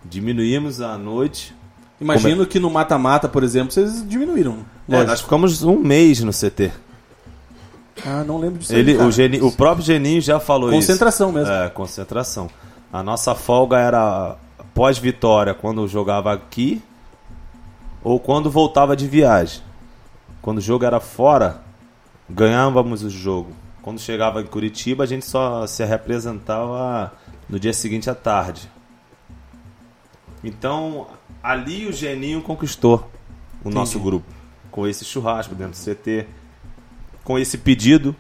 [0.05, 1.55] Diminuímos a noite
[2.01, 4.59] Imagino que no mata-mata, por exemplo, vocês diminuíram.
[4.89, 6.73] É, nós ficamos um mês no CT.
[8.05, 8.75] Ah, não lembro disso.
[8.75, 11.39] Ele, o, Geni- o próprio Geninho já falou Concentração isso.
[11.39, 11.53] mesmo.
[11.53, 12.49] É, concentração.
[12.93, 14.37] A nossa folga era
[14.75, 16.83] pós-vitória, quando jogava aqui
[18.05, 19.61] ou quando voltava de viagem.
[20.43, 21.63] Quando o jogo era fora,
[22.31, 23.51] ganhávamos o jogo.
[23.83, 27.13] Quando chegava em Curitiba, a gente só se representava
[27.49, 28.71] no dia seguinte à tarde.
[30.45, 31.07] Então,
[31.43, 33.11] ali o Geninho conquistou
[33.65, 34.27] o nosso grupo.
[34.77, 36.27] Com esse churrasco dentro do CT,
[37.25, 38.15] com esse pedido.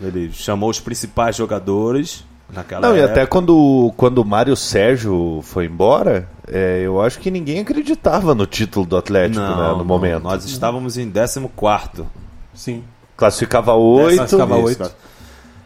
[0.00, 3.12] Ele chamou os principais jogadores naquela Não, e época.
[3.12, 8.46] até quando, quando o Mário Sérgio foi embora, é, eu acho que ninguém acreditava no
[8.46, 10.22] título do Atlético Não, né, no não, momento.
[10.22, 12.06] Nós estávamos em 14.
[12.54, 12.82] Sim.
[13.14, 14.16] Classificava oito.
[14.16, 14.78] Classificava Isso, oito.
[14.78, 14.92] cara.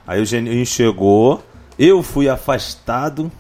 [0.07, 1.41] Aí o Geninho chegou,
[1.79, 3.31] eu fui afastado,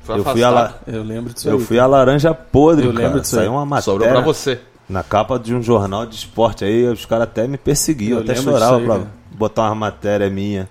[0.00, 0.56] Foi eu fui, afastado.
[0.56, 1.62] a, la- Eu lembro disso eu aí.
[1.64, 3.04] fui a laranja podre, Eu cara.
[3.04, 3.42] lembro disso aí.
[3.42, 4.58] Saiu uma matéria Sobrou pra você.
[4.88, 8.34] Na capa de um jornal de esporte aí, os caras até me perseguiam, Eu até
[8.34, 9.08] chorava aí, pra cara.
[9.32, 10.68] botar uma matéria minha.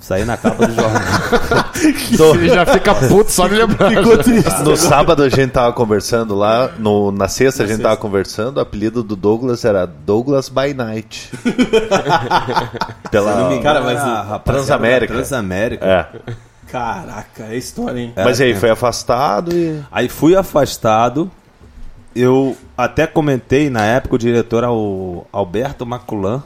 [0.00, 1.02] Saí na capa do jornal.
[2.34, 3.96] Ele já fica puto só me lembrando.
[3.96, 4.62] Ficou triste.
[4.62, 8.60] No sábado a gente tava conversando lá, no, na sexta a gente tava conversando, o
[8.60, 11.30] apelido do Douglas era Douglas by Night.
[13.10, 13.60] Pela...
[13.60, 15.14] Cara, mas Transamérica.
[15.14, 15.84] Transamérica.
[15.84, 16.06] É.
[16.70, 18.12] Caraca, é história, hein?
[18.14, 19.82] Mas aí, foi afastado e.
[19.90, 21.30] Aí fui afastado.
[22.20, 24.64] Eu até comentei na época o diretor
[25.30, 26.42] Alberto Maculan.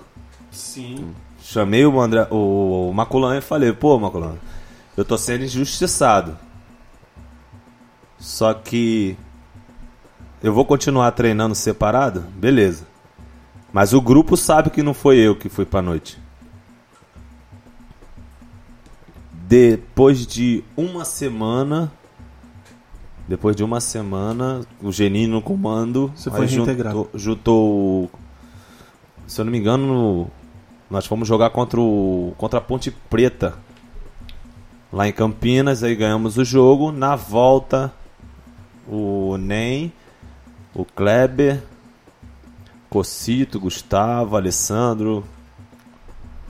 [0.50, 1.14] Sim.
[1.40, 4.36] Chamei o, André, o Maculan e falei: pô, Maculan,
[4.94, 6.36] eu tô sendo injustiçado.
[8.18, 9.16] Só que
[10.42, 12.20] eu vou continuar treinando separado?
[12.36, 12.86] Beleza.
[13.72, 16.20] Mas o grupo sabe que não foi eu que fui pra noite.
[19.32, 21.90] Depois de uma semana.
[23.32, 26.12] Depois de uma semana, o Geninho no comando.
[26.14, 27.08] Você foi reintegrado.
[27.14, 28.10] juntou,
[29.26, 30.26] Se eu não me engano, no-
[30.90, 33.54] nós fomos jogar contra, o, contra a Ponte Preta.
[34.92, 36.92] Lá em Campinas, aí ganhamos o jogo.
[36.92, 37.90] Na volta,
[38.86, 39.90] o Nem,
[40.74, 41.62] o Kleber,
[42.90, 45.24] Cocito, Gustavo, Alessandro,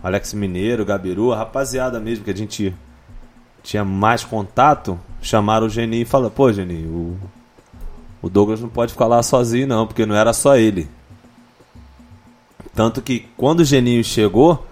[0.02, 2.74] Alex Mineiro, Gabiru, a rapaziada mesmo que a gente
[3.62, 7.16] tinha mais contato, chamaram o Geninho e falaram, pô Geninho, o,
[8.26, 10.88] o Douglas não pode ficar lá sozinho não, porque não era só ele.
[12.74, 14.66] Tanto que quando o Geninho chegou,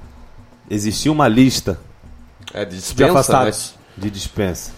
[0.71, 1.79] existia uma lista
[2.55, 3.75] É de De dispensa, afastados.
[3.97, 4.03] né?
[4.05, 4.73] de dispensa.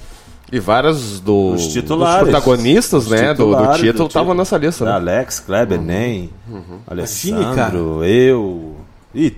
[0.51, 2.25] E vários do, Os titulares.
[2.25, 4.91] dos protagonistas, Os né, do- do, título estavam nessa lista, né?
[4.93, 8.77] Alex, Kleber, Nem, Imagine, Alessandro, eu.
[9.15, 9.35] Ih,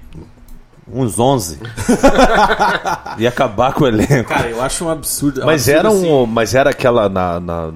[0.90, 1.60] uns 11.
[3.18, 4.28] Ia acabar com o elenco.
[4.28, 5.40] Cara, eu acho um absurdo.
[5.40, 6.12] é um Mas absurdo, era, assim.
[6.12, 7.08] um, mas era aquela.
[7.08, 7.72] Na, na,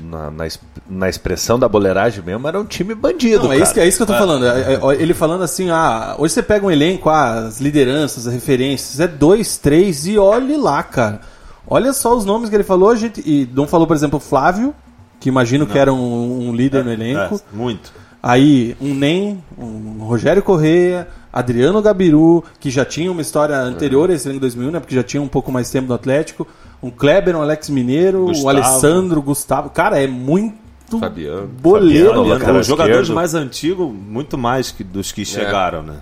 [0.00, 0.46] na, na
[0.88, 3.44] na expressão da boleiragem mesmo, era um time bandido.
[3.44, 3.64] Não, é cara.
[3.64, 4.46] isso, que, é isso que eu tô falando.
[4.46, 8.98] É, ele falando assim, ah, hoje você pega um elenco, ah, as lideranças, as referências,
[8.98, 11.20] é dois, três, e olhe lá, cara.
[11.66, 13.20] Olha só os nomes que ele falou, gente.
[13.20, 14.74] E não falou, por exemplo, o Flávio,
[15.20, 17.34] que imagino que era um, um líder no elenco.
[17.34, 17.92] É, muito.
[18.22, 21.06] Aí, um Nem, um Rogério Correia,
[21.38, 24.80] Adriano Gabiru, que já tinha uma história anterior a esse elenco 2001, né?
[24.80, 26.46] Porque já tinha um pouco mais tempo no Atlético.
[26.82, 28.44] Um Kleber, um Alex Mineiro, Gustavo.
[28.44, 29.70] um Alessandro, Gustavo.
[29.70, 31.46] Cara, é muito Fabiano.
[31.46, 32.08] boleiro.
[32.08, 32.38] Fabiano, cara.
[32.38, 35.98] lateral Os jogadores mais antigos, muito mais que dos que chegaram, né?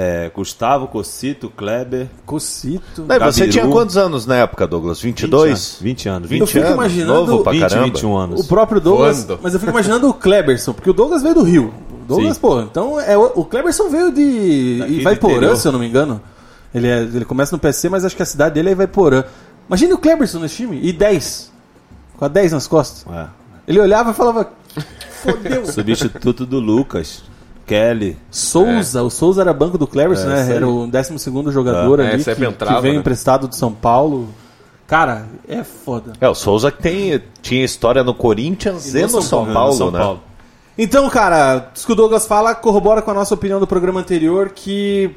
[0.00, 2.06] É, Gustavo, Cocito, Kleber.
[2.24, 3.02] Cocito.
[3.02, 5.00] Não, você tinha quantos anos na época, Douglas?
[5.00, 5.78] 22?
[5.80, 6.28] 20 anos.
[6.28, 7.84] 20 Eu fico anos, imaginando- novo pra 20, caramba.
[7.86, 8.40] 21 anos.
[8.40, 9.24] O próprio Douglas.
[9.24, 9.40] Voando.
[9.42, 11.74] Mas eu fico imaginando o Kleberson, porque o Douglas veio do Rio.
[11.90, 12.40] O Douglas, Sim.
[12.40, 16.20] pô, então é, o Kleberson veio de Daqui Ivaiporã, se eu não me engano.
[16.72, 19.24] Ele, é- ele começa no PC, mas acho que a cidade dele é Ivaiporã.
[19.66, 21.50] Imagina o Kleberson nesse time, e 10.
[22.16, 23.04] Com a 10 nas costas.
[23.12, 23.26] É.
[23.66, 24.48] Ele olhava e falava:
[25.24, 25.66] Fodeu.
[25.66, 27.24] Substituto do Lucas.
[27.68, 28.16] Kelly.
[28.30, 30.56] Souza, o Souza era banco do Kleberson, É, né?
[30.56, 33.00] Era o 12 jogador É, ali sempre que, entrava, que veio né?
[33.00, 34.28] emprestado do São Paulo.
[34.86, 36.14] Cara, é foda.
[36.18, 39.98] É, o Souza que tem, tinha história no Corinthians e no São, Paulo, São né?
[39.98, 40.20] Paulo.
[40.78, 44.50] Então, cara, isso que o Douglas fala corrobora com a nossa opinião do programa anterior
[44.54, 45.14] que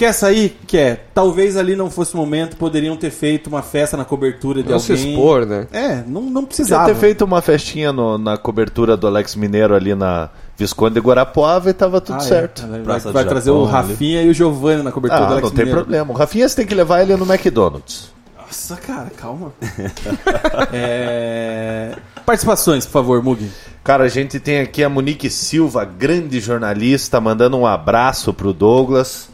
[0.00, 0.56] quer sair?
[0.66, 1.10] Quer.
[1.14, 4.78] Talvez ali não fosse o momento, poderiam ter feito uma festa na cobertura de Não
[4.78, 5.10] se alguém.
[5.12, 5.66] expor, né?
[5.72, 6.86] É, não, não Podia precisava.
[6.86, 11.68] ter feito uma festinha no- na cobertura do Alex Mineiro ali na Visconde de Guarapuava
[11.70, 12.26] e tava tudo Ah, é.
[12.26, 12.66] certo.
[12.66, 13.88] Vai, Praça vai do trazer o Japão ali.
[13.92, 15.80] Rafinha e o Giovanni na cobertura do Ah, Alex não tem Mineiro.
[15.80, 16.10] problema.
[16.12, 18.10] O Rafinha você tem que levar ele no McDonald's.
[18.36, 19.52] Nossa, cara, calma.
[20.72, 21.94] É,
[22.26, 23.50] Participações, por favor, Mugi.
[23.82, 29.29] Cara, a gente tem aqui a Monique Silva, grande jornalista, mandando um abraço pro Douglas.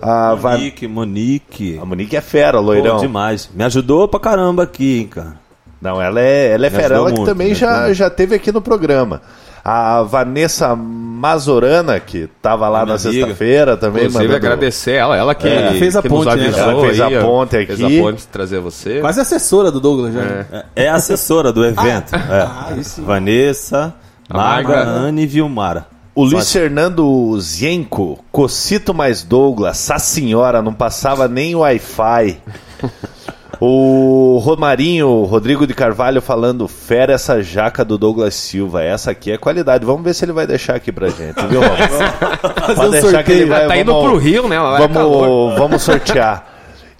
[0.00, 1.78] Ah, vai- Monique, Monique.
[1.80, 2.98] A Monique é fera, Pô, loirão.
[2.98, 3.48] demais.
[3.54, 5.34] Me ajudou pra caramba aqui, hein, cara.
[5.80, 6.96] Não, ela é, ela é fera.
[6.96, 7.94] Ela que muito, também me já, muito.
[7.94, 9.22] já teve aqui no programa.
[9.64, 14.04] A Vanessa Mazorana, que tava lá Minha na sexta-feira também.
[14.06, 16.52] Inclusive, mandando- agradecer ela, ela que, É, fez a que nos ponte, né?
[16.56, 17.98] Ela fez a ponte Fez aqui.
[17.98, 19.00] a ponte de trazer você.
[19.00, 20.20] Quase assessora do Douglas já.
[20.22, 20.46] É.
[20.74, 22.12] É, é assessora do evento.
[22.14, 22.74] Ah, é.
[22.74, 23.02] aí sim.
[23.04, 23.94] Vanessa,
[24.28, 24.82] Marga.
[24.84, 25.86] Anne e Vilmara.
[26.18, 32.38] O Luiz Fernando Zienko, Cocito mais Douglas, a senhora, não passava nem Wi-Fi.
[33.60, 39.36] O Romarinho, Rodrigo de Carvalho falando, fera essa jaca do Douglas Silva, essa aqui é
[39.36, 39.84] qualidade.
[39.84, 41.60] Vamos ver se ele vai deixar aqui pra gente, viu?
[42.76, 43.66] Pode um deixar que ele vai.
[43.66, 44.56] tá indo vamos- pro Rio, né?
[44.58, 46.46] Vamos, vamos sortear.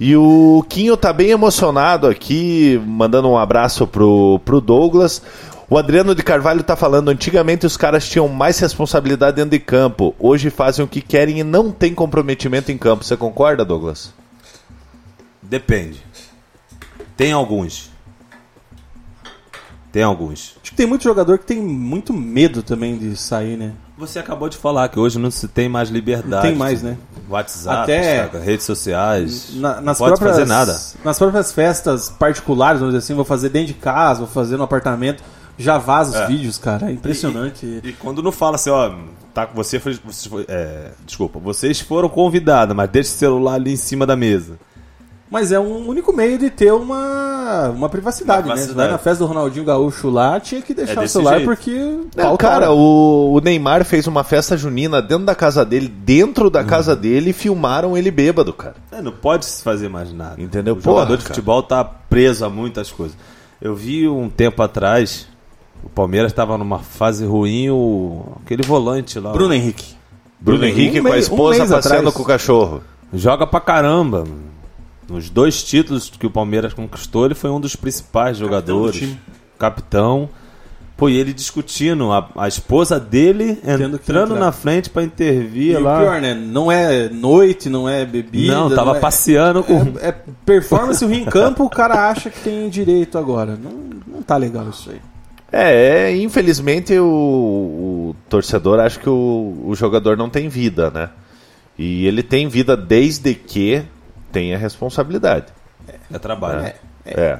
[0.01, 5.23] E o Quinho tá bem emocionado aqui, mandando um abraço pro, pro Douglas.
[5.71, 10.15] O Adriano de Carvalho tá falando, antigamente os caras tinham mais responsabilidade dentro de campo.
[10.19, 13.05] Hoje fazem o que querem e não tem comprometimento em campo.
[13.05, 14.15] Você concorda, Douglas?
[15.43, 16.03] Depende.
[17.17, 17.91] Tem alguns.
[19.93, 20.57] Tem alguns.
[20.63, 23.73] Acho que tem muito jogador que tem muito medo também de sair, né?
[23.99, 26.31] Você acabou de falar que hoje não se tem mais liberdade.
[26.31, 26.97] Não tem mais, né?
[27.29, 29.51] WhatsApp, Até- Instagram, redes sociais.
[29.55, 30.81] Na- não nas pode próprias, fazer nada.
[31.05, 34.63] Nas próprias festas particulares, vamos dizer assim, vou fazer dentro de casa, vou fazer no
[34.63, 35.23] apartamento,
[35.59, 36.89] já vaza os vídeos, cara.
[36.89, 37.81] É impressionante.
[37.85, 38.93] E quando não fala assim, ó,
[39.35, 43.73] tá, você foi, você foi- é, desculpa, vocês foram convidados, mas deixa o celular ali
[43.73, 44.59] em cima da mesa.
[45.31, 48.61] Mas é um único meio de ter uma, uma privacidade, Uma né?
[48.63, 48.93] Privacidade.
[48.93, 51.45] na festa do Ronaldinho Gaúcho lá, tinha que deixar É o celular jeito.
[51.45, 51.99] porque.
[52.17, 52.73] Não, cara, hora.
[52.73, 57.29] o, o Neymar fez uma festa junina dentro da casa dele, dentro da casa dele,
[57.29, 58.77] e filmaram ele bêbado, cara.
[58.91, 60.41] É, não pode se fazer mais nada.
[60.41, 60.77] Entendeu?
[60.77, 61.35] O jogador Porra, de cara.
[61.35, 63.15] futebol tá preso a muitas coisas.
[63.61, 65.27] Eu vi um tempo atrás,
[65.83, 69.33] o Palmeiras estava numa fase ruim, o, aquele volante lá.
[69.33, 69.95] Bruno Henrique.
[70.41, 72.15] Bruno Henrique um com a esposa um passeando atrás.
[72.15, 72.83] com o cachorro.
[73.13, 74.25] Joga pra caramba.
[75.09, 78.99] Nos dois títulos que o Palmeiras conquistou, ele foi um dos principais jogadores.
[78.99, 79.19] time.
[79.59, 80.29] Capitão.
[80.97, 84.41] Pô, e ele discutindo, a, a esposa dele entrando entrar.
[84.47, 86.01] na frente pra intervir E o lá.
[86.01, 86.35] pior, né?
[86.35, 88.53] Não é noite, não é bebida.
[88.53, 89.95] não, tava é- passeando com.
[90.01, 90.15] É, é
[90.45, 93.57] performance o Rio em campo, o cara acha que tem direito agora.
[93.57, 93.71] Não,
[94.17, 95.01] não tá legal isso aí.
[95.51, 101.11] É, é, infelizmente o, o torcedor acha que o, o jogador não tem vida, né?
[101.79, 103.83] E ele tem vida desde que
[104.31, 105.47] tenha responsabilidade.
[106.13, 106.73] É trabalho.
[107.07, 107.39] É,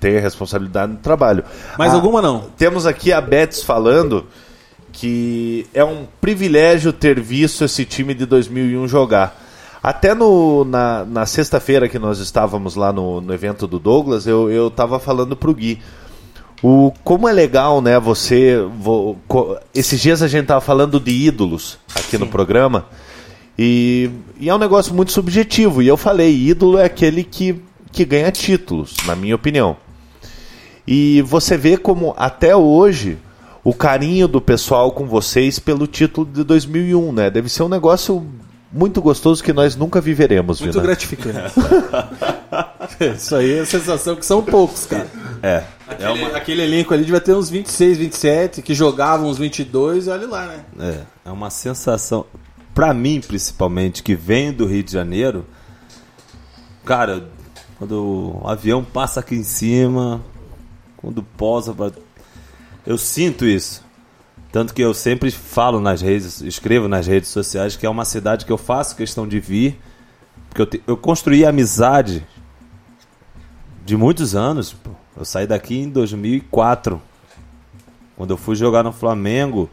[0.00, 1.44] tem a responsabilidade no trabalho.
[1.76, 2.48] Mais Ah, alguma não?
[2.56, 4.26] Temos aqui a Betis falando
[4.90, 9.38] que é um privilégio ter visto esse time de 2001 jogar.
[9.82, 14.50] Até no, na, na sexta-feira que nós estávamos lá no, no evento do Douglas, eu,
[14.50, 15.82] eu tava falando pro Gui.
[16.62, 18.56] O, como é legal, né, você...
[18.78, 22.86] vo- co- esses dias a gente tava falando de ídolos aqui no programa.
[23.58, 25.82] E, e é um negócio muito subjetivo.
[25.82, 27.60] E eu falei, ídolo é aquele que,
[27.90, 29.76] que ganha títulos, na minha opinião.
[30.86, 33.18] E você vê como até hoje
[33.64, 37.30] o carinho do pessoal com vocês pelo título de 2001, né?
[37.30, 38.24] Deve ser um negócio
[38.72, 40.84] muito gostoso que nós nunca viveremos, Muito Vina.
[40.84, 41.52] gratificante.
[43.16, 45.06] isso aí é a sensação que são poucos, cara.
[45.42, 45.64] É.
[45.88, 50.26] Aquele, aquele elenco ali devia ter uns 26, 27, que jogavam uns 22, e olha
[50.28, 50.64] lá, né?
[50.78, 52.24] É, é uma sensação,
[52.74, 55.44] pra mim principalmente, que vem do Rio de Janeiro,
[56.84, 57.28] cara,
[57.78, 60.20] quando o avião passa aqui em cima,
[60.96, 61.90] quando pousa, pra-
[62.86, 63.82] eu sinto isso.
[64.52, 68.44] Tanto que eu sempre falo nas redes, escrevo nas redes sociais que é uma cidade
[68.44, 69.80] que eu faço questão de vir,
[70.50, 72.24] porque eu, te- eu construí amizade
[73.84, 74.72] de muitos anos.
[74.74, 74.90] pô.
[75.16, 77.00] Eu saí daqui em 2004
[78.16, 79.70] quando eu fui jogar no Flamengo,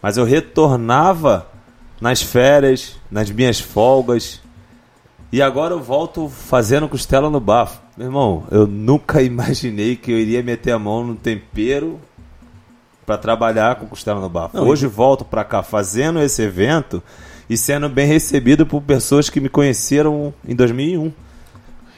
[0.00, 1.46] mas eu retornava
[2.00, 4.40] nas férias, nas minhas folgas.
[5.30, 7.80] E agora eu volto fazendo costela no bafo.
[7.96, 12.00] Meu irmão, eu nunca imaginei que eu iria meter a mão no tempero
[13.06, 14.56] para trabalhar com costela no bafo.
[14.56, 17.02] Não, Hoje volto para cá fazendo esse evento
[17.50, 21.12] e sendo bem recebido por pessoas que me conheceram em 2001.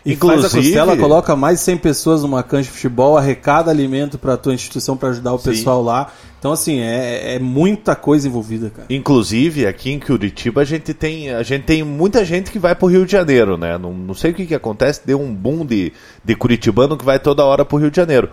[0.06, 3.70] E faz a Inclusive- costela, coloca mais de 100 pessoas numa cancha de futebol, arrecada
[3.70, 5.50] alimento pra tua instituição pra ajudar o Sim.
[5.50, 6.12] pessoal lá.
[6.38, 8.86] Então, assim, é, é muita coisa envolvida, cara.
[8.90, 12.86] Inclusive, aqui em Curitiba, a gente tem, a gente tem muita gente que vai pro
[12.86, 13.78] Rio de Janeiro, né?
[13.78, 15.90] Não, não sei o que, que acontece, deu um boom de,
[16.22, 18.28] de curitibano que vai toda hora pro Rio de Janeiro.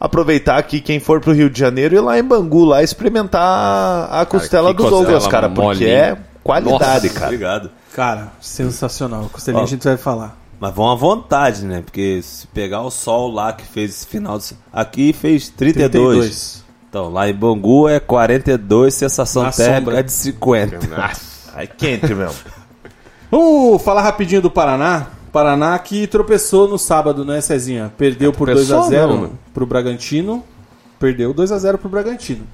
[0.00, 4.24] Aproveitar que quem for pro Rio de Janeiro e lá em Bangu, lá experimentar a
[4.24, 5.88] costela que do Douglas, cara, porque molinha.
[5.88, 7.26] é qualidade, Nossa, cara.
[7.26, 7.70] Obrigado.
[7.92, 9.28] Cara, sensacional.
[9.32, 9.64] Costelinha Ó.
[9.64, 10.38] a gente vai falar.
[10.60, 11.82] Mas vão à vontade, né?
[11.84, 14.38] Porque se pegar o sol lá que fez esse final.
[14.38, 14.56] De...
[14.72, 15.90] Aqui fez 32.
[15.90, 16.64] 32.
[16.88, 20.02] Então, lá em Bangu é 42, sensação Na térmica sombra.
[20.02, 20.78] de 50.
[21.54, 22.34] Ai, quente mesmo.
[23.30, 25.08] Vamos falar rapidinho do Paraná.
[25.38, 27.92] Paraná que tropeçou no sábado, né, Cezinha?
[27.96, 29.30] Perdeu por Tropeçou 2x0 não, né?
[29.54, 30.42] pro Bragantino.
[30.98, 32.44] Perdeu 2x0 pro Bragantino.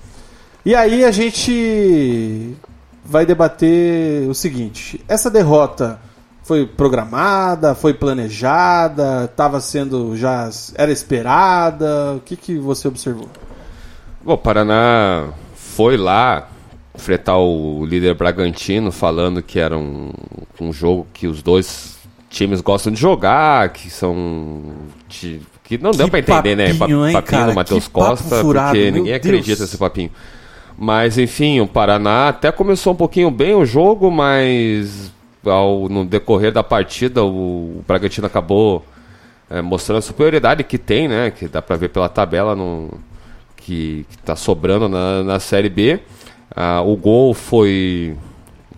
[0.67, 2.55] E aí a gente
[3.03, 5.99] vai debater o seguinte: essa derrota
[6.43, 12.13] foi programada, foi planejada, estava sendo já era esperada?
[12.19, 13.31] O que, que você observou?
[14.23, 16.51] Bom, o Paraná foi lá
[16.95, 20.13] enfrentar o líder Bragantino, falando que era um,
[20.61, 21.94] um jogo que os dois
[22.35, 24.63] times gostam de jogar, que são.
[25.09, 26.75] ti- que não deu Que pra entender, né?
[26.75, 27.53] papinho, Pa- hein, papinho cara?
[27.53, 29.17] do Matheus Costa, furado, porque ninguém Deus.
[29.17, 30.11] acredita nesse papinho.
[30.77, 35.11] Mas enfim, o Paraná até começou um pouquinho bem o jogo, mas
[35.45, 38.85] ao, no decorrer da partida o, o Bragantino acabou
[39.49, 41.31] é, mostrando a superioridade que tem, né?
[41.31, 42.91] Que dá pra ver pela tabela no,
[43.57, 46.01] que, que tá sobrando na, na Série B.
[46.55, 48.15] Ah, o gol foi.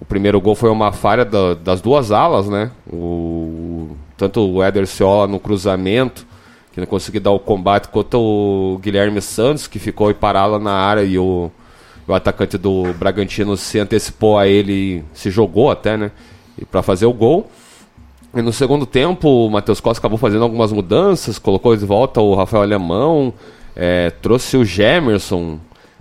[0.00, 2.70] O primeiro gol foi uma falha da- das duas alas, né?
[2.92, 6.26] O, tanto o Éder Ciola no cruzamento,
[6.72, 10.72] que não conseguiu dar o combate, quanto o Guilherme Santos, que ficou aí parado na
[10.72, 11.50] área e o,
[12.06, 16.10] o atacante do Bragantino se antecipou a ele e se jogou até, né?
[16.70, 17.50] para fazer o gol.
[18.34, 22.34] E no segundo tempo, o Matheus Costa acabou fazendo algumas mudanças, colocou de volta o
[22.34, 23.32] Rafael Alemão,
[23.74, 25.58] eh, trouxe o Gemerson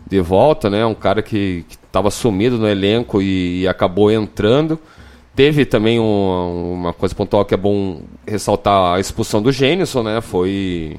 [0.08, 0.86] de volta, né?
[0.86, 4.78] Um cara que estava sumido no elenco e, e acabou entrando.
[5.36, 10.22] Teve também um- uma coisa pontual que é bom ressaltar a expulsão do Gênison, né?
[10.22, 10.98] Foi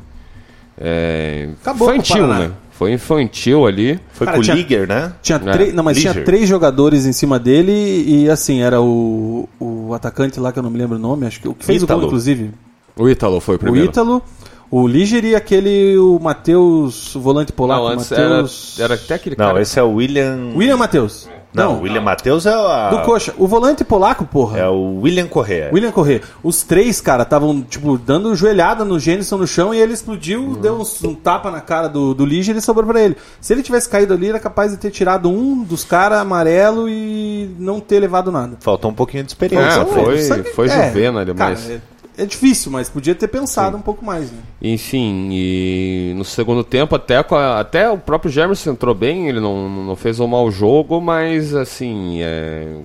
[0.79, 2.51] é, Acabou o infantil, né?
[2.73, 3.99] Foi infantil ali.
[4.13, 5.13] Foi Cara, com o tinha- Liger, né?
[5.23, 6.27] Tinha É, três, não, mas tinha Liger.
[6.27, 7.73] três jogadores em cima dele
[8.07, 11.41] e assim, era o, o atacante lá que eu não me lembro o nome, acho
[11.41, 12.01] que o que fez o Ítalo.
[12.01, 12.51] gol inclusive,
[12.95, 13.87] O Ítalo foi o o primeiro.
[13.89, 14.23] Ítalo,
[14.71, 19.15] o Liger e aquele o Matheus, o volante polaco, Não, antes era, Matheus era até
[19.15, 19.63] aquele Não, cara.
[19.63, 20.53] esse é o William.
[20.55, 21.29] William Matheus.
[21.55, 22.91] Não, o William Matheus é, a...
[22.91, 23.33] do Coxa.
[23.39, 24.59] O volante polaco, porra.
[24.59, 25.71] é o William Correa.
[25.73, 26.21] William Corrêa.
[26.43, 30.75] Os três, cara, estavam, tipo, dando joelhada no Gênison no chão e ele explodiu, deu
[30.75, 33.17] uns- um, tapa na cara do, do Liger e sobrou pra ele.
[33.41, 37.49] Se ele tivesse caído ali, era capaz de ter tirado um dos caras amarelo e
[37.59, 38.59] não ter levado nada.
[38.61, 39.81] Faltou um pouquinho de experiência.
[39.81, 41.63] É, foi- Sabe- foi Juvena demais.
[41.63, 41.81] cara, é,
[42.17, 44.39] é difícil, mas podia ter pensado um pouco mais, né?
[44.63, 47.17] Enfim, e no segundo tempo até,
[47.59, 52.21] até o próprio Gemerson entrou bem, ele não, não fez um mau jogo, mas assim,
[52.23, 52.81] é,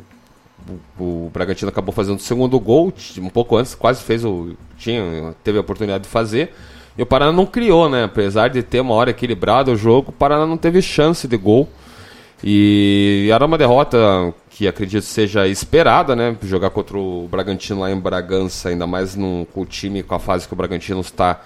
[1.00, 4.56] o, o Bragantino acabou fazendo o segundo gol, um pouco antes, quase fez o.
[4.78, 6.54] Tinha, teve a oportunidade de fazer.
[6.98, 8.04] E o Paraná não criou, né?
[8.04, 11.70] Apesar de ter uma hora equilibrada o jogo, o Paraná não teve chance de gol.
[12.44, 16.36] E era uma derrota que acredito seja esperada, né?
[16.44, 20.20] Jogar contra o Bragantino lá em Bragança, ainda mais no, com o time, com a
[20.20, 21.40] fase que o Bragantino está.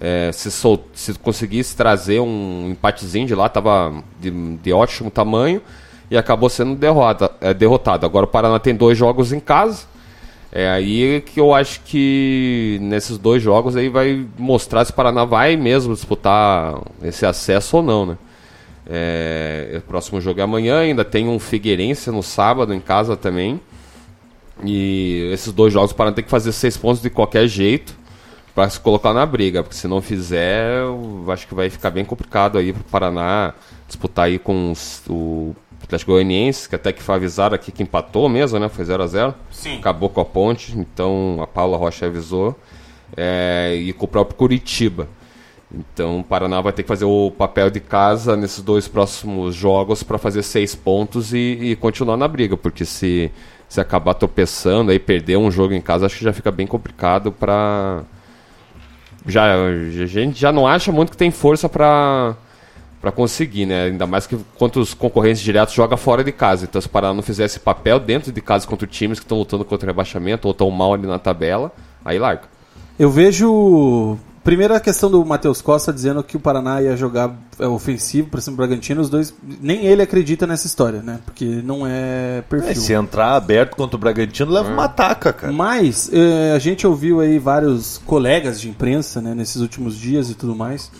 [0.00, 5.60] é, se, sol, se conseguisse trazer um empatezinho de lá, estava de, de ótimo tamanho
[6.10, 8.06] e acabou sendo derrota, é, derrotado.
[8.06, 9.86] Agora o Paraná tem dois jogos em casa.
[10.50, 15.24] É aí que eu acho que nesses dois jogos aí vai mostrar se o Paraná
[15.24, 18.18] vai mesmo disputar esse acesso ou não, né?
[18.88, 23.60] É, o próximo jogo é amanhã, ainda tem um Figueirense no sábado em casa também.
[24.64, 27.94] E esses dois jogos o Paraná tem que fazer seis pontos de qualquer jeito
[28.54, 30.72] para se colocar na briga, porque se não fizer,
[31.28, 33.54] acho que vai ficar bem complicado aí pro Paraná
[33.86, 38.28] disputar aí com os- o Atlético Goianiense, que até que foi avisado aqui que empatou
[38.28, 38.68] mesmo, né?
[38.68, 39.78] Foi 0 a 0 Sim.
[39.78, 42.58] Acabou com a ponte, então a Paula Rocha avisou.
[43.16, 45.08] É, e com o próprio Curitiba.
[45.72, 50.02] Então o Paraná vai ter que fazer o papel de casa nesses dois próximos jogos
[50.02, 53.30] para fazer seis pontos e, e continuar na briga, porque se,
[53.68, 57.30] se acabar tropeçando aí perder um jogo em casa, acho que já fica bem complicado
[57.30, 58.02] para
[59.26, 62.34] já a gente já não acha muito que tem força para
[63.00, 63.84] para conseguir, né?
[63.84, 66.64] Ainda mais que quanto os concorrentes diretos joga fora de casa.
[66.64, 69.38] Então, se o Paraná não fizer esse papel dentro de casa contra times que estão
[69.38, 71.70] lutando contra o rebaixamento ou estão mal ali na tabela,
[72.04, 72.42] aí larga.
[72.98, 74.18] Eu vejo.
[74.48, 78.40] Primeiro a questão do Matheus Costa dizendo que o Paraná ia jogar é, ofensivo para
[78.40, 79.34] cima do Bragantino, os dois.
[79.60, 81.18] Nem ele acredita nessa história, né?
[81.22, 82.74] Porque não é É, perfil.
[82.76, 85.52] se entrar aberto contra o Bragantino, leva uma taca, cara.
[85.52, 90.34] Mas eh, a gente ouviu aí vários colegas de imprensa, né, nesses últimos dias e
[90.34, 90.90] tudo mais,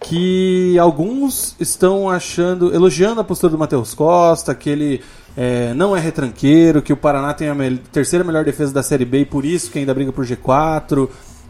[0.00, 5.00] que alguns estão achando, elogiando a postura do Matheus Costa, que ele
[5.36, 9.04] eh, não é retranqueiro, que o Paraná tem a mel- terceira melhor defesa da Série
[9.04, 11.08] B e por isso que ainda briga por G4,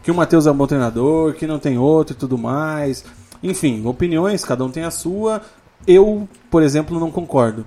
[0.08, 3.04] que o Matheus é um bom treinador, que não tem outro e tudo mais.
[3.42, 5.42] Enfim, opiniões, cada um tem a sua.
[5.86, 7.66] Eu, por exemplo, não concordo.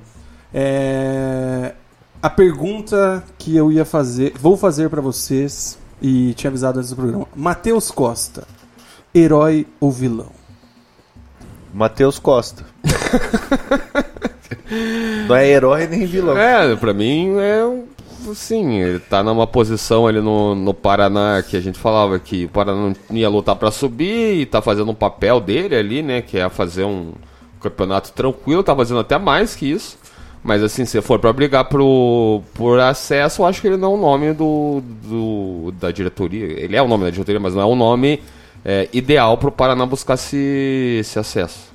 [0.52, 1.76] É,
[2.20, 6.96] A pergunta que eu ia fazer, vou fazer pra vocês e tinha avisado antes do
[6.96, 7.28] programa.
[7.36, 8.48] Matheus Costa,
[9.14, 10.32] herói ou vilão?
[11.72, 12.66] Matheus Costa.
[15.28, 16.36] não é herói nem vilão.
[16.36, 17.86] É, pra mim é um
[18.34, 22.50] sim, ele tá numa posição ali no, no Paraná que a gente falava que o
[22.50, 26.22] Paraná não ia lutar pra subir e tá fazendo um papel dele ali, né?
[26.22, 27.14] Que é fazer um
[27.60, 29.98] campeonato tranquilo, tá fazendo até mais que isso.
[30.44, 33.96] Mas assim, se for pra brigar pro, por acesso, eu acho que ele não é
[33.96, 36.46] o nome do, do, da diretoria.
[36.46, 38.20] Ele é o nome da diretoria, mas não é o nome
[38.66, 41.71] é, ideal pro Paraná buscar esse, esse acesso.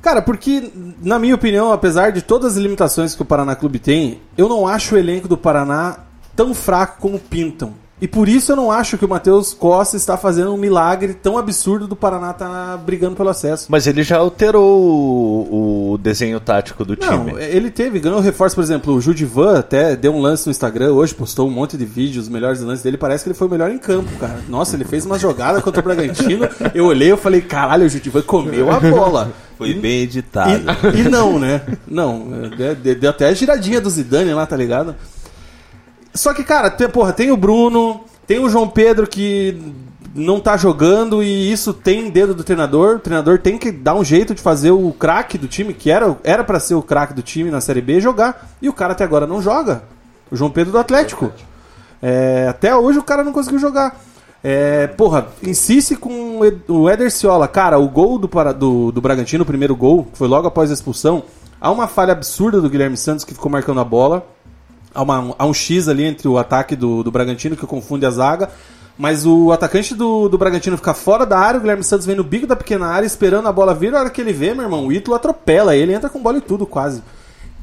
[0.00, 0.70] Cara, porque,
[1.02, 4.66] na minha opinião, apesar de todas as limitações que o Paraná Clube tem, eu não
[4.66, 5.98] acho o elenco do Paraná
[6.36, 7.74] tão fraco como pintam.
[8.00, 11.36] E por isso eu não acho que o Matheus Costa está fazendo um milagre tão
[11.36, 13.66] absurdo do Paraná estar brigando pelo acesso.
[13.68, 17.32] Mas ele já alterou o, o desenho tático do time.
[17.32, 20.92] Não, ele teve, ganhou reforço, por exemplo, o Judivan até deu um lance no Instagram
[20.92, 23.50] hoje, postou um monte de vídeos, os melhores lances dele, parece que ele foi o
[23.50, 24.38] melhor em campo, cara.
[24.48, 28.22] Nossa, ele fez uma jogada contra o Bragantino, eu olhei e falei, caralho, o Judivan
[28.22, 29.32] comeu a bola.
[29.58, 30.62] Foi E- bem editado.
[30.94, 31.62] E, e não, né?
[31.88, 32.28] Não,
[32.60, 34.94] é, de- deu até a giradinha do Zidane lá, tá ligado?
[36.18, 39.56] Só que, cara, tem, porra, tem o Bruno, tem o João Pedro que
[40.14, 42.96] não tá jogando e isso tem dedo do treinador.
[42.96, 46.16] O treinador tem que dar um jeito de fazer o craque do time, que era
[46.24, 48.50] era para ser o craque do time na Série B, jogar.
[48.60, 49.82] E o cara até agora não joga.
[50.30, 51.30] O João Pedro do Atlético.
[52.02, 53.98] É, até hoje o cara não conseguiu jogar.
[54.42, 57.46] É, porra, insiste com o Ed- o Éder Ciola.
[57.46, 60.74] Cara, o gol do, do, do Bragantino, o primeiro gol, que foi logo após a
[60.74, 61.22] expulsão,
[61.60, 64.26] há uma falha absurda do Guilherme Santos que ficou marcando a bola.
[64.98, 68.10] Há, uma- há um X ali entre o ataque do, do Bragantino que confunde a
[68.10, 68.50] zaga.
[68.98, 72.24] Mas o atacante do, do Bragantino fica fora da área, o Guilherme Santos vem no
[72.24, 73.94] bico da pequena área, esperando a bola vir.
[73.94, 76.40] A hora que ele vê, meu irmão, o Ítalo atropela ele, entra com bola e
[76.40, 77.00] tudo quase.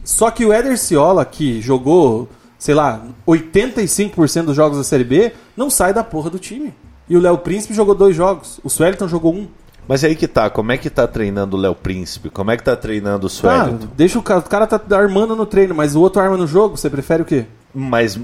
[0.01, 5.33] Só que o Éder Ciola, que jogou, sei lá, 85% dos jogos da Série B,
[5.57, 6.73] não sai da porra do time.
[7.09, 8.59] E o Léo Príncipe jogou dois jogos.
[8.63, 9.47] O Sueliton jogou um.
[9.87, 12.29] Mas aí que tá, como é que tá treinando o Léo Príncipe?
[12.29, 13.87] Como é que tá treinando o Ah, Suelito?
[13.95, 14.39] deixa o cara.
[14.39, 17.25] O cara tá armando no treino, mas o outro arma no jogo, você prefere o
[17.25, 17.45] quê?
[17.77, 18.17] Mas,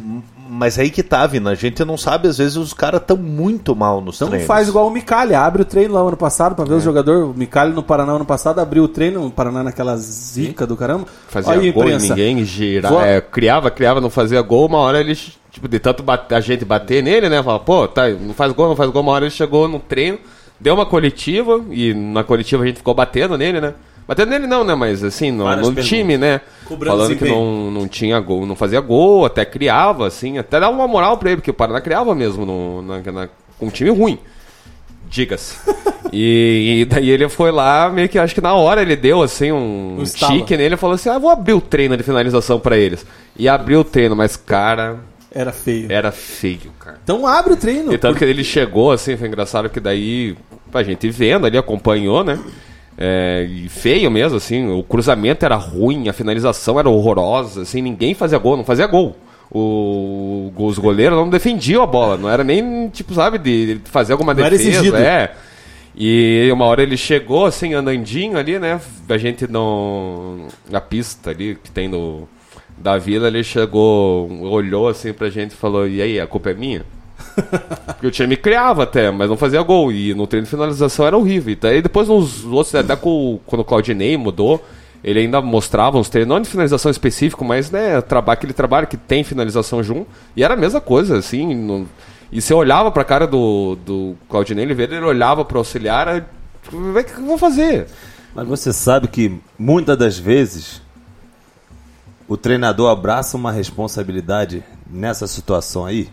[0.49, 1.49] mas aí que tá, Vina.
[1.51, 4.47] A gente não sabe, às vezes os caras tão muito mal nos Então treinos.
[4.47, 6.77] faz igual o Micalha, abre o treino lá ano passado pra ver É.
[6.77, 7.21] os jogadores.
[7.29, 11.05] O Micalha no Paraná ano passado abriu o treino, o Paraná naquela zica do caramba.
[11.27, 12.07] Fazia aí, gol imprensa.
[12.07, 12.95] ninguém girava.
[12.95, 14.67] Vou- é, criava, criava, não fazia gol.
[14.67, 15.15] Uma hora ele,
[15.51, 17.43] tipo, de tanto bate- a gente bater nele, né?
[17.43, 19.01] Fala, pô, tá, não faz gol, não faz gol.
[19.03, 20.17] Uma hora ele chegou no treino,
[20.61, 23.73] deu uma coletiva, e na coletiva a gente ficou batendo nele, né?
[24.07, 24.75] Batendo nele não, né?
[24.75, 26.41] Mas assim, no, no time, né?
[26.65, 30.71] Cobrando Falando que não, não tinha gol, não fazia gol, até criava, assim, até dava
[30.73, 33.89] uma moral pra ele, porque o Paraná criava mesmo no, na, na- com um time
[33.89, 34.19] ruim.
[35.09, 35.57] Diga-se.
[36.13, 39.51] e, e daí ele foi lá, meio que acho que na hora ele deu assim
[39.51, 42.77] um, Um tique nele e falou assim: ah, vou abrir o treino de finalização pra
[42.77, 43.05] eles.
[43.35, 44.99] E abriu o treino, mas cara,
[45.33, 45.91] Era feio.
[45.91, 46.99] era feio, cara.
[47.03, 47.93] Então abre o treino.
[47.93, 50.35] E tanto que ele chegou assim, foi engraçado que daí
[50.73, 52.37] a gente vendo ali, acompanhou, né?
[52.97, 58.13] É, e feio mesmo, assim, o cruzamento era ruim, a finalização era horrorosa, assim, ninguém
[58.13, 59.15] fazia gol, não fazia gol.
[59.49, 64.13] O, os goleiros não defendiam a bola, não era nem, tipo, sabe, de de fazer
[64.13, 64.69] alguma Não era defesa.
[64.69, 64.97] exigido.
[64.97, 65.31] É.
[65.95, 68.79] E uma hora ele chegou, assim, andandinho ali, né?
[69.09, 72.29] A gente no, na pista ali que tem no,
[72.81, 76.53] da vila, ele chegou, olhou assim pra gente e falou: E aí, a culpa é
[76.53, 76.83] minha?
[77.85, 79.91] Porque o time criava até, mas não fazia gol.
[79.91, 81.53] E no treino de finalização era horrível.
[81.53, 84.63] E daí depois nos outros, até com, quando o Claudinei mudou,
[85.03, 88.97] ele ainda mostrava uns treinos, não de finalização específico, mas né, traba, aquele trabalho que
[88.97, 90.07] tem finalização junto.
[90.35, 91.53] E era a mesma coisa, assim.
[91.55, 91.87] no-
[92.31, 96.25] e você olhava pra cara do, do Claudinei Oliveira, ele olhava pro auxiliar,
[96.71, 97.87] o que eu vou fazer?
[98.33, 100.81] Mas você sabe que muitas das vezes
[102.31, 106.09] o treinador abraça uma responsabilidade nessa situação aí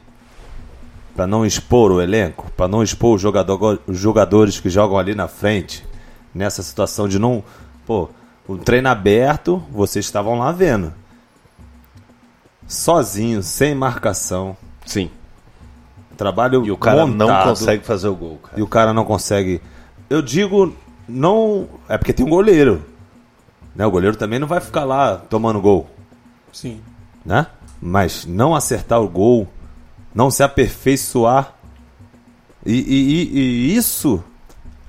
[1.15, 5.15] para não expor o elenco, para não expor o jogador, os jogadores que jogam ali
[5.15, 5.87] na frente
[6.35, 7.45] nessa situação de não,
[7.87, 8.09] pô,
[8.49, 10.93] o treino aberto, vocês estavam lá vendo.
[12.67, 15.13] Sozinho, sem marcação, Sim.
[16.17, 17.51] trabalho E o cara não montado.
[17.51, 18.59] consegue fazer o gol, cara.
[18.59, 19.63] E o cara não consegue.
[20.11, 20.75] Eu digo,
[21.09, 21.69] não.
[21.89, 22.85] É porque tem um goleiro.
[23.73, 23.87] Né?
[23.87, 25.89] O goleiro também não vai ficar lá tomando gol.
[26.53, 26.81] Sim.
[27.25, 27.47] Né?
[27.81, 29.47] Mas não acertar o gol,
[30.15, 31.55] não se aperfeiçoar.
[32.67, 34.23] E, e- e- e isso,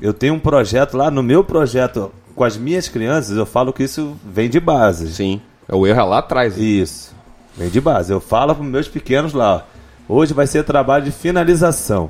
[0.01, 3.83] eu tenho um projeto lá, no meu projeto, com as minhas crianças, eu falo que
[3.83, 5.13] isso vem de base.
[5.13, 5.41] Sim.
[5.67, 6.57] O erro é lá atrás.
[6.57, 7.13] Isso.
[7.55, 8.11] Vem de base.
[8.11, 9.65] Eu falo para meus pequenos lá.
[10.07, 12.09] ó, Hoje vai ser trabalho de finalização.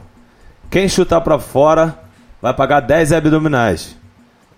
[0.69, 1.99] Quem chutar para fora
[2.41, 3.97] vai pagar 10 abdominais.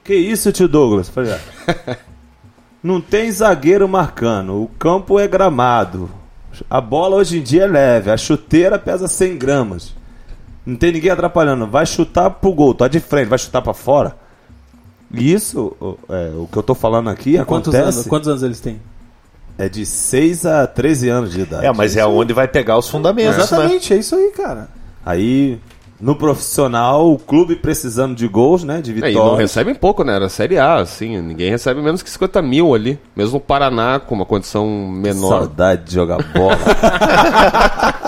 [0.04, 1.10] Que isso, tio Douglas?
[1.10, 1.98] Falei, "Ah,
[2.84, 4.62] não tem zagueiro marcando.
[4.62, 6.10] O campo é gramado.
[6.70, 8.12] A bola hoje em dia é leve.
[8.12, 9.94] A chuteira pesa 100 gramas.
[10.66, 11.66] Não tem ninguém atrapalhando.
[11.68, 12.74] Vai chutar pro gol.
[12.74, 13.28] Tá de frente.
[13.30, 14.16] Vai chutar para fora.
[15.14, 17.98] E Isso, o- é, o que eu tô falando aqui Quantos acontece.
[17.98, 18.80] anos, quantos anos eles têm?
[19.58, 21.66] É de 6 a 13 anos de idade.
[21.66, 23.44] É, mas é onde vai pegar os fundamentos, né?
[23.44, 24.70] Exatamente, é isso aí, cara.
[25.06, 25.60] Aí,
[26.02, 28.82] no profissional, o clube precisando de gols, né?
[28.82, 29.40] De É, e não vitórias.
[29.40, 30.16] recebem pouco, né?
[30.16, 31.22] Era Série A, assim.
[31.22, 33.00] Ninguém recebe menos que 50 mil ali.
[33.16, 35.30] Mesmo o Paraná, com uma condição menor.
[35.30, 36.58] Saudade de jogar bola.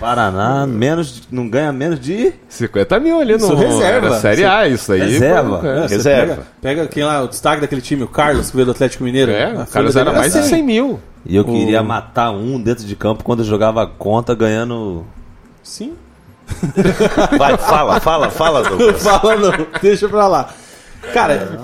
[0.00, 4.06] Paraná menos, não ganha menos de 50 mil ali no Isso reserva.
[4.06, 5.00] era Série A, isso aí.
[5.00, 5.58] Reserva.
[5.58, 5.86] pô, É, é.
[5.86, 6.34] Reserva.
[6.34, 9.30] Pega, pega quem lá, o destaque daquele time, o Carlos, que veio do Atlético Mineiro.
[9.30, 10.48] É, o Carlos era mais de assim.
[10.48, 10.98] 100 mil.
[11.26, 15.04] E eu queria matar um dentro de campo quando eu jogava conta ganhando.
[15.62, 15.92] Sim.
[17.38, 19.02] Vai, fala, fala, fala, Douglas.
[19.02, 20.54] Fala não, deixa pra lá.
[21.12, 21.58] Cara,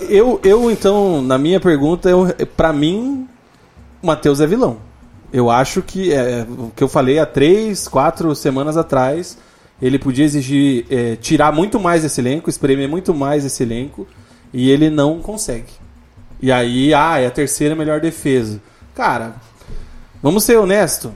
[0.00, 3.26] eu, eu então, na minha pergunta, eu, pra mim,
[4.02, 4.78] o Matheus é vilão.
[5.32, 9.36] Eu acho que é, o que eu falei há três, quatro semanas atrás,
[9.82, 14.06] ele podia exigir é, tirar muito mais desse elenco, espremer muito mais esse elenco,
[14.52, 15.72] e ele não consegue.
[16.40, 18.60] E aí, ah, é a terceira melhor defesa.
[18.94, 19.34] Cara,
[20.22, 21.12] vamos ser honesto.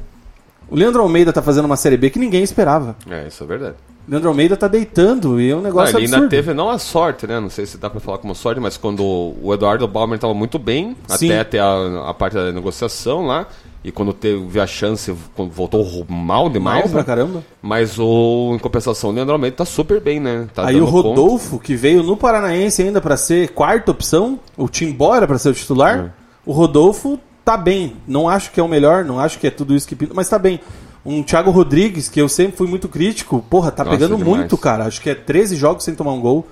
[0.70, 2.96] O Leandro Almeida tá fazendo uma Série B que ninguém esperava.
[3.08, 3.76] É, isso é verdade.
[4.06, 6.22] O Leandro Almeida tá deitando e é um negócio ele absurdo.
[6.22, 7.38] ainda teve, não a sorte, né?
[7.40, 10.58] Não sei se dá pra falar como sorte, mas quando o Eduardo Balmer estava muito
[10.58, 11.30] bem, Sim.
[11.30, 13.46] até ter a, a parte da negociação lá,
[13.84, 16.84] e quando teve a chance, voltou mal demais.
[16.84, 17.04] Mal pra né?
[17.04, 17.44] caramba.
[17.62, 20.48] Mas o, em compensação, o Leandro Almeida tá super bem, né?
[20.54, 21.08] Tá Aí o dando conta.
[21.08, 25.50] Rodolfo, que veio no Paranaense ainda pra ser quarta opção, o Timbó era pra ser
[25.50, 25.98] o titular.
[25.98, 26.10] É.
[26.44, 27.96] O Rodolfo tá bem.
[28.06, 30.28] Não acho que é o melhor, não acho que é tudo isso que pinta, mas
[30.28, 30.60] tá bem.
[31.02, 34.36] Um Thiago Rodrigues, que eu sempre fui muito crítico, porra, tá Nossa, pegando demais.
[34.40, 34.84] muito, cara.
[34.84, 36.46] Acho que é 13 jogos sem tomar um gol.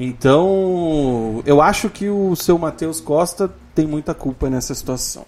[0.00, 5.26] Então, eu acho que o seu Matheus Costa tem muita culpa nessa situação.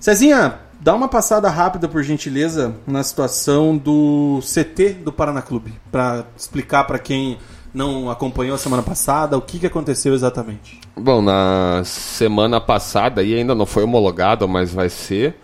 [0.00, 6.24] Cezinha, dá uma passada rápida, por gentileza, na situação do CT do Paraná Clube, Pra
[6.36, 7.38] explicar pra quem
[7.76, 10.80] não acompanhou a semana passada o que, que aconteceu exatamente.
[10.96, 15.36] Bom, na semana passada, e ainda não foi homologado, mas vai ser,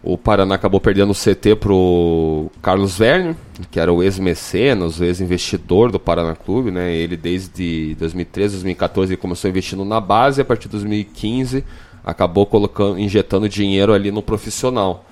[0.00, 3.34] o Paraná acabou perdendo o CT pro Carlos Werner,
[3.68, 6.94] que era o ex-mecenas, o ex-investidor do Paraná Clube, né?
[6.94, 11.64] Ele desde 2013, 2014 ele começou investindo na base, a partir de 2015
[12.04, 15.04] acabou colocando, injetando dinheiro ali no profissional.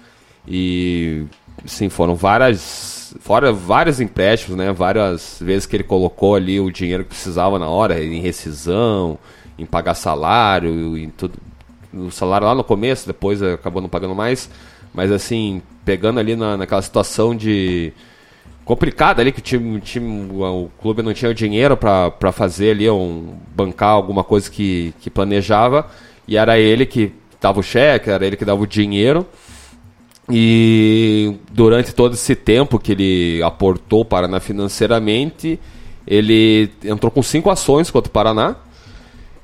[0.47, 1.24] E
[1.65, 4.73] sim, foram várias fora vários empréstimos, né?
[4.73, 9.19] Várias vezes que ele colocou ali o dinheiro que precisava na hora, em rescisão,
[9.59, 11.39] em pagar salário, em tudo.
[11.93, 14.49] O salário lá no começo, depois acabou não pagando mais.
[14.95, 17.93] Mas assim, pegando ali na, naquela situação de
[18.65, 22.70] complicada ali que o time, o, time, o clube não tinha o dinheiro para fazer
[22.73, 25.89] ali um bancar alguma coisa que, que planejava
[26.28, 29.27] e era ele que dava o cheque, era ele que dava o dinheiro.
[30.28, 35.59] E durante todo esse tempo que ele aportou para Paraná financeiramente,
[36.06, 38.56] ele entrou com cinco ações contra o Paraná.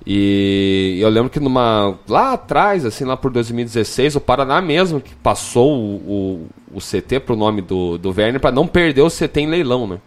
[0.06, 5.12] E eu lembro que numa lá atrás, assim, lá por 2016, o Paraná mesmo que
[5.16, 9.40] passou o, o, o CT pro nome do, do Werner para não perder o CT
[9.40, 9.98] em leilão, né?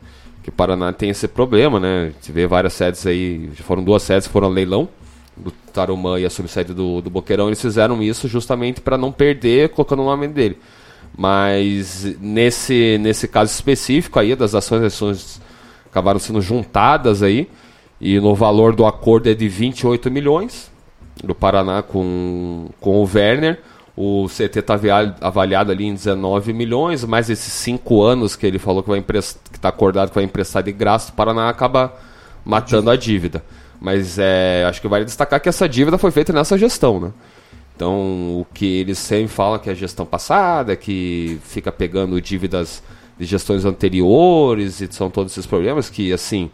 [0.42, 2.14] Que o Paraná tem esse problema, né?
[2.22, 4.88] Você vê várias sedes aí, já foram duas sedes que foram leilão,
[5.40, 9.70] do Tarumã e a subsede do, do Boqueirão, eles fizeram isso justamente para não perder
[9.70, 10.58] colocando o nome dele.
[11.18, 15.42] Mas nesse, nesse caso específico aí, das ações, as ações
[15.90, 17.50] acabaram sendo juntadas aí,
[18.00, 20.72] e no valor do acordo é de 28 milhões
[21.24, 23.60] do Paraná com, com o Werner.
[23.98, 24.80] O CT está
[25.20, 28.92] avaliado ali em 19 milhões, mais esses cinco anos que ele falou que
[29.54, 31.94] está acordado que vai emprestar de graça, o Paraná acaba
[32.46, 33.44] matando a dívida.
[33.80, 37.12] Mas é, acho que vale destacar que essa dívida foi feita nessa gestão, né?
[37.76, 42.84] Então, o que eles sempre falam que é a gestão passada, que fica pegando dívidas
[43.18, 46.52] de gestões anteriores e são todos esses problemas que, assim,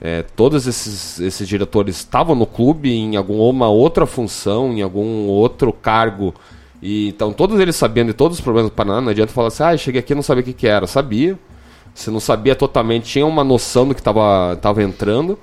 [0.00, 5.72] é, todos esses, esses diretores estavam no clube em alguma outra função, em algum outro
[5.72, 6.34] cargo.
[6.82, 9.62] E então todos eles sabendo de todos os problemas do Paraná, não adianta falar assim,
[9.62, 10.86] ah, cheguei aqui e não sabia o que, que era.
[10.86, 11.38] Sabia.
[11.94, 15.38] Se não sabia totalmente, tinha uma noção do que estava tava entrando.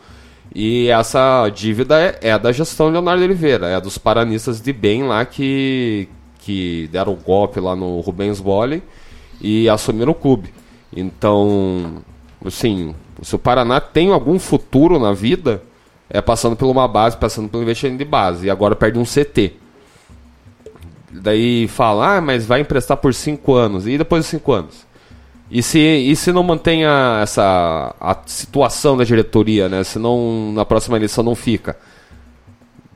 [0.53, 5.23] E essa dívida é, é da gestão Leonardo Oliveira, é dos paranistas de bem lá
[5.25, 6.09] que,
[6.39, 8.83] que deram o golpe lá no Rubens Bolle
[9.39, 10.53] e assumiram o clube.
[10.93, 12.03] Então,
[12.45, 15.63] assim, se o Paraná tem algum futuro na vida,
[16.09, 18.47] é passando por uma base, passando pelo investimento de base.
[18.47, 19.53] E agora perde um CT.
[21.11, 23.87] Daí fala, ah, mas vai emprestar por 5 anos.
[23.87, 24.90] E depois de 5 anos?
[25.51, 29.83] E se, e se não mantenha essa a situação da diretoria, né?
[29.83, 31.77] Se não, na próxima eleição não fica.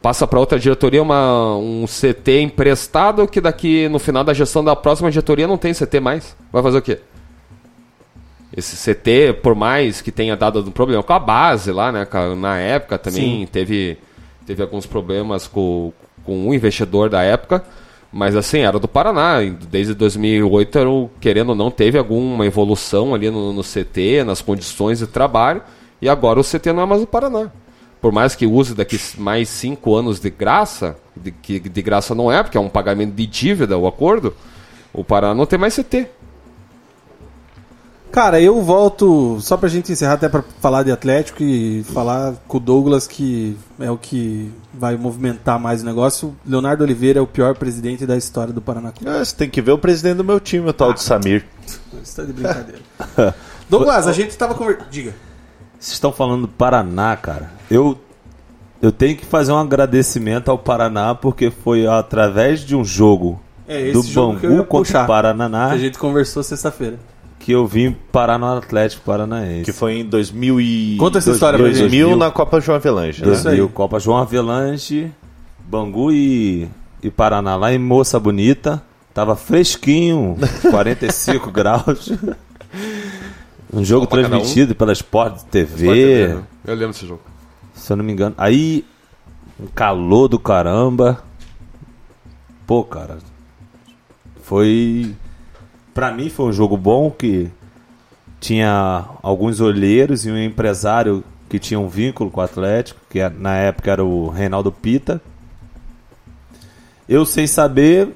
[0.02, 4.73] Passa para outra diretoria uma, um CT emprestado que daqui no final da gestão da
[4.73, 6.38] próxima diretoria não tem CT mais.
[6.49, 6.99] Vai fazer o quê?
[8.56, 12.07] Esse CT, por mais que tenha dado um problema com a base lá, né?
[12.38, 13.48] Na época também Sim.
[13.52, 13.98] teve,
[14.45, 15.91] teve alguns problemas com,
[16.23, 17.65] com um investidor da época,
[18.11, 19.40] mas assim, era do Paraná.
[19.69, 24.41] Desde 2008, era o- querendo ou não, teve alguma evolução ali no, no CT, nas
[24.41, 25.61] condições de trabalho,
[26.02, 27.49] e agora o CT não é mais do Paraná.
[28.02, 32.32] Por mais que use daqui mais cinco anos de graça, de, que de graça não
[32.32, 34.34] é, porque é um pagamento de dívida o acordo,
[34.94, 36.07] o Paraná não tem mais CT.
[38.11, 42.57] Cara, eu volto, só pra gente encerrar, até pra falar de Atlético e falar com
[42.57, 46.34] o Douglas, que é o que vai movimentar mais o negócio.
[46.45, 49.10] Leonardo Oliveira é o pior presidente da história do Paraná Clube.
[49.10, 51.45] Ah, Você tem que ver o presidente do meu time, o tal de Samir.
[52.02, 52.80] Você tá de brincadeira.
[53.69, 54.90] Douglas, a gente tava conversando.
[54.90, 55.14] Diga.
[55.77, 57.52] Vocês estão falando do Paraná, cara.
[57.69, 57.98] Eu,
[58.82, 63.91] eu tenho que fazer um agradecimento ao Paraná porque foi através de um jogo É
[63.91, 66.98] do esse jogo que eu ia Bangu contra o Paraná Que a gente conversou sexta-feira.
[67.46, 69.66] Que eu vim parar no Atlético Paranaense.
[69.66, 70.98] Que foi em 2000 e...
[70.98, 72.00] Conta essa história pra 2000, gente.
[72.00, 73.34] 2000 na Copa João Avelange, né?
[73.34, 73.58] Isso aí.
[73.58, 75.12] 2000, Copa João Avelange,
[75.60, 76.68] Bangu e,
[77.04, 78.82] e Paraná, lá em Moça Bonita.
[79.14, 80.36] Tava fresquinho,
[80.72, 82.12] 45 graus.
[83.72, 84.30] Um jogo cada um.
[84.32, 86.32] transmitido pela Sport TV.
[86.66, 87.22] Eu lembro desse jogo.
[87.76, 88.34] se eu não me engano.
[88.40, 88.84] Aí,
[89.60, 91.24] um calor do caramba.
[92.66, 93.20] Pô, cara.
[94.42, 95.16] Foi.
[95.96, 97.50] Pra mim foi um jogo bom que
[98.40, 103.30] tinha alguns olheiros e um empresário que tinha um vínculo com o Atlético, que é-
[103.30, 105.22] na época era o Reinaldo Pita.
[107.08, 108.10] Eu sem saber,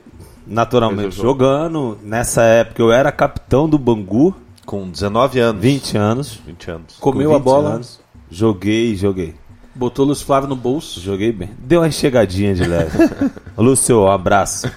[0.45, 1.97] naturalmente jogando.
[2.03, 4.35] Nessa época eu era capitão do Bangu,
[4.65, 5.61] Com 19 anos.
[5.61, 6.39] 20 anos.
[6.45, 6.97] 20 anos.
[6.99, 7.99] Comeu Com a 20 bola, anos.
[8.29, 9.33] Joguei, joguei.
[9.73, 10.99] botou o Luiz Flávio no bolso.
[10.99, 11.49] Joguei bem.
[11.57, 12.97] Deu uma chegadinha de leve.
[13.57, 14.69] Lúcio, um abraço.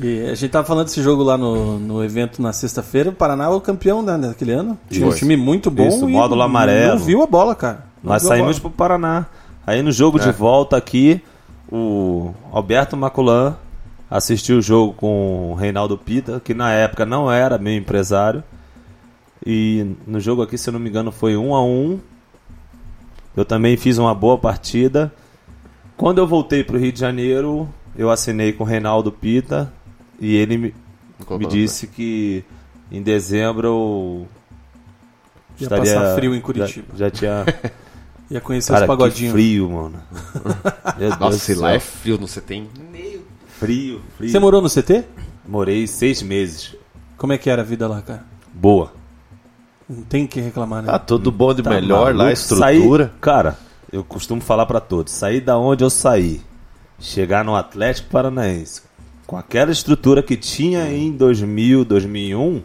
[0.00, 3.10] E a gente tava falando desse jogo lá no, no evento na sexta-feira.
[3.10, 4.78] O Paraná é o campeão né, daquele ano.
[4.88, 5.88] Tinha um time muito bom.
[5.88, 6.98] Isso, e módulo amarelo.
[6.98, 7.86] Não viu a bola, cara.
[8.02, 9.26] Não Nós saímos pro Paraná.
[9.66, 11.22] Aí no jogo de volta aqui,
[11.70, 13.56] o Alberto Maculan
[14.10, 18.42] assistiu o jogo com o Reinaldo Pita, que na época não era meu empresário.
[19.44, 21.98] E no jogo aqui, se eu não me engano, foi um a um.
[23.36, 25.12] Eu também fiz uma boa partida.
[25.96, 29.72] Quando eu voltei pro Rio de Janeiro, eu assinei com o Reinaldo Pita
[30.22, 30.74] e ele me,
[31.38, 32.44] me disse que
[32.90, 34.28] em dezembro eu
[35.60, 36.86] Ia passar frio em Curitiba.
[36.96, 37.44] Já, já tinha
[38.30, 39.32] Ia conhecer Cara, os que pagodinhos.
[39.32, 40.02] frio, mano.
[41.20, 42.66] Nossa, se lá é frio, não você tem.
[43.58, 44.30] Frio, frio.
[44.30, 45.04] Você morou no CT?
[45.46, 46.74] Morei seis meses.
[47.18, 48.24] Como é que era a vida lá, cara?
[48.54, 48.92] Boa.
[49.88, 50.88] Não tem o que reclamar, né?
[50.90, 52.32] Ah, tudo bom de Tá melhor lá, maluco?
[52.32, 53.04] estrutura.
[53.08, 53.58] Saí- cara,
[53.92, 55.12] eu costumo falar pra todos.
[55.12, 56.40] Sair da onde eu saí.
[56.98, 58.80] Chegar no Atlético Paranaense.
[59.26, 62.62] Com aquela estrutura que tinha em 2000, 2001.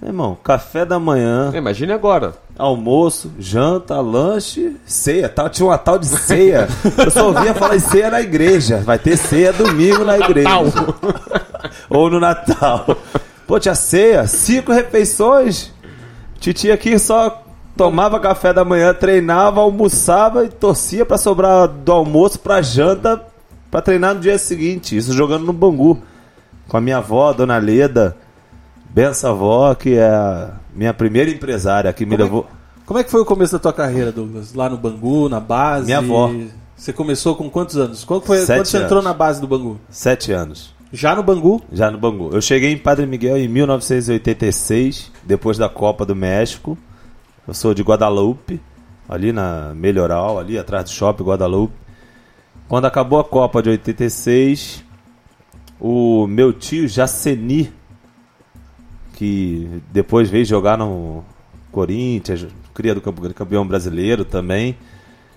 [0.00, 2.34] Meu irmão, café da manhã, Imagine agora.
[2.58, 5.28] almoço, janta, lanche, ceia.
[5.28, 6.66] Tal, tinha uma tal de ceia.
[6.98, 8.78] Eu só ouvia falar em ceia na igreja.
[8.78, 10.48] Vai ter ceia domingo na igreja.
[11.88, 12.96] Ou no Natal.
[13.46, 15.70] Pô, tinha ceia, cinco refeições.
[16.40, 17.40] Titi aqui só
[17.76, 23.22] tomava café da manhã, treinava, almoçava e torcia pra sobrar do almoço pra janta
[23.72, 24.96] pra treinar no dia seguinte.
[24.96, 25.98] Isso jogando no Bangu.
[26.68, 28.16] Com a minha avó, a dona Leda.
[28.90, 32.46] Benção avó, que é a minha primeira empresária que me Como é- levou.
[32.86, 34.52] Como é que foi o começo da tua carreira, Douglas?
[34.54, 35.86] Lá no Bangu, na base?
[35.86, 36.30] Minha avó.
[36.76, 38.04] Você começou com quantos anos?
[38.04, 39.04] Quando, foi, Sete quando você entrou anos.
[39.04, 39.80] na base do Bangu?
[39.88, 40.74] Sete anos.
[40.92, 41.62] Já no Bangu?
[41.72, 42.30] Já no Bangu.
[42.34, 46.76] Eu cheguei em Padre Miguel em 1986, depois da Copa do México.
[47.48, 48.60] Eu sou de Guadalupe,
[49.08, 51.72] ali na Melhoral, ali atrás do shopping Guadalupe.
[52.72, 54.82] Quando acabou a Copa de 86,
[55.78, 57.70] o meu tio Jaceni,
[59.12, 61.22] que depois veio jogar no
[61.70, 64.74] Corinthians, cria do campe- campeão brasileiro também.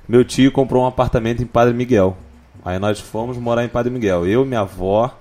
[0.08, 2.16] Meu tio comprou um apartamento em Padre Miguel.
[2.64, 4.26] Aí nós fomos morar em Padre Miguel.
[4.26, 5.14] Eu, minha avó,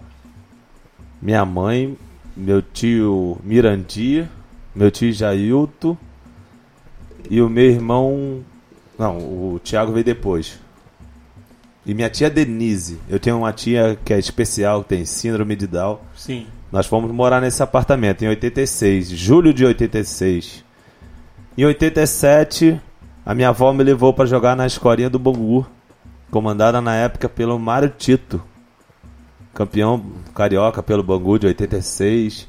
[1.20, 1.99] minha mãe,
[2.36, 4.24] meu tio Mirandi,
[4.73, 5.97] meu tio Jailton
[7.28, 8.45] e o meu irmão.
[8.97, 10.62] Não, o Thiago veio depois.
[11.86, 12.98] E minha tia Denise.
[13.09, 15.98] Eu tenho uma tia que é especial, que tem síndrome de Down.
[16.16, 16.47] Sim.
[16.73, 20.65] Nós fomos morar nesse apartamento em 86, julho de 86.
[21.56, 22.81] Em 87,
[23.24, 25.66] a minha avó me levou para jogar na escolinha do Bangu,
[26.31, 28.43] comandada na época pelo Mário Tito,
[29.55, 30.05] campeão
[30.35, 32.48] carioca pelo Bangu de 86,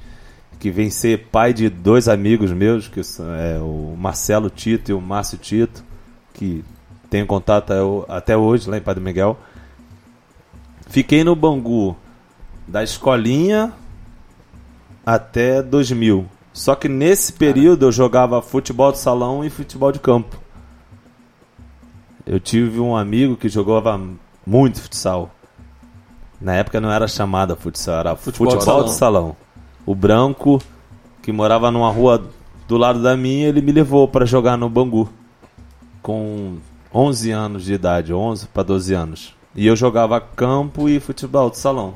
[0.59, 4.99] que vem ser pai de dois amigos meus, que é, o Marcelo Tito e o
[4.99, 5.83] Márcio Tito,
[6.33, 6.63] que
[7.09, 9.37] tenho contato até ho- até hoje lá em Padre Miguel.
[10.87, 11.95] Fiquei no Bangu
[12.67, 13.73] da escolinha
[15.05, 16.25] até 2000.
[16.53, 20.37] Só que nesse período eu jogava futebol de salão e futebol de campo.
[22.25, 23.99] Eu tive um amigo que jogava
[24.45, 25.29] muito futsal.
[26.41, 29.35] Na época não era chamada futsal, era Futebol futebol, de de, salão.
[29.85, 30.61] O branco,
[31.21, 32.23] que morava numa rua
[32.67, 35.07] do lado da minha, ele me levou para jogar no Bangu.
[36.01, 36.57] Com
[36.95, 39.35] 11 anos de idade, 11 para 12 anos.
[39.53, 41.95] E eu jogava campo e futebol de salão.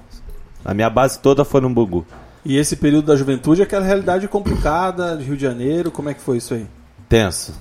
[0.64, 2.06] A minha base toda foi no Bangu.
[2.44, 6.14] E esse período da juventude é aquela realidade complicada de Rio de Janeiro, como é
[6.14, 6.68] que foi isso aí?
[7.08, 7.54] Tenso.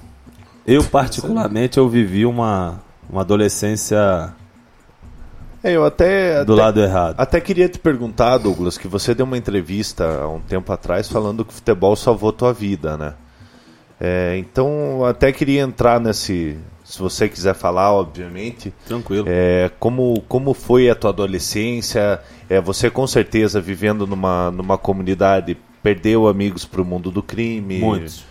[0.66, 4.32] Eu, particularmente, eu vivi uma, uma adolescência
[5.62, 7.14] É, eu até, do até, lado errado.
[7.18, 11.44] até queria te perguntar, Douglas, que você deu uma entrevista há um tempo atrás falando
[11.44, 13.14] que o futebol salvou tua vida, né?
[14.00, 16.58] É, então, até queria entrar nesse.
[16.88, 18.72] Se você quiser falar, obviamente.
[18.86, 19.26] Tranquilo.
[19.28, 22.18] É, como, como foi a tua adolescência?
[22.48, 27.78] É, você com certeza vivendo numa, numa comunidade perdeu amigos para o mundo do crime.
[27.78, 28.24] Muitos.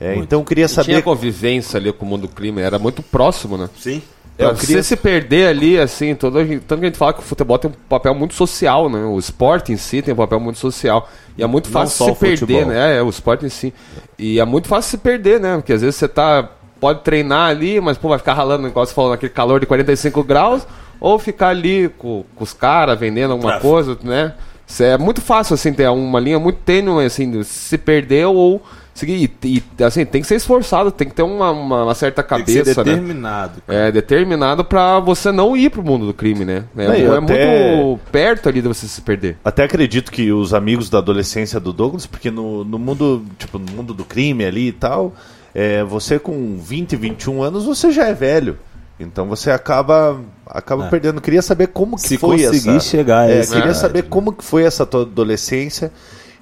[0.00, 0.24] É, Muitos.
[0.24, 1.02] então eu queria E Tinha saber.
[1.02, 3.68] convivência ali com o mundo do crime, era muito próximo, né?
[3.78, 4.00] Sim.
[4.38, 7.18] Pra Eu queria- você se perder ali, assim, todo, tanto que a gente fala que
[7.18, 9.04] o futebol tem um papel muito social, né?
[9.04, 11.10] O esporte em si tem um papel muito social.
[11.36, 12.66] E é muito Não fácil só se o perder, futebol.
[12.66, 12.96] né?
[12.98, 13.74] É, o esporte em si.
[14.18, 15.56] E é muito fácil se perder, né?
[15.56, 16.48] Porque às vezes você tá.
[16.80, 20.22] Pode treinar ali, mas pô, vai ficar ralando, igual você falou, naquele calor de 45
[20.22, 20.66] graus,
[21.00, 23.70] ou ficar ali com, com os caras vendendo alguma Tráfico.
[23.72, 24.34] coisa, né?
[24.66, 28.62] Isso é muito fácil, assim, ter uma linha muito tênue, assim, de se perder ou
[28.92, 29.32] seguir.
[29.42, 32.44] E, e, assim, tem que ser esforçado, tem que ter uma, uma, uma certa Tem
[32.44, 32.90] que ser cabeça, né?
[32.92, 33.62] determinado.
[33.66, 36.64] É determinado pra você não ir pro mundo do crime, né?
[36.76, 39.38] É, Não, é até- muito perto ali de você se perder.
[39.42, 43.72] Até acredito que os amigos da adolescência do Douglas, porque no, no mundo, tipo, no
[43.72, 45.14] mundo do crime ali e tal,
[45.54, 48.58] é, você com 20, 21 anos, você já é velho.
[49.00, 50.90] Então você acaba acaba É.
[50.90, 51.20] perdendo.
[51.20, 52.80] Queria saber como que Se foi conseguir essa.
[52.88, 55.92] chegar a é, esse- queria saber como que foi essa tua adolescência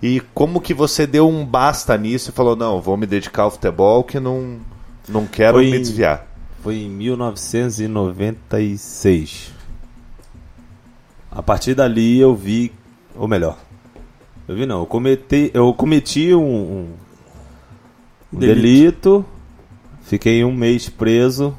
[0.03, 3.51] e como que você deu um basta nisso e falou não, vou me dedicar ao
[3.51, 4.57] futebol que não
[5.09, 6.27] não quero Foi me em- desviar.
[6.63, 9.53] Foi em 1996.
[11.31, 12.73] A partir dali eu vi,
[13.15, 13.59] ou melhor,
[14.49, 16.87] eu vi não, eu cometi, eu cometi um- um
[18.39, 18.61] Delito.
[18.61, 19.25] delito.
[20.03, 21.57] fiquei um mês preso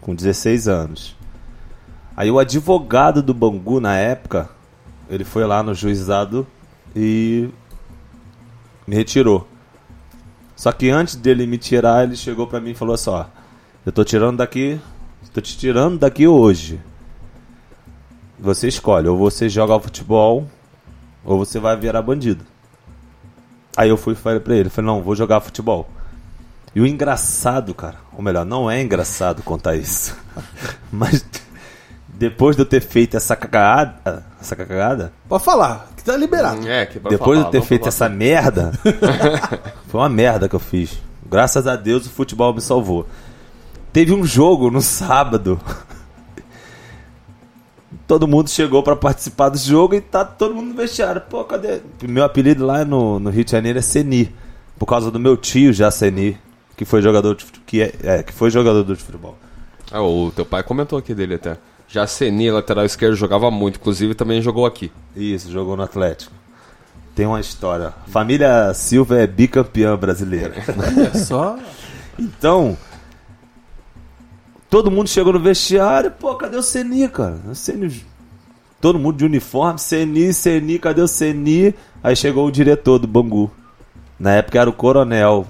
[0.00, 1.16] com 16 anos.
[2.16, 4.48] Aí o advogado do Bangu na época,
[5.08, 6.46] ele foi lá no juizado
[6.94, 7.48] e
[8.86, 9.46] me retirou.
[10.56, 13.26] Só que antes dele me tirar, ele chegou pra mim e falou assim: ó,
[13.84, 14.80] eu tô tirando daqui,
[15.32, 16.80] tô te tirando daqui hoje.
[18.38, 20.48] Você escolhe, ou você joga futebol,
[21.24, 22.44] ou você vai virar bandido.
[23.76, 25.88] Aí eu fui e falei pra ele, falei, não, vou jogar futebol.
[26.74, 30.16] E o engraçado, cara, ou melhor, não é engraçado contar isso.
[30.90, 31.24] Mas
[32.08, 36.66] depois de eu ter feito essa cagada, essa cagada, Pode falar, que tá liberado.
[36.66, 38.72] É, que depois de eu ter feito essa merda,
[39.88, 40.98] foi uma merda que eu fiz.
[41.28, 43.06] Graças a Deus o futebol me salvou.
[43.92, 45.60] Teve um jogo no sábado.
[48.06, 51.20] Todo mundo chegou pra participar do jogo e tá todo mundo no vestiário.
[51.22, 51.80] Pô, cadê?
[52.02, 54.32] Meu apelido lá no, no Rio de Janeiro é Seni.
[54.78, 56.38] Por causa do meu tio já Seni,
[56.76, 59.36] que foi jogador de, que é, é, que foi jogador de futebol.
[59.90, 61.56] Ah, o teu pai comentou aqui dele até.
[61.88, 64.92] Já Seni, lateral esquerdo, jogava muito, inclusive também jogou aqui.
[65.16, 66.32] Isso, jogou no Atlético.
[67.14, 67.94] Tem uma história.
[68.08, 70.54] Família Silva é bicampeã brasileira.
[71.12, 71.58] É só.
[72.18, 72.76] Então,
[74.68, 77.40] todo mundo chegou no vestiário, pô, cadê o Seni, cara?
[77.48, 78.04] O Seni,
[78.80, 81.74] todo mundo de uniforme, Seni, Seni, cadê o Seni?
[82.02, 83.50] Aí chegou o diretor do Bangu.
[84.18, 85.46] Na época era o Coronel,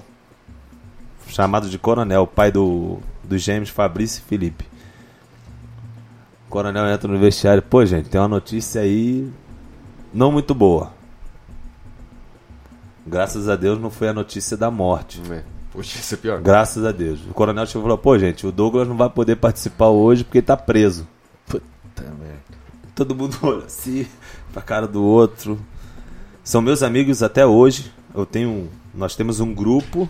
[1.27, 4.65] chamado de Coronel, pai do, dos gêmeos Fabrício e Felipe.
[6.47, 9.29] O Coronel entra no vestiário, pô, gente, tem uma notícia aí
[10.13, 10.93] não muito boa.
[13.05, 15.21] Graças a Deus não foi a notícia da morte.
[15.31, 15.56] É.
[16.21, 16.41] Pior.
[16.41, 17.19] Graças a Deus.
[17.29, 20.39] O coronel chegou e falou: pô, gente, o Douglas não vai poder participar hoje porque
[20.39, 21.07] ele tá preso.
[21.45, 22.37] Puta merda.
[22.95, 24.07] Todo mundo olha assim,
[24.51, 25.59] pra cara do outro.
[26.43, 27.91] São meus amigos até hoje.
[28.15, 28.69] Eu tenho.
[28.93, 30.09] Nós temos um grupo.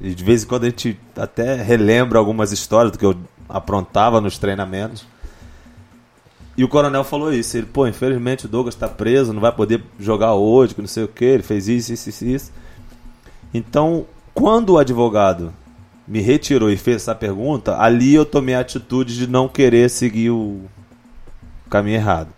[0.00, 3.16] E de vez em quando a gente até relembra algumas histórias do que eu
[3.48, 5.06] aprontava nos treinamentos.
[6.56, 7.56] E o coronel falou isso.
[7.56, 11.04] Ele, pô, infelizmente o Douglas tá preso, não vai poder jogar hoje, que não sei
[11.04, 11.24] o que.
[11.24, 12.52] Ele fez isso, isso, isso, isso.
[13.52, 14.06] Então,
[14.36, 15.50] quando o advogado
[16.06, 20.30] me retirou e fez essa pergunta, ali eu tomei a atitude de não querer seguir
[20.30, 20.60] o
[21.70, 22.28] caminho errado.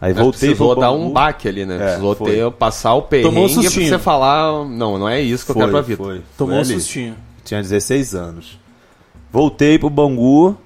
[0.00, 1.76] Aí Mas voltei precisou pro dar um baque ali, né?
[1.76, 2.32] É, precisou foi.
[2.32, 3.88] ter, passar o perrengue Tomou um pra sustinho.
[3.88, 6.02] você falar, não, não é isso que eu quero pra vida.
[6.02, 7.16] Foi, Tomou foi um sustinho.
[7.44, 8.58] Tinha 16 anos.
[9.32, 10.58] Voltei pro Bangu.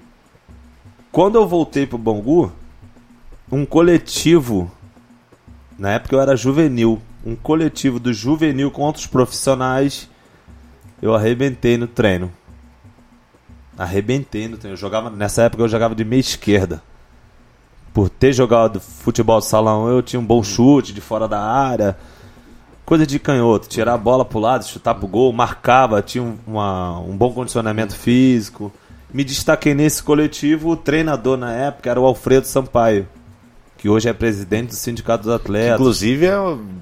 [1.13, 2.51] Quando eu voltei pro Bangu,
[3.53, 4.71] um coletivo,
[5.79, 10.09] na época eu era juvenil, um coletivo do juvenil com outros profissionais,
[11.03, 12.31] eu arrebentei no treino.
[13.79, 14.75] Arrebentei no treino.
[14.75, 16.83] Eu jogava, nessa época eu jogava de meia esquerda.
[17.93, 21.97] por ter jogado futebol salão, eu tinha um bom chute de fora da área.
[22.87, 27.01] Coisa de canhoto, tirar a bola pro lado, chutar pro gol, marcava, tinha um, uma-
[27.01, 28.73] um bom condicionamento físico.
[29.13, 33.09] Me destaquei nesse coletivo, o treinador na época era o Alfredo Sampaio,
[33.77, 35.81] que hoje é presidente do Sindicato dos Atletas.
[35.81, 36.37] Inclusive, é,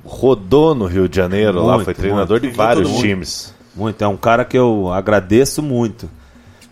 [0.05, 2.51] rodou no Rio de Janeiro lá, Muito, foi treinador muito.
[2.51, 3.55] de vários times.
[3.79, 6.11] Muito, é um cara que eu agradeço muito.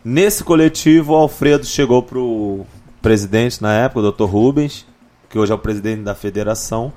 [0.04, 2.66] Nesse coletivo, o Alfredo chegou pro
[3.00, 4.24] presidente na época, o Dr.
[4.24, 4.84] Rubens,
[5.30, 6.92] que hoje é o presidente da federação.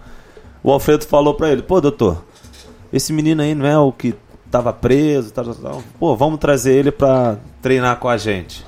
[0.64, 2.24] O Alfredo falou pra ele: pô, doutor,
[2.92, 4.16] esse menino aí não é o que
[4.50, 5.84] tava preso, tal, tal, tal.
[6.00, 8.66] pô, vamos trazer ele pra treinar com a gente.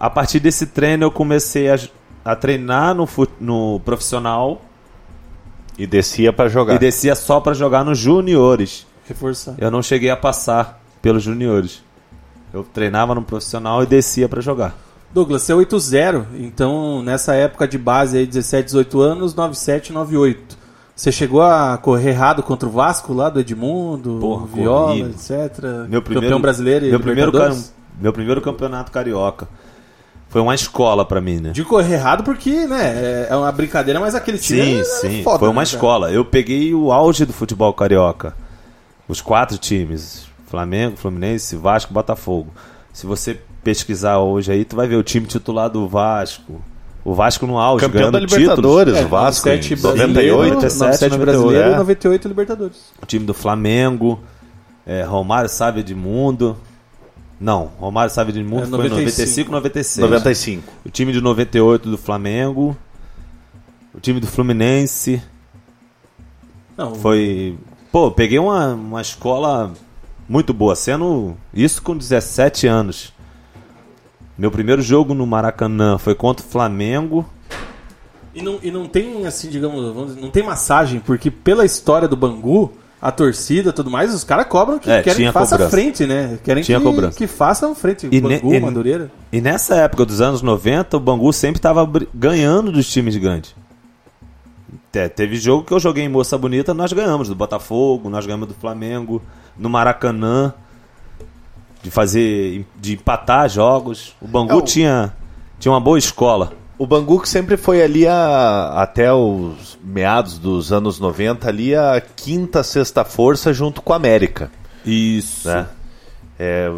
[0.00, 1.78] A partir desse treino, eu comecei a,
[2.24, 3.06] a treinar no,
[3.38, 4.62] no profissional
[5.78, 6.74] E descia pra jogar.
[6.74, 8.86] e descia só pra jogar nos juniores.
[9.08, 9.54] Reforçar.
[9.58, 11.82] Eu não cheguei a passar pelos juniores.
[12.52, 14.74] Eu treinava no profissional e descia pra jogar.
[15.12, 20.58] Douglas, você é 8-0, então nessa época de base aí, 17, 18 anos, 97, 98.
[20.94, 25.02] Você chegou a correr errado contra o Vasco lá do Edmundo, Porra, Viola, corri.
[25.02, 25.30] etc.
[25.88, 27.32] Meu primeiro, Campeão brasileiro e meu primeiro,
[28.00, 29.46] meu primeiro campeonato carioca.
[30.28, 31.50] Foi uma escola pra mim, né?
[31.50, 35.22] De correr errado porque, né, é uma brincadeira, mas aquele time Sim, é sim.
[35.22, 36.10] foda, Foi uma né, escola.
[36.10, 38.34] Eu peguei o auge do futebol carioca.
[39.08, 42.52] Os quatro times: Flamengo, Fluminense, Vasco, Botafogo.
[42.92, 46.62] Se você pesquisar hoje aí, tu vai ver o time titular do Vasco.
[47.04, 50.54] O Vasco no auge, Campeão da ganhando Libertadores, É, o Vasco, 97 em brasileiro, 98.
[50.54, 51.72] 97 brasileiro é.
[51.72, 52.76] e 98 Libertadores.
[53.00, 54.20] o time do Flamengo,
[54.84, 56.56] é, Romário Sávio Edmundo.
[57.38, 59.52] Não, Romário Sávio Edmundo É, foi em 95.
[59.52, 60.10] 95, 96.
[60.10, 60.72] 95.
[60.84, 62.76] O time de 98 do Flamengo.
[63.94, 65.22] O time do Fluminense.
[66.76, 67.56] Não, Foi.
[67.90, 69.72] Pô, peguei uma, uma escola
[70.28, 73.12] muito boa, sendo isso com 17 anos.
[74.36, 77.24] Meu primeiro jogo no Maracanã foi contra o Flamengo.
[78.34, 82.70] E não, e não tem, assim, digamos, não tem massagem, porque pela história do Bangu,
[83.00, 85.70] a torcida e tudo mais, os caras cobram que É, querem que faça cobrança.
[85.70, 86.38] frente, né?
[86.44, 87.16] Querem Tinha que, cobrança.
[87.16, 88.08] que façam frente.
[88.12, 89.10] E ne- Bangu, e- Madureira.
[89.32, 93.54] E nessa época dos anos 90, o Bangu sempre tava br- ganhando dos times grandes.
[94.96, 98.48] Te- teve jogo que eu joguei em Moça Bonita, nós ganhamos do Botafogo, nós ganhamos
[98.48, 99.20] do Flamengo,
[99.58, 100.54] no Maracanã,
[101.82, 104.14] de fazer, de empatar jogos.
[104.22, 105.12] O Bangu É, o- tinha,
[105.60, 106.52] tinha uma boa escola.
[106.78, 112.00] O Bangu que sempre foi ali a- até os meados dos anos 90, ali a
[112.00, 114.50] quinta, sexta força junto com a América.
[114.84, 115.46] Isso.
[115.48, 115.66] né?
[116.38, 116.70] É,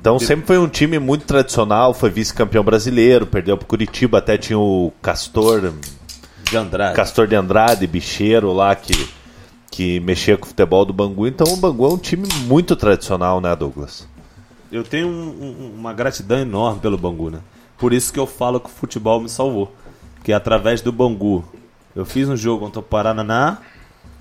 [0.00, 4.58] então sempre foi um time muito tradicional, foi vice-campeão brasileiro, perdeu pro Curitiba, até tinha
[4.58, 5.72] o Castor,
[6.54, 6.94] De Andrade.
[6.96, 9.08] Castor de Andrade, bicheiro lá que,
[9.70, 11.26] que mexia com o futebol do Bangu.
[11.26, 14.06] Então o Bangu é um time muito tradicional, né, Douglas?
[14.70, 15.12] Eu tenho um-
[15.42, 17.40] um- uma gratidão enorme pelo Bangu, né?
[17.78, 19.74] Por isso que eu falo que o futebol me salvou.
[20.16, 21.44] Porque através do Bangu,
[21.94, 23.58] eu fiz um jogo contra o Paraná,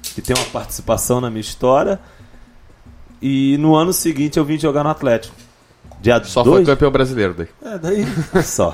[0.02, 2.00] que tem uma participação na minha história,
[3.22, 5.34] e no ano seguinte eu vim jogar no Atlético.
[6.04, 7.48] Dia Só foi 2 campeão brasileiro daí.
[7.64, 8.06] É, daí.
[8.44, 8.74] só.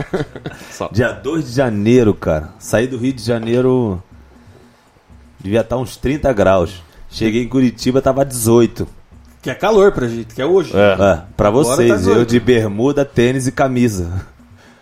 [0.71, 0.89] Só.
[0.91, 2.49] Dia 2 de janeiro, cara.
[2.57, 4.01] Saí do Rio de Janeiro.
[5.39, 6.81] Devia estar uns 30 graus.
[7.07, 8.87] Cheguei em Curitiba, tava 18.
[9.43, 10.75] Que é calor pra gente, que é hoje.
[10.75, 10.93] É.
[10.93, 12.17] É, pra tá vocês, 18.
[12.17, 14.25] eu de bermuda, tênis e camisa.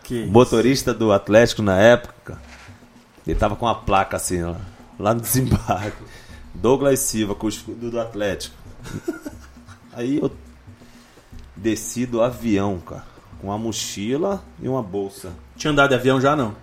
[0.04, 2.40] Que motorista do Atlético na época,
[3.28, 4.56] ele tava com uma placa assim, lá,
[4.98, 6.02] lá no desembarque.
[6.56, 8.56] Douglas Silva, com o escudo do Atlético.
[9.94, 10.32] Aí eu
[11.58, 13.04] desci do avião, cara,
[13.42, 15.32] com uma mochila e uma bolsa.
[15.56, 16.54] Tinha andado de avião já, não?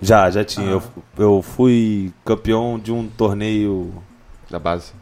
[0.00, 0.66] Já, já tinha.
[0.66, 0.82] Eu,
[1.18, 3.92] eu fui campeão de um torneio,
[4.50, 4.92] Da base.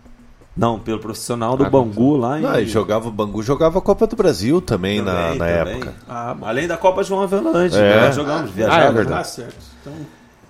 [0.56, 2.42] não, pelo profissional do Ah, Bangu lá em...
[2.42, 5.74] Não, e jogava o Bangu, jogava a Copa do Brasil também, na, Também, na também.
[5.76, 5.94] época.
[6.08, 6.36] Ah.
[6.42, 7.80] Além da Copa João Avelange, É.
[7.96, 8.06] né?
[8.06, 8.82] nós jogamos, viajamos.
[8.84, 9.20] Ah, é verdade.
[9.20, 9.56] Ah, certo.
[9.80, 9.92] Então,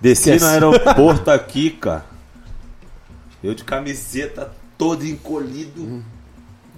[0.01, 0.45] Desci Esquece.
[0.45, 2.05] no aeroporto aqui, cara.
[3.43, 5.81] Eu de camiseta todo encolhido.
[5.83, 6.01] Hum.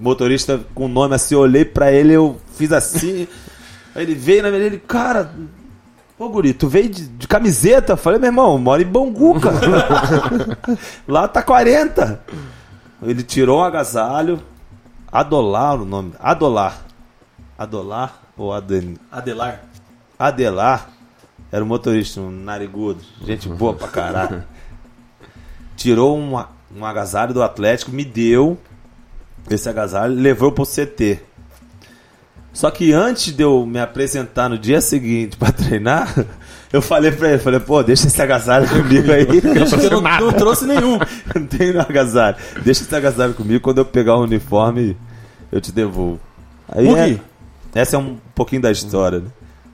[0.01, 3.27] Motorista com o nome assim, eu olhei pra ele, eu fiz assim.
[3.93, 5.31] aí ele veio na minha ele, cara.
[6.17, 7.93] Ô guri, tu veio de, de camiseta?
[7.93, 10.57] Eu Falei, meu irmão, eu moro em Bangu, cara.
[11.07, 12.23] Lá tá 40.
[13.03, 14.41] Ele tirou um agasalho.
[15.11, 16.13] Adolar o nome.
[16.19, 16.81] Adolar.
[17.57, 18.97] Adolar ou Aden...
[19.11, 19.61] Adelar.
[20.17, 20.89] Adelar
[21.51, 24.43] era o motorista, um narigudo, gente boa pra caralho.
[25.75, 26.41] Tirou um,
[26.73, 28.57] um agasalho do Atlético, me deu
[29.49, 31.19] esse agasalho, levou pro CT.
[32.53, 36.13] Só que antes de eu me apresentar no dia seguinte pra treinar,
[36.71, 39.25] eu falei pra ele, falei, pô, deixa esse agasalho comigo aí.
[39.25, 40.99] Porque eu não, não trouxe nenhum.
[41.33, 42.35] não tenho agasalho.
[42.63, 44.97] Deixa esse agasalho comigo, quando eu pegar o uniforme,
[45.51, 46.19] eu te devolvo.
[46.67, 47.19] Aí é-
[47.73, 49.27] essa é um pouquinho da história, né?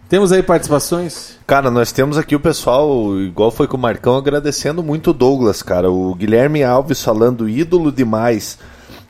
[0.08, 1.38] Temos aí participações?
[1.46, 5.62] Cara, nós temos aqui o pessoal, igual foi com o Marcão, agradecendo muito o Douglas,
[5.62, 5.92] cara.
[5.92, 8.58] O Guilherme Alves falando ídolo demais.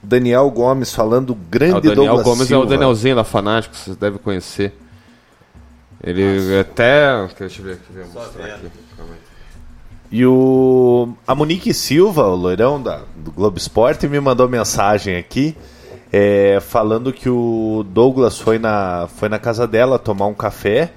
[0.02, 2.64] Daniel Gomes falando grande Ah, o Daniel Douglas Gomes Silva.
[2.64, 4.74] é o Danielzinho da Fanático, vocês devem conhecer.
[6.04, 7.28] Ele até.
[7.40, 7.94] Deixa eu ver aqui.
[7.94, 8.68] Deixa eu mostrar aqui.
[10.10, 15.56] E o a Monique Silva, o loirão da, do Globo Esporte, me mandou mensagem aqui
[16.12, 20.92] é, falando que o Douglas foi na, foi na casa dela tomar um café.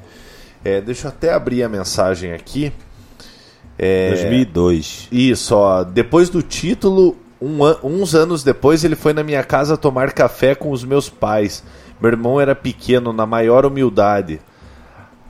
[0.65, 2.73] É, deixa eu até abrir a mensagem aqui.
[3.79, 5.09] É, 2002.
[5.11, 5.83] Isso, ó.
[5.83, 10.55] Depois do título, um an- uns anos depois, ele foi na minha casa tomar café
[10.55, 11.63] com os meus pais.
[12.01, 14.41] Meu irmão era pequeno, na maior humildade.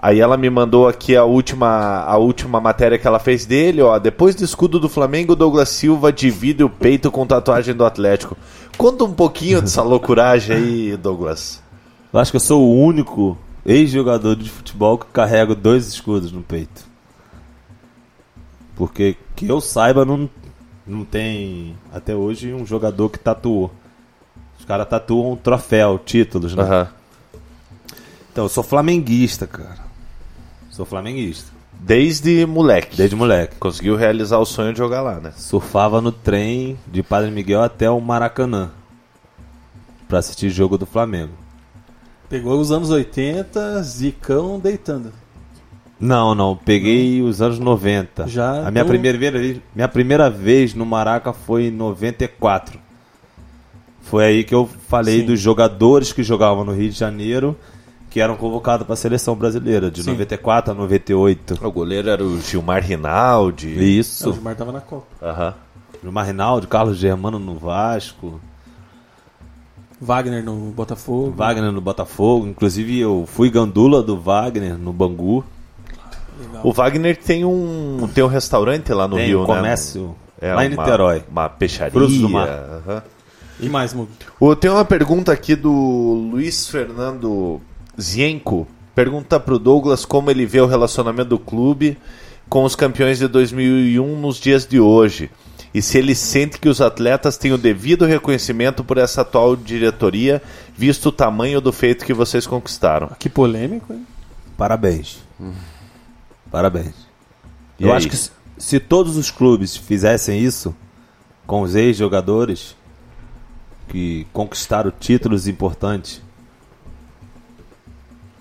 [0.02, 3.98] Aí ela me mandou aqui a última, a última matéria que ela fez dele, ó.
[3.98, 8.36] Depois do escudo do Flamengo, Douglas Silva divide o peito com tatuagem do Atlético.
[8.78, 11.62] Conta um pouquinho dessa loucuragem aí, Douglas.
[12.12, 16.40] Eu acho que eu sou o único ex-jogador de futebol que carrega dois escudos no
[16.40, 16.82] peito.
[18.74, 20.28] Porque que eu saiba, não,
[20.90, 23.70] não tem até hoje um jogador que tatuou.
[24.58, 26.62] Os caras tatuam um troféu, títulos, né?
[26.62, 26.88] Aham.
[28.32, 29.78] Então, eu sou flamenguista, cara.
[30.70, 31.50] Sou flamenguista.
[31.72, 32.96] Desde moleque.
[32.96, 33.56] Desde moleque.
[33.56, 35.32] Conseguiu realizar o sonho de jogar lá, né?
[35.36, 38.70] Surfava no trem de Padre Miguel até o Maracanã.
[40.06, 41.32] Pra assistir jogo do Flamengo.
[42.28, 45.12] Pegou os anos 80, Zicão deitando.
[46.01, 46.56] Não, não.
[46.56, 48.27] Peguei os anos 90.
[48.27, 52.78] Já A minha, primeira vez, minha primeira vez no Maraca foi em 94.
[54.01, 55.27] Foi aí que eu falei Sim.
[55.27, 57.56] dos jogadores que jogavam no Rio de Janeiro
[58.09, 60.10] que eram convocados para a seleção brasileira, de Sim.
[60.10, 61.60] 94 a 98.
[61.64, 63.68] O goleiro era o Gilmar Rinaldi.
[63.68, 64.32] Não, o Isso.
[64.32, 65.06] Gilmar tava na Copa.
[65.22, 65.55] Aham.
[66.02, 68.40] Gilmar Rinaldi, Carlos Germano no Vasco,
[70.01, 71.32] Wagner no Botafogo.
[71.36, 72.47] Wagner no Botafogo.
[72.47, 75.44] Inclusive eu fui gandula do Wagner no Bangu.
[76.40, 76.60] Legal.
[76.64, 79.46] O Wagner tem um, tem um restaurante lá no Tem Rio, um né?
[79.54, 81.22] comércio É lá em uma- Niterói.
[81.30, 81.92] Uma peixaria.
[81.92, 82.48] Frutos do mar.
[82.48, 83.02] aham.
[83.60, 84.08] E mais, Mug?
[84.40, 85.70] Ô, Tem uma pergunta aqui do
[86.32, 87.60] Luiz Fernando
[88.00, 88.66] Zienko.
[88.94, 91.98] Pergunta pro Douglas como ele vê o relacionamento do clube
[92.48, 95.30] com os campeões de 2001 nos dias de hoje.
[95.72, 100.42] E se ele sente que os atletas têm o devido reconhecimento por essa atual diretoria,
[100.76, 103.10] visto o tamanho do feito que vocês conquistaram.
[103.18, 104.04] Que polêmico, hein?
[104.56, 105.18] Parabéns.
[106.51, 106.94] Parabéns.
[107.78, 107.97] E Eu aí?
[107.97, 110.74] acho que se, se todos os clubes fizessem isso
[111.47, 112.77] com os ex-jogadores
[113.89, 116.22] que conquistaram títulos importantes,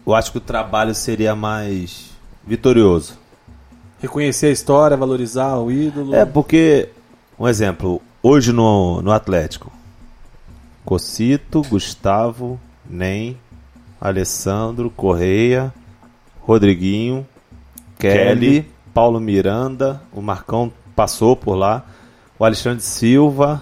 [0.06, 2.10] eu acho que o trabalho seria mais
[2.46, 3.18] vitorioso.
[4.00, 6.16] Reconhecer a história, valorizar o ídolo.
[6.16, 6.90] É porque,
[7.38, 9.72] um exemplo, hoje no, no Atlético,
[10.86, 12.60] Cocito, Gustavo,
[12.90, 13.38] Nem,
[14.00, 15.74] Alessandro, Correia,
[16.42, 17.28] Rodriguinho,
[18.00, 18.66] Kelly.
[18.94, 21.86] Paulo Miranda, o Marcão passou por lá,
[22.40, 23.62] o Alexandre Silva,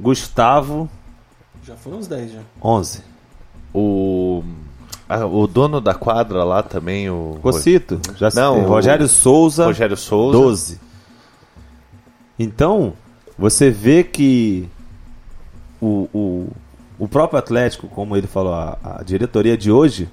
[0.00, 0.88] Gustavo,
[1.64, 2.40] Já foram uns 10 já.
[2.62, 3.02] 11.
[3.74, 4.42] O,
[5.08, 8.66] ah, o dono da quadra lá também, o Cocito, já Não, citei.
[8.66, 10.38] o- Rogério Souza, Rogério Souza.
[10.38, 10.80] 12.
[12.38, 12.94] Então,
[13.38, 14.68] você vê que
[15.80, 16.48] o, o,
[16.98, 20.08] o próprio Atlético, como ele falou, a, a diretoria de hoje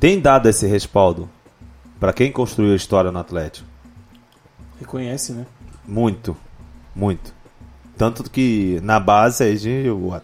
[0.00, 1.28] tem dado esse respaldo
[1.98, 3.66] para quem construiu a história no Atlético.
[4.78, 5.46] Reconhece, né?
[5.86, 6.36] Muito,
[6.94, 7.32] muito.
[7.96, 10.20] Tanto que na base, aí, gente, o, a-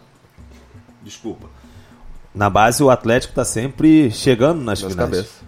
[1.01, 1.47] desculpa.
[2.33, 5.09] Na base o Atlético está sempre chegando nas, Nas finais.
[5.09, 5.43] cabeças.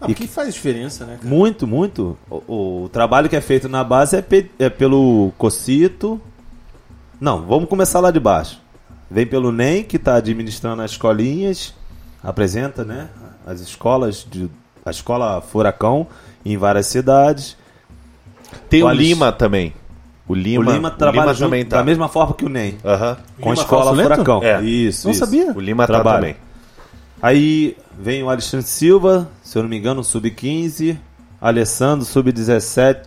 [0.00, 1.28] Ah, E que faz diferença, né, cara?
[1.28, 2.18] Muito, muito.
[2.28, 6.20] O, o trabalho que é feito na base é, pe- é pelo Cocito.
[7.20, 8.60] Não, vamos começar lá de baixo.
[9.10, 11.74] Vem pelo NEM, que está administrando as escolinhas,
[12.22, 13.08] apresenta né,
[13.46, 14.50] as escolas, de,
[14.84, 16.06] a escola Furacão
[16.44, 17.56] em várias cidades.
[18.68, 19.72] Tem o O Alex- Lima também.
[20.26, 21.76] O Lima, o Lima trabalha junto, também tá.
[21.78, 24.02] da mesma forma que o NEM, com a Lima escola Falso?
[24.02, 24.42] Furacão.
[24.42, 24.62] É.
[24.62, 25.20] Isso, Não isso.
[25.20, 25.52] sabia.
[25.52, 26.16] O Lima tá Trabalho.
[26.20, 26.36] também.
[27.20, 30.96] Aí vem o Alexandre Silva, se eu não me engano, sub-15.
[31.40, 33.02] Alessandro, sub-17.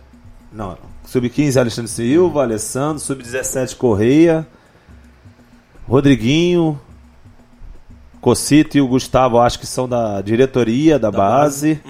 [0.52, 4.46] Não, sub-15 Alexandre Silva, Alessandro, sub-17 Correia.
[5.88, 6.80] Rodriguinho.
[8.28, 11.80] Cocito e o Gustavo, acho que são da diretoria, da, base.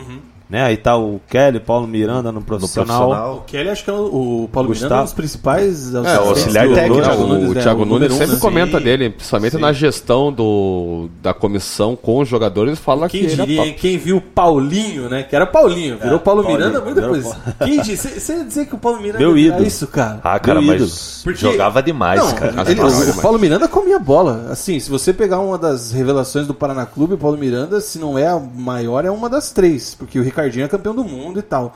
[0.49, 0.63] Né?
[0.63, 3.09] Aí tá o Kelly, Paulo Miranda no profissional.
[3.09, 3.37] profissional.
[3.37, 4.87] O Kelly acho que é o, o Paulo Gustavo.
[4.89, 7.03] Miranda é um dos principais É, o auxiliar do- técnico.
[7.03, 7.63] Thiago Nunes, o né?
[7.63, 8.41] Thiago número Nunes sempre né?
[8.41, 8.85] comenta Sim.
[8.85, 9.61] dele, principalmente Sim.
[9.61, 13.99] na gestão do, da comissão com os jogadores, fala Quem que ele é diria, quem
[13.99, 15.23] viu o Paulinho, né?
[15.23, 17.27] Que era Paulinho, virou Paulo Paulinho, Miranda muito depois.
[17.63, 18.19] Quem disse?
[18.19, 19.63] Você ia dizer que o Paulo Miranda Meu ídolo.
[19.67, 20.19] isso, cara?
[20.25, 22.55] Ah, cara, Meu mas Porque- jogava demais, Não, cara.
[22.71, 23.21] ele- Nossa, o demais.
[23.21, 24.47] Paulo Miranda comia bola.
[24.51, 28.19] Assim, se você pegar uma das revelações do Paraná Clube, o Paulo Miranda, se não
[28.19, 29.95] é a maior, é uma das três.
[29.95, 31.75] Porque o Ricardinho é campeão do mundo e tal.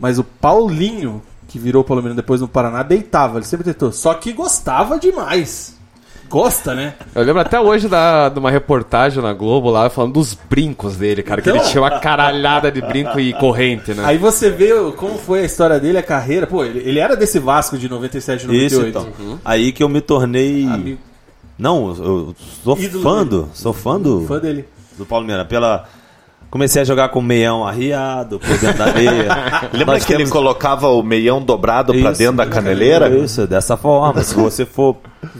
[0.00, 3.38] Mas o Paulinho, que virou o Paulo Miranda depois no Paraná, deitava.
[3.38, 3.92] Ele sempre tentou.
[3.92, 5.76] Só que gostava demais.
[6.28, 6.94] Gosta, né?
[7.14, 11.22] Eu lembro até hoje da, de uma reportagem na Globo lá falando dos brincos dele,
[11.22, 11.40] cara.
[11.40, 14.02] Que Então- ele tinha uma caralhada de brinco e corrente, né?
[14.04, 16.44] Aí você vê como foi a história dele, a carreira.
[16.46, 19.14] Pô, ele, ele era desse Vasco de 97 e Isso 98.
[19.20, 19.40] então.
[19.44, 20.66] Aí que eu me tornei.
[20.66, 20.98] Amigo,
[21.56, 22.34] Não, eu
[22.64, 23.30] sou Ídolo fã dele.
[23.30, 23.48] do.
[23.54, 24.64] Sou fã do, fã dele.
[24.98, 25.44] do Paulo Miranda.
[25.44, 25.88] Pela.
[26.50, 29.28] Comecei a jogar com meião arriado, por dentro da areia.
[29.72, 33.08] Lembra Nós que ele temos- colocava o meião dobrado pra Isso, dentro da caneleira?
[33.10, 34.22] Isso, dessa forma.
[34.22, 34.96] Se você for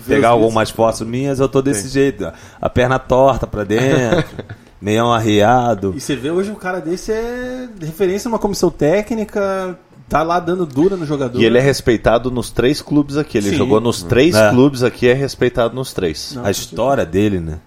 [0.06, 2.30] pegar algumas fotos minhas, eu tô desse jeito.
[2.60, 4.24] A perna torta pra dentro,
[4.80, 5.94] meião arriado.
[5.96, 9.78] E você vê hoje um cara desse é referência numa comissão técnica,
[10.08, 11.40] tá lá dando dura no jogador.
[11.40, 13.38] E ele é respeitado nos três clubes aqui.
[13.38, 13.56] Ele Sim.
[13.56, 14.50] jogou nos três É.
[14.50, 16.36] clubes aqui, é respeitado nos três.
[16.42, 17.58] A história dele, né?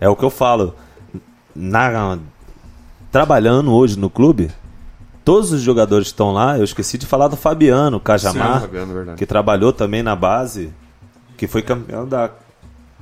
[0.00, 0.74] É o que eu falo.
[1.54, 2.16] Na,
[3.12, 4.50] trabalhando hoje no clube,
[5.22, 8.94] todos os jogadores que estão lá, eu esqueci de falar do Fabiano Cajamar, Sim, Fabiano,
[8.94, 9.18] verdade.
[9.18, 10.72] que trabalhou também na base,
[11.36, 12.30] que foi campeão da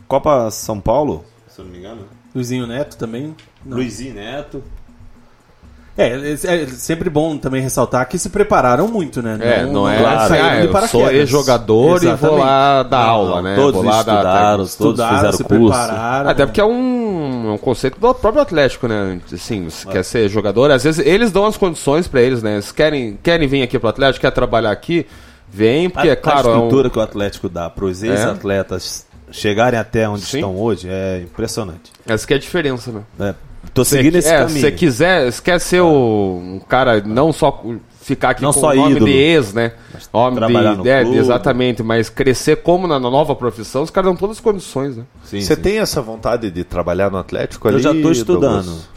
[0.09, 2.03] Copa São Paulo, se eu não me engano.
[2.35, 3.35] Luizinho Neto também.
[3.65, 3.77] Não.
[3.77, 4.63] Luizinho Neto.
[5.99, 9.37] É, é, é sempre bom também ressaltar que se prepararam muito, né?
[9.41, 13.35] É, não, é caíram assim, ah, eu sou ex-jogador e vou lá dar Não, aula,
[13.37, 13.57] não, né?
[13.57, 14.57] todos vou lá dar estudaram, técnica.
[14.57, 15.59] todos Estudaram, fizeram se curso.
[15.79, 16.31] prepararam.
[16.31, 19.21] Até porque é um, é um conceito do próprio Atlético, né?
[19.33, 22.55] Assim, você quer ser jogador, às vezes eles dão as condições pra eles, né?
[22.55, 25.07] Eles querem, querem vir aqui pro Atlético, quer trabalhar aqui,
[25.51, 28.03] vem, porque, a, é claro, a é um- estrutura que o Atlético dá para os
[28.03, 30.39] ex-atletas chegarem até onde Sim.
[30.39, 31.93] estão hoje é impressionante.
[32.07, 33.03] essa que é a diferença, né?
[33.21, 33.35] É,
[33.75, 34.51] tô seguindo esse é, caminho.
[34.51, 37.63] Se você quiser, se quer ser o, um cara, não só
[38.01, 39.73] ficar aqui Não com só o nome ídolo, de ex, né?
[40.13, 41.19] Nome trabalhar de, no é, clube.
[41.19, 45.05] exatamente, mas crescer como na, nova profissão, os caras dão todas as condições, né?
[45.23, 47.77] Você tem essa vontade de trabalhar no Atlético ali?
[47.77, 48.65] Eu já estou estudando.
[48.65, 48.89] Douglas?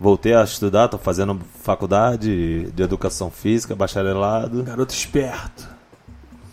[0.00, 4.62] Voltei a estudar, estou fazendo faculdade de educação física, bacharelado.
[4.62, 5.68] Garoto esperto.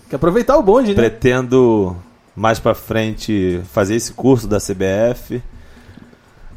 [0.10, 0.96] Quer aproveitar o bonde, né?
[0.96, 1.96] Pretendo
[2.36, 5.44] mais para frente fazer esse curso da CBF.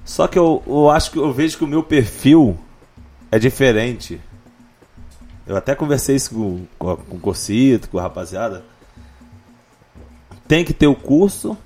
[0.08, 2.58] Só que eu, eu acho que eu vejo que o meu perfil
[3.30, 4.18] é diferente.
[5.46, 8.64] Eu até conversei isso com, com, com o Cocito, com a rapaziada.
[10.48, 11.58] Tem que ter o curso,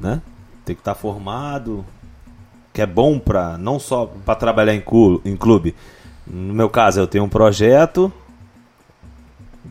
[0.00, 0.22] né?
[0.64, 1.84] Tem que estar formado,
[2.72, 4.82] que é bom para não só para trabalhar em,
[5.26, 5.76] em clube.
[6.26, 8.10] No meu caso, eu tenho um projeto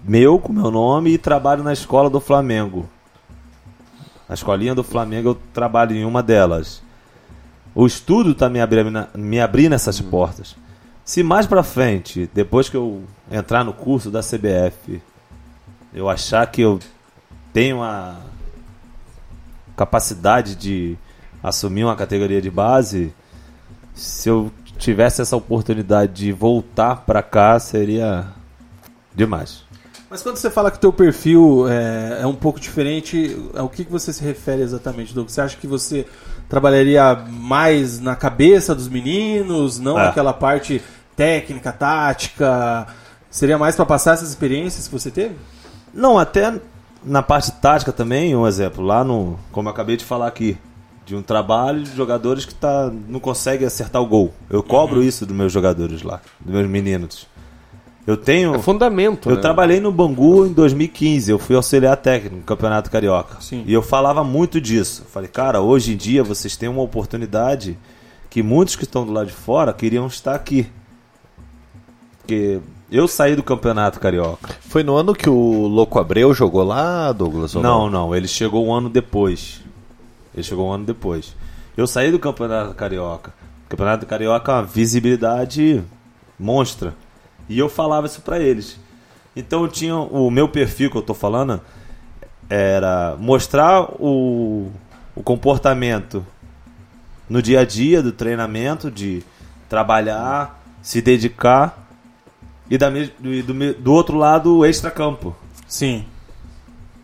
[0.06, 2.88] meu com meu nome e trabalho na escola do Flamengo.
[4.30, 6.84] A escolinha do Flamengo eu trabalho em uma delas.
[7.74, 10.56] O estudo tá me abrindo, me abrindo essas portas.
[11.06, 15.02] Se mais pra frente, depois que eu entrar no curso da CBF,
[15.94, 16.80] eu achar que eu
[17.54, 18.18] tenho a
[19.76, 20.98] capacidade de
[21.42, 23.14] assumir uma categoria de base,
[23.94, 28.28] se eu tivesse essa oportunidade de voltar pra cá, seria
[29.14, 29.64] demais.
[30.10, 33.86] Mas quando você fala que o teu perfil é, é um pouco diferente, ao que,
[33.86, 35.34] que você se refere exatamente, Douglas?
[35.34, 36.06] Você acha que você
[36.52, 40.08] trabalharia mais na cabeça dos meninos, não É.
[40.08, 40.82] naquela parte
[41.16, 42.88] técnica, tática?
[43.30, 45.38] Seria mais para passar essas experiências que você teve?
[45.94, 46.60] Não, até
[47.06, 50.58] na parte tática também, um exemplo, lá no, como eu acabei de falar aqui,
[51.06, 54.34] de um trabalho de jogadores que tá, não conseguem acertar o gol.
[54.50, 57.28] Eu cobro isso dos meus jogadores lá, dos meus meninos.
[58.06, 58.56] Eu tenho.
[58.56, 59.42] É fundamento, Eu né?
[59.42, 63.38] trabalhei no Bangu em 2015, eu fui auxiliar técnico no Campeonato Carioca.
[63.42, 63.64] Sim.
[63.66, 65.04] E eu falava muito disso.
[65.06, 67.78] Eu falei, cara, hoje em dia vocês têm uma oportunidade
[68.30, 70.68] que muitos que estão do lado de fora queriam estar aqui.
[72.18, 72.60] Porque
[72.92, 74.50] eu saí do Campeonato Carioca.
[74.62, 77.56] Foi no ano que o Louco Abreu jogou lá, Douglas?
[77.56, 79.62] ou Não, não, ele chegou um ano depois.
[80.34, 81.36] Ele chegou um ano depois.
[81.76, 83.34] Eu saí do Campeonato Carioca.
[83.66, 85.84] O Campeonato Carioca é uma visibilidade
[86.40, 86.94] monstra.
[87.50, 88.80] E eu falava isso pra eles.
[89.36, 91.62] Então eu tinha o meu perfil que eu tô falando
[92.50, 94.70] era mostrar o,
[95.16, 96.26] o comportamento
[97.30, 99.24] no dia a dia do treinamento, de
[99.70, 101.88] trabalhar, se dedicar
[102.70, 105.34] e da, e do, me- do outro lado o extracampo.
[105.68, 106.06] Sim.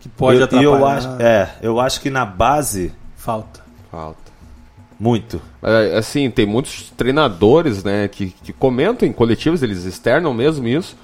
[0.00, 0.70] Que pode eu, atrapalhar.
[0.78, 3.60] eu acho, é, eu acho que na base Falta.
[3.90, 4.27] Falta.
[4.98, 5.40] Muito.
[5.96, 10.96] Assim, tem muitos treinadores, né, que, que comentam em coletivos, eles externam mesmo isso,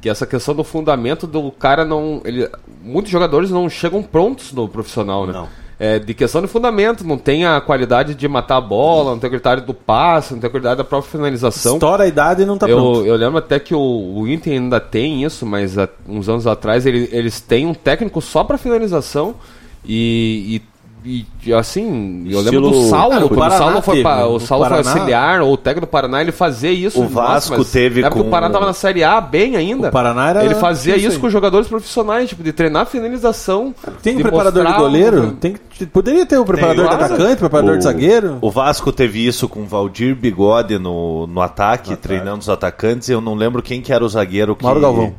[0.00, 2.20] que essa questão do fundamento do cara não...
[2.24, 2.48] Ele,
[2.82, 5.32] muitos jogadores não chegam prontos no profissional, né?
[5.32, 5.48] Não.
[5.82, 9.28] É, de questão de fundamento, não tem a qualidade de matar a bola, não tem
[9.28, 11.74] a qualidade do passe, não tem a qualidade da própria finalização.
[11.76, 13.00] Estoura a idade e não tá pronto.
[13.00, 16.46] Eu, eu lembro até que o, o Inter ainda tem isso, mas há uns anos
[16.46, 19.36] atrás ele- eles têm um técnico só para finalização
[19.82, 20.69] e, e-
[21.04, 24.08] e, assim, eu lembro do Estilo- Saulo, Ah, o quando o Paraná Saulo foi, teve,
[24.08, 27.00] o o Saulo foi auxiliar, ou o técnico do Paraná, ele fazia isso.
[27.02, 29.88] O Vasco teve na época com- o Paraná tava na Série A bem ainda.
[29.88, 33.74] O Paraná era- Ele fazia isso isso, com os jogadores profissionais, tipo, de treinar finalização.
[34.02, 35.22] Tem um de preparador de goleiro?
[35.24, 35.56] um- Tem
[35.92, 37.14] poderia ter o preparador de claro.
[37.14, 38.36] atacante, preparador de zagueiro?
[38.42, 43.08] O Vasco teve isso com o Valdir Bigode no, no ataque, treinando os atacantes.
[43.08, 44.64] e Eu não lembro quem que era o zagueiro que.
[44.64, 45.14] Mauro Galvão.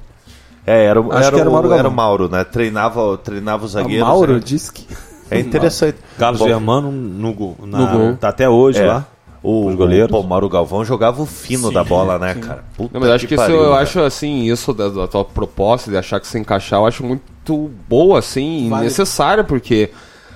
[0.68, 2.44] É, era, o- Acho era, que era o o, Mauro era o Mauro, né?
[2.44, 4.08] Treinava, treinava os zagueiros.
[4.08, 4.42] Mauro né?
[4.44, 4.86] disse que.
[5.32, 5.98] É interessante.
[6.18, 8.18] Carlos Germano no, gol- na- No gol.
[8.18, 9.08] Tá até hoje é, lá.
[9.44, 10.12] O, os goleiros.
[10.12, 12.64] Pô, o Mauro Galvão jogava o fino da bola, né, cara?
[12.78, 13.82] Puta Não, mas acho que, isso, pariu, eu cara.
[13.82, 17.72] acho assim, isso da, da tua proposta de achar que se encaixar, eu acho muito
[17.90, 18.84] boa, assim, e Vale.
[18.84, 19.90] necessária, porque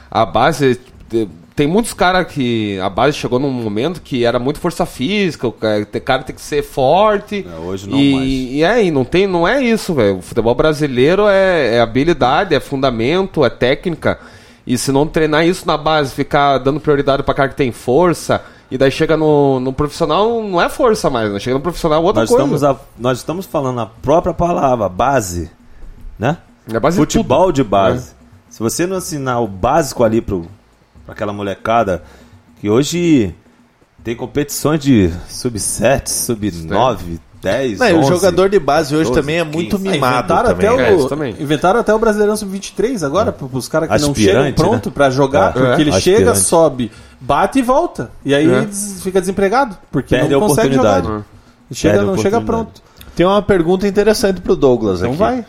[0.09, 0.79] a base.
[1.07, 2.79] te- Tem muitos caras que.
[2.79, 6.35] A base chegou num momento que era muito força física, o cara, o cara tem
[6.35, 7.45] que ser forte.
[7.47, 8.27] É, hoje não e, mais.
[8.27, 10.17] E é, e não, tem, não é isso, velho.
[10.17, 14.17] O futebol brasileiro é, é habilidade, é fundamento, é técnica.
[14.67, 18.41] E se não treinar isso na base, ficar dando prioridade pra cara que tem força,
[18.71, 21.39] e daí chega no, no profissional, não é força mais, né?
[21.39, 22.43] Chega no profissional é outra Nós coisa.
[22.43, 25.51] estamos, a- nós estamos falando a própria palavra, base.
[26.17, 26.37] Né?
[26.73, 28.07] É base de Futebol de base.
[28.09, 28.15] né?
[28.49, 30.47] Se você não ensinar o básico ali pro,
[31.05, 32.03] pra aquela molecada,
[32.59, 33.35] que hoje
[34.03, 38.09] tem competições de sub-7, sub-9, 10, Não, e o 11.
[38.09, 39.89] jogador de base hoje 12, também é muito 15.
[39.89, 40.15] mimado.
[40.25, 40.67] inventaram, também.
[40.69, 41.35] até É, o, isso também.
[41.39, 44.93] inventaram até o Brasileirão Sub-23 agora, para os caras que não chegam Aspirante, pronto né?
[44.93, 45.51] pra jogar, É.
[45.61, 45.99] porque ele É.
[46.01, 46.39] chega, Aspirante.
[46.39, 46.91] sobe,
[47.21, 48.09] bate e volta.
[48.25, 48.67] E aí É.
[49.01, 50.97] fica desempregado, porque Perde não a consegue jogar.
[50.99, 51.25] oportunidade.
[51.71, 52.81] Chega, Perde não chega pronto.
[53.15, 55.17] Tem uma pergunta interessante pro Douglas Então aqui.
[55.19, 55.45] vai.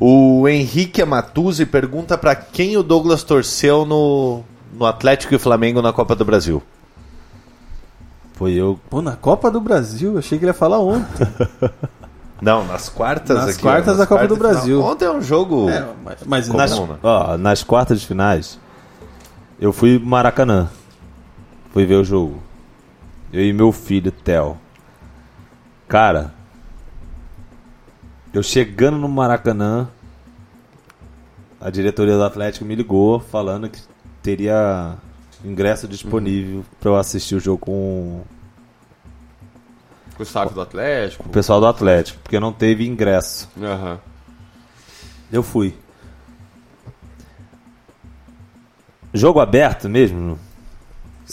[0.00, 4.42] O Henrique Amatuzzi pergunta pra quem o Douglas torceu no,
[4.76, 6.60] no Atlético e Flamengo na Copa do Brasil.
[8.34, 8.78] Foi eu.
[8.90, 11.26] Pô, na Copa do Brasil, achei que ele ia falar ontem.
[12.42, 14.52] Não, nas quartas Nas aqui, quartas nas da Copa do de final.
[14.52, 14.82] Brasil.
[14.82, 15.70] Ontem é um jogo.
[15.70, 16.98] É, mas, mas Comum, nas- né?
[17.02, 18.58] Ó, nas quartas de finais,
[19.58, 20.68] eu fui Maracanã.
[21.72, 22.42] Fui ver o jogo.
[23.32, 24.58] Eu e meu filho, Theo.
[25.88, 26.34] Cara,
[28.32, 29.88] eu chegando no Maracanã,
[31.60, 33.80] a diretoria do Atlético me ligou falando que
[34.22, 34.94] teria
[35.44, 38.22] ingresso disponível pra eu assistir o jogo com
[40.16, 41.24] Com o staff do Atlético.
[41.26, 43.48] o pessoal do Atlético, porque não teve ingresso.
[43.60, 43.98] Aham.
[45.32, 45.74] Eu fui.
[49.12, 50.38] Jogo aberto mesmo?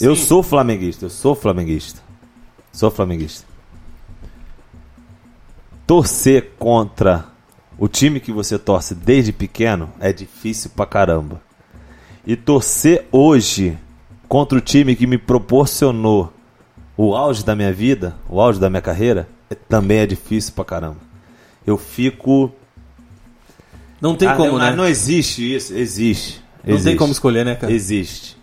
[0.00, 2.00] Eu sou flamenguista, eu sou flamenguista.
[2.72, 3.46] Sou flamenguista.
[5.86, 7.26] Torcer contra
[7.78, 11.40] o time que você torce desde pequeno é difícil pra caramba.
[12.26, 13.76] E torcer hoje
[14.32, 16.32] contra o time que me proporcionou
[16.96, 20.64] o auge da minha vida, o auge da minha carreira, é- também é difícil pra
[20.64, 20.96] caramba.
[21.66, 22.50] Eu fico
[24.00, 24.74] não tem ah, como, não, né?
[24.74, 25.74] não existe isso.
[25.74, 26.42] Existe.
[26.60, 26.96] Não tem Existe.
[26.96, 27.70] como escolher, né, cara?
[27.70, 28.38] Existe.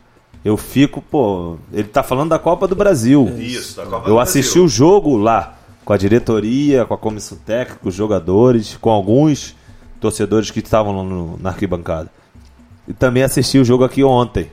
[0.45, 1.57] Eu fico, pô.
[1.73, 3.27] Ele tá falando da Copa do Brasil.
[3.39, 4.65] Isso, da Copa Eu do assisti Brasil.
[4.65, 9.55] o jogo lá, com a diretoria, com a comissão técnica, com os jogadores, com alguns
[9.99, 12.11] torcedores que estavam lá no- na arquibancada.
[12.87, 14.51] E também assisti o jogo aqui ontem.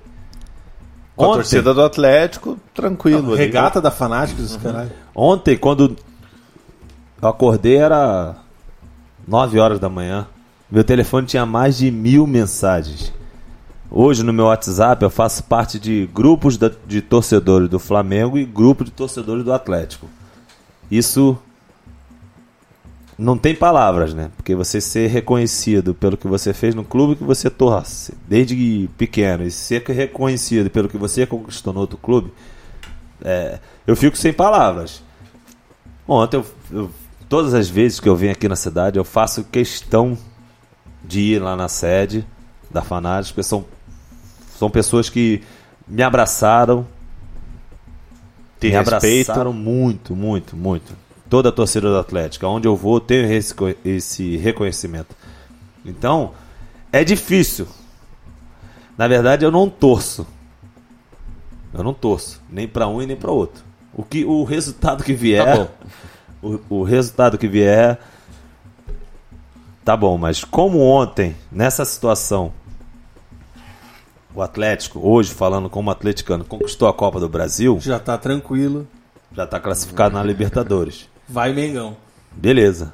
[1.17, 3.29] Com a Ontem, torcida do Atlético, tranquilo.
[3.33, 3.39] ali.
[3.39, 4.91] Regata da Fanáticos, caralho.
[5.15, 5.97] ontem, quando
[7.23, 8.37] eu acordei, era
[9.27, 10.27] 9 horas da manhã.
[10.71, 13.13] Meu telefone tinha mais de mil mensagens.
[13.91, 18.85] Hoje no meu WhatsApp eu faço parte de grupos de torcedores do Flamengo e grupo
[18.85, 20.09] de torcedores do Atlético.
[20.91, 21.39] Isso
[23.19, 24.31] não tem palavras, né?
[24.37, 29.45] Porque você ser reconhecido pelo que você fez no clube que você torce desde pequeno
[29.45, 32.33] e ser reconhecido pelo que você conquistou no outro clube,
[33.25, 35.03] é, eu fico sem palavras.
[36.07, 36.91] Ontem, eu, eu-
[37.29, 40.17] todas as vezes que eu venho aqui na cidade, eu faço questão
[41.03, 42.27] de ir lá na sede
[42.71, 43.65] da Fanáticos, porque são,
[44.59, 45.43] são pessoas que
[45.89, 46.87] me abraçaram,
[48.61, 49.31] Te me respeito.
[49.31, 50.93] abraçaram muito, muito, muito.
[51.29, 55.15] Toda a torcida do Atlético, aonde eu vou, eu tenho esse, co- esse reconhecimento.
[55.85, 56.33] Então,
[56.93, 57.67] é difícil.
[58.97, 60.27] Na verdade, eu não torço.
[61.75, 63.63] Eu não torço, nem para um e nem para outro.
[63.93, 65.69] O que o resultado que vier, Tá
[66.43, 67.99] o, o resultado que vier
[69.85, 72.53] tá bom, mas como ontem, nessa situação,
[74.35, 78.87] o Atlético, hoje falando como atleticano, conquistou a Copa do Brasil, Já tá tranquilo.
[79.33, 81.09] já está classificado na Libertadores.
[81.29, 81.97] Vai, Mengão.
[82.33, 82.93] Beleza.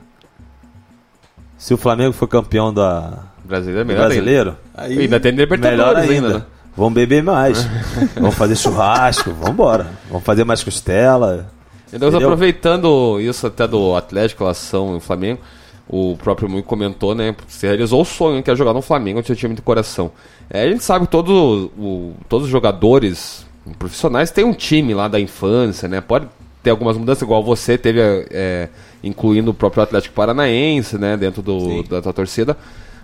[1.58, 5.02] Se o Flamengo for campeão da Brasileiro melhor brasileiro, Aí, ainda.
[5.02, 6.38] Ainda tem Libertadores melhor ainda, ainda.
[6.40, 6.44] né?
[6.76, 7.62] Vamos beber mais.
[8.16, 9.86] vamos fazer churrasco, vamos embora.
[10.08, 11.50] Vamos fazer mais costela.
[11.92, 15.40] Então, aproveitando isso até do Atlético, relação ao Flamengo,
[15.86, 17.36] o próprio Mui comentou, né?
[17.46, 20.10] Você realizou o sonho que é jogar no Flamengo, no seu time de coração.
[20.48, 23.46] É, a gente sabe que todo, o- todos os jogadores
[23.78, 26.00] profissionais têm um time lá da infância, né?
[26.00, 26.26] Pode
[26.62, 28.68] ter algumas mudanças, igual você teve, é,
[29.02, 31.16] incluindo o próprio Atlético Paranaense, né?
[31.16, 32.56] Dentro do, da tua torcida.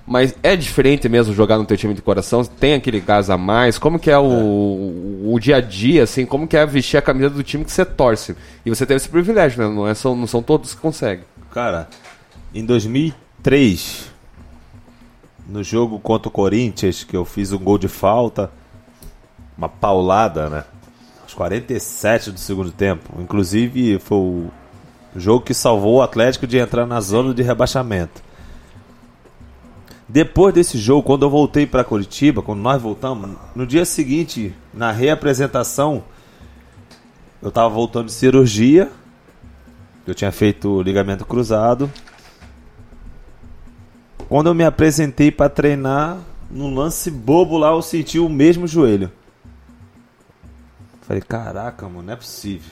[0.07, 2.43] Mas é diferente mesmo jogar no teu time de coração?
[2.43, 3.79] Tem aquele gás a mais?
[3.79, 6.25] Como que é o, o, o dia a dia, assim?
[6.25, 8.35] Como que é vestir a camisa do time que você torce?
[8.65, 9.75] E você teve esse privilégio, né?
[9.75, 11.25] Não, é, são, não são todos que conseguem.
[11.53, 11.89] Cara,
[12.55, 14.11] em 2003,
[15.47, 18.51] no jogo contra o Corinthians, que eu fiz um gol de falta,
[19.59, 20.65] Uma paulada, né?
[21.39, 23.21] Aos 47 do segundo tempo.
[23.21, 24.51] Inclusive, foi o
[25.15, 28.23] jogo que salvou o Atlético de entrar na zona de rebaixamento.
[30.09, 34.91] Depois desse jogo, quando eu voltei para Curitiba, quando nós voltamos, no dia seguinte, na
[34.91, 36.03] reapresentação,
[37.43, 38.91] eu tava voltando de cirurgia.
[40.07, 41.91] Eu tinha feito ligamento cruzado.
[44.29, 46.19] Quando eu me apresentei para treinar,
[46.51, 49.13] num lance bobo lá, eu senti o mesmo joelho.
[51.09, 52.71] Falei, caraca, mano, não é possível.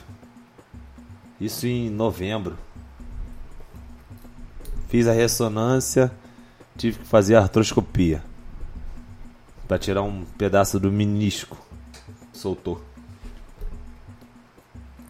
[1.41, 2.55] Isso em novembro.
[4.87, 6.11] Fiz a ressonância,
[6.77, 8.23] tive que fazer a artroscopia.
[9.67, 11.57] Pra tirar um pedaço do menisco.
[12.31, 12.79] Soltou.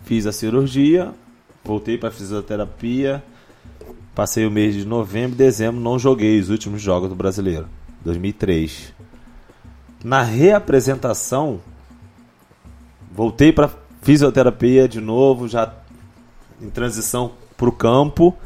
[0.06, 1.14] Fiz a cirurgia,
[1.66, 3.22] voltei pra fisioterapia.
[4.16, 7.68] Passei o mês de novembro e dezembro, não joguei os últimos jogos do brasileiro.
[8.06, 8.94] 2003.
[10.02, 11.60] Na reapresentação,
[13.18, 13.72] voltei para
[14.03, 15.73] fisioterapia de novo, já
[16.61, 18.38] em transição pro campo.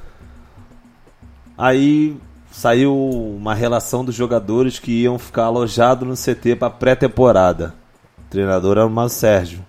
[1.57, 2.17] Aí
[2.49, 7.75] saiu uma relação dos jogadores que iam ficar alojados no CT para pré-temporada.
[8.19, 9.65] O treinador era o Márcio Sérgio.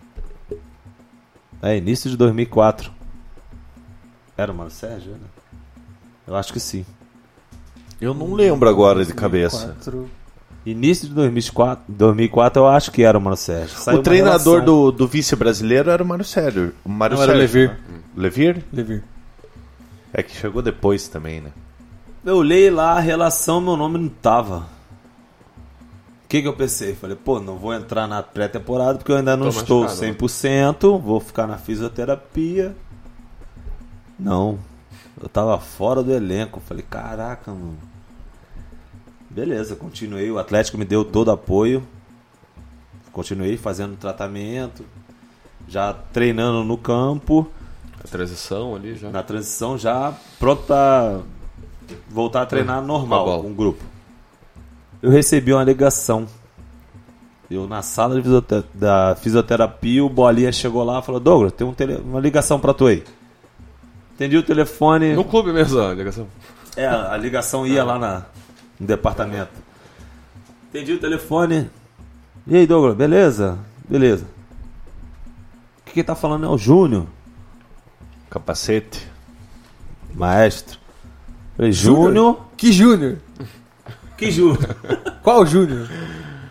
[1.60, 2.92] É, início de 2004.
[4.36, 5.12] Era o Márcio Sérgio?
[5.12, 5.26] Né?
[6.28, 6.86] Eu acho que sim.
[8.00, 9.76] Eu não lembro agora de cabeça.
[10.64, 13.78] Início de 2004, 2004 eu acho que era o Márcio Sérgio.
[13.78, 14.64] Saiu o treinador relação.
[14.64, 16.72] do, do vice-brasileiro era o Mário Sérgio.
[16.84, 17.78] O Mário Não, era Sérgio, Levir.
[17.88, 17.98] né?
[18.16, 18.64] Levir?
[18.72, 19.04] Levir.
[20.12, 21.50] É que chegou depois também, né?
[22.24, 24.58] Eu olhei lá a relação, meu nome não tava.
[26.24, 26.94] O que, que eu pensei?
[26.94, 30.14] Falei, pô, não vou entrar na pré-temporada porque eu ainda não Tô estou machucado, né?
[30.14, 32.74] 100%, vou ficar na fisioterapia.
[34.18, 34.58] Não,
[35.20, 36.60] eu tava fora do elenco.
[36.60, 37.76] Falei, caraca, mano.
[39.34, 40.30] Beleza, continuei.
[40.30, 41.82] O Atlético me deu todo apoio.
[43.12, 44.84] Continuei fazendo tratamento,
[45.68, 47.46] já treinando no campo
[48.02, 49.10] A transição ali já.
[49.10, 51.20] na transição já pronto pra
[52.08, 53.84] voltar a treinar a normal com o grupo.
[55.02, 56.26] Eu recebi uma ligação.
[57.50, 58.14] Eu na sala
[58.72, 62.72] da fisioterapia, o Bolinha chegou lá e falou: Douglas, tem um tele- uma ligação pra
[62.72, 63.04] tu aí.
[64.14, 65.12] Atendi o telefone.
[65.14, 66.26] No clube mesmo, a ligação.
[66.76, 68.22] É, a ligação ia lá na,
[68.82, 69.52] no departamento.
[70.68, 71.70] Atendi o telefone.
[72.46, 73.56] E aí, Douglas, beleza?
[73.88, 74.24] Beleza.
[75.80, 77.06] O que, que tá falando é o Júnior,
[78.28, 79.06] Capacete.
[80.14, 80.78] maestro.
[81.56, 82.40] Falei, Júnior?
[82.56, 83.18] Que Júnior?
[84.16, 84.76] Que Júnior?
[85.22, 85.88] Qual Júnior?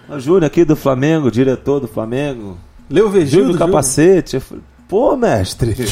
[0.08, 2.58] O Júnior aqui do Flamengo, diretor do Flamengo.
[2.90, 4.36] Leu Júnior Vegildo do capacete.
[4.36, 5.76] Eu falei, pô, mestre.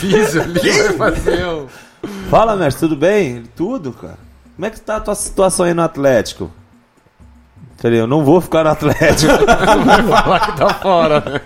[0.00, 1.68] Físio ali, vai fazer o...
[2.28, 3.44] Fala, mestre, tudo bem?
[3.54, 4.18] Tudo, cara.
[4.56, 6.50] Como é que tá a tua situação aí no Atlético?
[7.76, 9.32] Falei, eu não vou ficar no Atlético.
[10.08, 11.42] Falar que tá fora?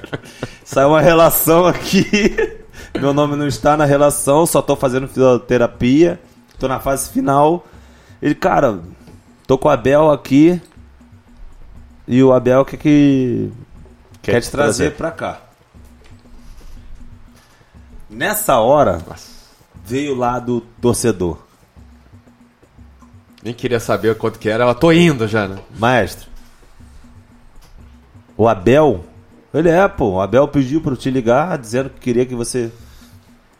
[0.64, 2.58] Saiu uma relação aqui.
[2.94, 6.18] Meu nome não está na relação, só tô fazendo fisioterapia.
[6.58, 7.66] Tô na fase final.
[8.22, 8.80] Ele, cara,
[9.46, 10.60] tô com o Abel aqui.
[12.08, 13.52] E o Abel quer que.
[14.22, 15.40] Quer, te trazer, pra cá.
[18.08, 18.98] Nessa hora,
[19.90, 21.38] veio lá do torcedor.
[23.42, 25.58] Nem queria saber quanto que era, ela tô indo já, né?
[25.78, 26.28] Maestro,
[28.36, 29.04] o Abel,
[29.52, 32.70] ele é, pô, o Abel pediu pra eu te ligar, dizendo que queria que você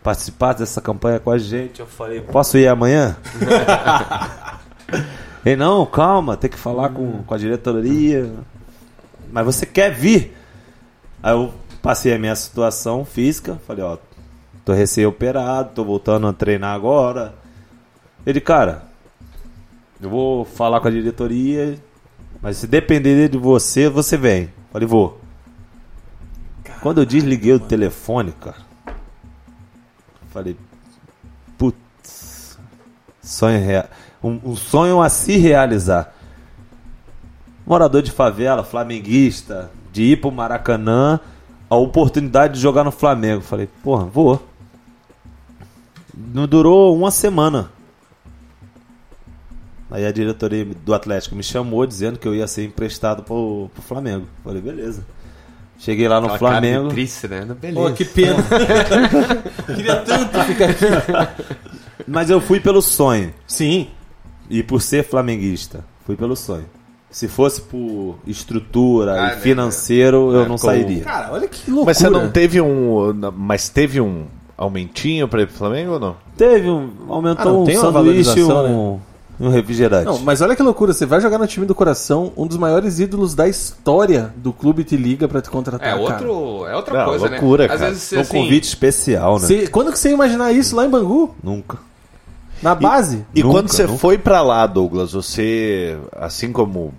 [0.02, 1.80] participasse dessa campanha com a gente.
[1.80, 3.16] Eu falei, posso ir amanhã?
[5.44, 8.32] ele, não, calma, tem que falar com, com a diretoria.
[9.32, 10.36] Mas você quer vir?
[11.22, 11.52] Aí eu
[11.82, 13.98] passei a minha situação física, falei, ó,
[14.70, 17.34] tô recém-operado, tô voltando a treinar agora.
[18.24, 18.84] Ele, cara,
[20.00, 21.78] eu vou falar com a diretoria
[22.40, 24.48] Mas se depender de você, você vem.
[24.72, 25.20] Falei, vou.
[26.80, 28.56] Quando eu desliguei o telefone, cara,
[30.30, 30.56] falei,
[31.58, 32.58] putz,
[33.20, 33.86] sonho real.
[34.22, 36.14] Um, um sonho a se realizar.
[37.66, 41.20] Morador de favela, flamenguista, de ir pro Maracanã,
[41.68, 43.42] a oportunidade de jogar no Flamengo.
[43.42, 44.49] Falei, porra, vou.
[46.34, 47.70] Não durou uma semana.
[49.90, 53.82] Aí a diretoria do Atlético me chamou dizendo que eu ia ser emprestado pro, pro
[53.82, 54.26] Flamengo.
[54.44, 55.04] Falei, beleza.
[55.78, 56.88] Cheguei lá no Aquela cara de Flamengo.
[56.90, 57.56] triste, né?
[57.60, 57.80] Beleza.
[57.88, 58.36] Pô, que pena.
[59.74, 60.84] Queria tanto ficar aqui.
[62.06, 63.32] Mas eu fui pelo sonho.
[63.46, 63.88] Sim.
[64.48, 65.84] E por ser flamenguista.
[66.04, 66.66] Fui pelo sonho.
[67.10, 71.02] Se fosse por estrutura Ah, e né, financeiro, eu É, não com- sairia.
[71.02, 71.86] Cara, olha que loucura.
[71.86, 73.12] Mas você não teve um.
[73.34, 74.26] Mas teve um
[74.60, 76.16] aumentinho pra ir pro Flamengo ou não?
[76.36, 76.90] Teve um.
[77.08, 77.92] Aumentou Ah, um sanduíche e
[78.42, 79.00] valorização,
[79.40, 80.04] um, um refrigerante.
[80.04, 82.98] Não, mas olha que loucura, você vai jogar no time do coração, um dos maiores
[83.00, 85.88] ídolos da história do clube te liga pra te contratar.
[85.88, 86.00] É, cara.
[86.30, 87.72] outro, é outra Não, coisa, loucura, né?
[87.74, 87.90] Às cara.
[87.90, 89.46] vezes você, um assim, convite especial, né?
[89.46, 91.34] Você- quando que você ia imaginar isso lá em Bangu?
[91.42, 91.78] Nunca.
[92.62, 93.24] Na base?
[93.34, 93.98] E Nunca, quando você nunca.
[93.98, 96.92] foi pra lá, Douglas, você, assim como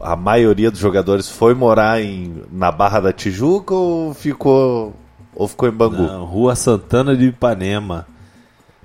[0.00, 4.92] a maioria dos jogadores, foi morar em, na Barra da Tijuca ou ficou,
[5.34, 6.02] ou ficou em Bangu?
[6.02, 8.06] Não, Rua Santana de Ipanema.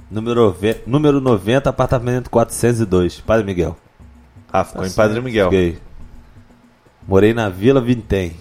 [0.09, 3.19] Número, ve- número 90, apartamento 402.
[3.21, 3.77] Padre Miguel.
[4.51, 5.49] Ah, ficou em Padre Miguel.
[5.49, 5.77] Fiquei.
[7.07, 8.33] Morei na Vila Vintém.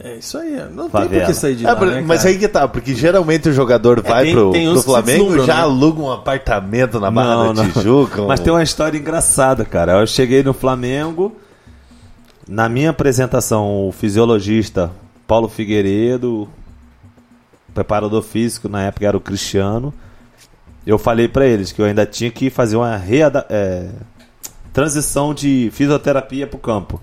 [0.00, 1.20] É isso aí, não tem Favela.
[1.22, 2.30] por que sair de É, lá, por- né, mas cara?
[2.30, 5.54] aí que tá, porque geralmente o jogador vai tem- pro, tem pro Flamengo deslumbram, já
[5.56, 5.60] né?
[5.60, 7.70] aluga um apartamento na Barra Não, da não.
[7.70, 8.22] Tijuca.
[8.22, 10.00] Mas um- tem uma história engraçada, cara.
[10.00, 11.36] Eu cheguei no Flamengo.
[12.48, 14.90] Na minha apresentação, o fisiologista
[15.26, 16.48] Paulo Figueiredo,
[17.74, 19.92] preparador físico, na época era o Cristiano.
[20.86, 23.00] Eu falei pra eles que eu ainda tinha que fazer uma
[23.48, 23.90] é,
[24.72, 27.00] transição de fisioterapia pro campo.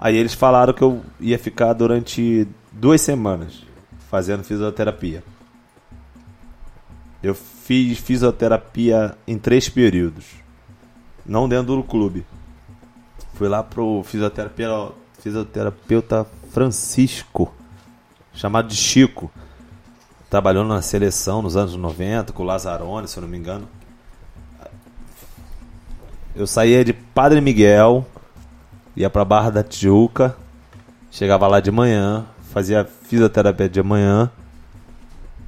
[0.00, 3.62] Aí eles falaram que eu ia ficar durante duas semanas
[4.10, 5.22] fazendo fisioterapia.
[7.22, 10.24] Eu fiz fisioterapia em três períodos.
[11.24, 12.24] Não dentro do clube.
[13.34, 17.52] Fui lá pro fisioterapeuta, fisioterapeuta Francisco,
[18.32, 19.30] chamado de Chico.
[20.28, 23.68] Trabalhou na seleção nos anos 90 com o Lazzaroni, se eu não me engano.
[26.34, 28.04] Eu saía de Padre Miguel,
[28.94, 30.36] ia pra Barra da Tijuca,
[31.10, 34.30] chegava lá de manhã, fazia fisioterapia de manhã,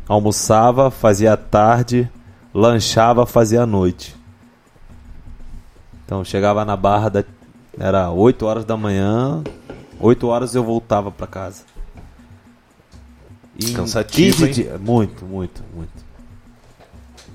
[0.09, 2.11] almoçava, fazia tarde,
[2.55, 4.17] lanchava, fazia noite.
[6.05, 7.25] Então chegava na Barra da
[7.79, 9.43] era 8 horas da manhã,
[10.01, 11.63] 8 horas eu voltava pra casa.
[13.59, 14.53] E em Cansativo, 15 hein?
[14.53, 16.09] dias- muito, muito, muito.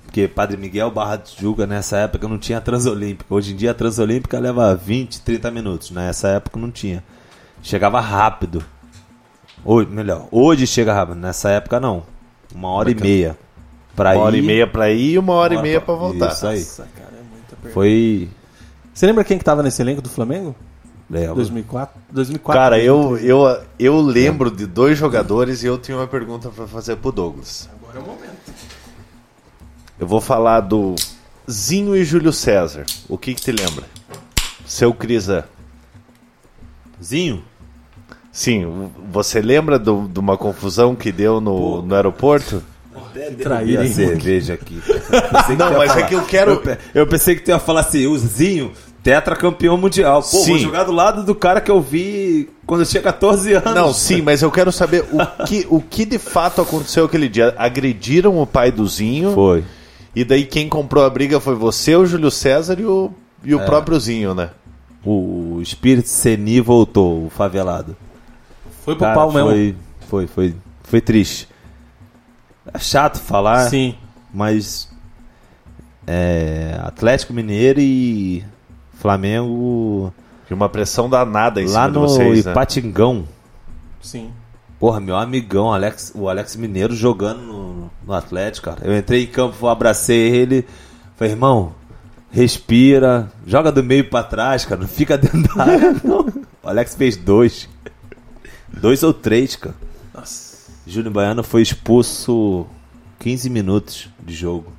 [0.06, 3.34] Porque Padre Miguel Barra de Tijuca nessa época não tinha Transolímpica.
[3.34, 5.90] Hoje em dia a Transolímpica leva 20, 30 minutos.
[5.92, 7.04] Nessa época não tinha.
[7.64, 8.64] Chegava rápido.
[9.66, 11.16] Hoje, melhor, hoje chega rápido.
[11.18, 12.04] Nessa época não.
[12.54, 13.38] Uma hora e meia.
[13.96, 15.96] Pra Uma hora ir, e meia pra ir e uma hora e uma meia pra-
[15.96, 16.32] pra voltar.
[16.32, 16.60] Isso aí.
[16.60, 17.14] Nossa, cara,
[17.66, 17.70] é.
[17.70, 18.30] Foi.
[18.94, 20.56] Você lembra quem que tava nesse elenco do Flamengo?
[21.10, 21.36] Lembro.
[21.36, 22.02] 2004?
[22.12, 26.66] 2004 Cara, eu, eu, eu lembro de dois jogadores e eu tenho uma pergunta pra
[26.66, 27.70] fazer pro Douglas.
[27.82, 28.54] Agora é o momento.
[30.00, 30.96] Eu vou falar do
[31.50, 32.86] Zinho e Júlio César.
[33.08, 33.84] O que que te lembra?
[34.66, 35.44] Seu Crisan.
[37.04, 37.44] Zinho?
[38.32, 42.64] Sim, você lembra do- de uma confusão que deu no, no aeroporto?
[43.44, 44.82] Trair a cerveja aqui.
[45.58, 46.08] Não, mas é falar.
[46.08, 46.52] que eu quero-
[46.96, 48.72] Eu, eu pensei que tu ia falar assim, o Zinho,
[49.04, 50.22] tetracampeão mundial.
[50.22, 50.52] Pô, Sim.
[50.52, 53.76] vou jogar do lado do cara que eu vi quando eu tinha 14 anos.
[53.76, 57.54] Não, sim, mas eu quero saber o que, o que de fato aconteceu aquele dia.
[57.58, 59.64] Agrediram o pai do Zinho Foi.
[60.16, 63.12] e daí quem comprou a briga foi você, o Júlio César e o,
[63.44, 63.66] e o É.
[63.66, 64.52] próprio Zinho, né?
[65.06, 67.98] O espírito Seni voltou, o favelado.
[68.86, 69.50] Foi pro Cara, pau mesmo.
[69.50, 69.76] foi,
[70.08, 71.50] foi, foi, foi triste.
[72.74, 73.96] É chato falar, Sim.
[74.34, 74.90] mas
[76.08, 78.46] é, Atlético Mineiro e
[79.04, 80.14] Flamengo
[80.50, 82.52] E uma pressão danada em lá cima de no vocês, né?
[82.52, 83.28] Ipatingão.
[84.02, 84.32] Sim.
[84.80, 88.80] Porra, meu amigão, Alex, o Alex Mineiro jogando no, no Atlético, cara.
[88.84, 90.66] Eu entrei em campo, abracei ele,
[91.16, 91.74] falei, irmão,
[92.32, 96.26] respira, joga do meio pra trás, cara, não fica dentro da área, não.
[96.64, 97.68] O Alex fez dois.
[98.72, 99.76] Dois ou três, cara.
[100.14, 100.72] Nossa.
[100.88, 102.66] Júnior Baiano foi expulso
[103.20, 104.72] 15 minutos de jogo.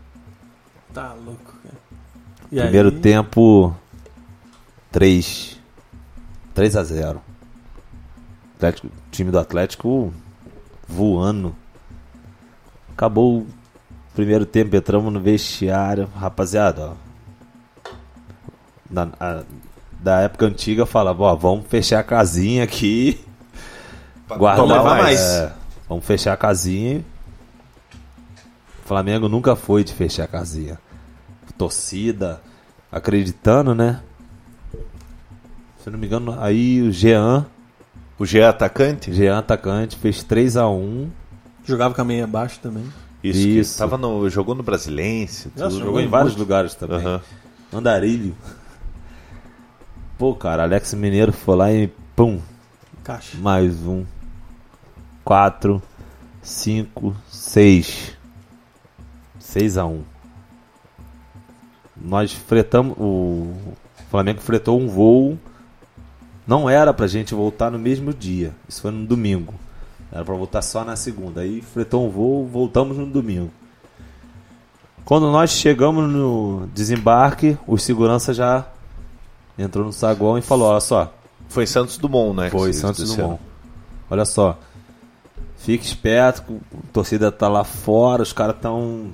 [0.94, 1.74] Tá louco, cara.
[2.51, 3.01] E Primeiro aí?
[3.01, 3.74] tempo,
[4.94, 5.58] 3.
[6.54, 7.20] 3 a 0.
[8.54, 10.14] Atlético, time do Atlético
[10.86, 11.52] voando.
[12.92, 13.46] Acabou o
[14.14, 16.08] primeiro tempo, entramos no vestiário.
[16.14, 17.90] Rapaziada, ó.
[18.88, 19.42] da, a-
[20.00, 23.18] da época antiga falava, ó, vamos fechar a casinha aqui.
[24.28, 25.02] Guarda mais.
[25.02, 25.20] mais.
[25.20, 25.52] É,
[25.88, 27.04] vamos fechar a casinha.
[28.84, 30.78] O Flamengo nunca foi de fechar a casinha.
[31.58, 32.40] Torcida,
[32.92, 34.00] acreditando, né?
[35.85, 37.44] Se não me engano, aí o Jean,
[38.19, 39.12] O é atacante?
[39.12, 41.11] Jean atacante, fez 3 a 1
[41.62, 42.85] Jogava com a meia abaixo também.
[43.23, 43.39] Isso.
[43.43, 43.78] que Isso.
[43.78, 45.52] Tava no, jogou no Brasilense.
[45.55, 45.85] Nossa, tudo.
[45.85, 47.01] Jogou em vários lugares também.
[47.01, 47.20] Aham.
[47.70, 48.35] Andarilho.
[50.16, 52.40] Pô, cara, Alex Mineiro foi lá e pum,
[53.02, 53.36] Caixa.
[53.36, 54.06] mais um.
[55.23, 55.82] Quatro,
[56.40, 58.16] cinco, seis.
[59.39, 60.02] Seis a um.
[61.94, 62.97] Nós fretamos.
[62.98, 63.52] O
[64.09, 65.39] Flamengo fretou um voo.
[66.46, 68.54] Não era pra gente voltar no mesmo dia.
[68.68, 69.54] Isso foi no domingo.
[70.12, 71.40] Era pra voltar só na segunda.
[71.40, 73.50] Aí fretou um voo, voltamos no domingo.
[75.04, 78.66] Quando nós chegamos no desembarque, o segurança já
[79.58, 81.12] entrou no saguão e falou: Olha só,
[81.48, 82.50] Foi Santos Dumont, né?
[82.50, 83.14] foi Santos.
[83.14, 83.40] Dumont.
[84.10, 84.58] Olha só.
[85.56, 86.42] Fique esperto,
[86.72, 89.12] a torcida tá lá fora, os caras tão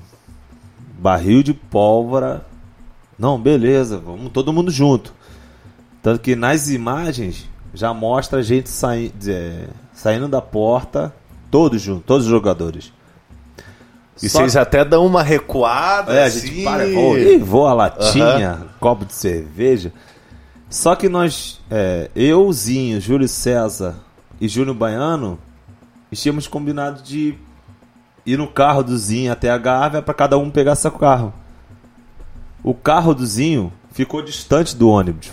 [0.99, 2.45] barril de pólvora.
[3.19, 5.15] Não, beleza, vamos todo mundo junto.
[6.03, 11.15] Tanto que nas imagens já mostra a gente sai, é, saindo da porta,
[11.51, 12.93] todos juntos, todos os jogadores.
[14.23, 16.13] E Só- vocês até dão uma recuada.
[16.13, 16.47] é, a assim.
[16.49, 19.93] gente para, voa, ih, voa a latinha, copo de cerveja.
[20.69, 23.97] Só que nós, é, eu, Zinho, Júlio César
[24.41, 25.39] e Júnior Baiano,
[26.13, 27.35] tínhamos combinado de
[28.27, 31.33] ir no carro do Zinho até a Gávea para cada um pegar seu carro.
[32.63, 35.31] O carro do Zinho ficou distante do ônibus.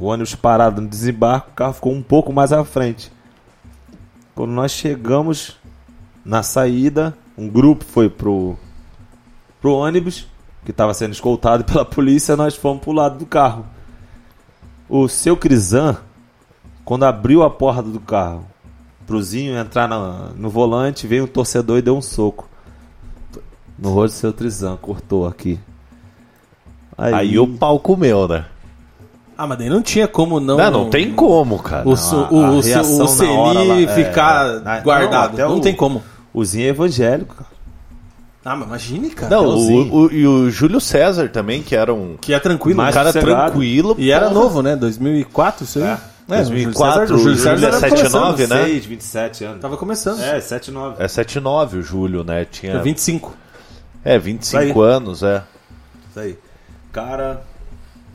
[0.00, 3.12] O ônibus parado no desembarque, o carro ficou um pouco mais à frente.
[4.34, 5.58] Quando nós chegamos
[6.24, 8.56] na saída, um grupo foi pro,
[9.60, 10.26] pro ônibus,
[10.64, 13.66] que estava sendo escoltado pela polícia, nós fomos pro lado do carro.
[14.88, 15.98] O seu Crisan,
[16.84, 18.46] quando abriu a porta do carro,
[19.06, 22.48] pro Zinho entrar na- no volante, veio um torcedor e deu um soco.
[23.78, 25.60] No rosto do seu Crisan, cortou aqui.
[26.96, 28.46] Aí o pau comeu, né?
[29.42, 30.58] Ah, mas daí não tinha como não.
[30.58, 31.88] Não, não tem como, cara.
[31.88, 34.60] O, su- o, a o, o, lá, é, ficar é.
[34.60, 35.38] Não, guardado.
[35.38, 36.02] Não, o- tem como.
[36.34, 37.48] O Zinho é evangélico, cara.
[38.44, 39.34] Ah, mas imagine, cara.
[39.34, 42.82] Não, o o, o- e o Júlio César também, que era um, Que é tranquilo.
[42.82, 43.94] um cara tranquilo.
[43.98, 44.76] E era novo, né?
[44.76, 45.84] 2004, isso aí.
[45.86, 48.58] É, 2004, o Júlio César, o Júlio Júlio César é tava 79, começando.
[48.58, 48.64] né?
[48.64, 49.60] 26, 27 anos.
[49.62, 50.20] Tava começando.
[50.22, 51.02] É, 7, 9.
[51.02, 52.44] É 79 o Júlio, né?
[52.44, 52.78] Tinha.
[52.82, 53.34] 25.
[54.04, 54.88] É, 25 Isso aí.
[54.94, 55.42] anos, é.
[56.10, 56.38] Isso aí.
[56.92, 57.42] Cara,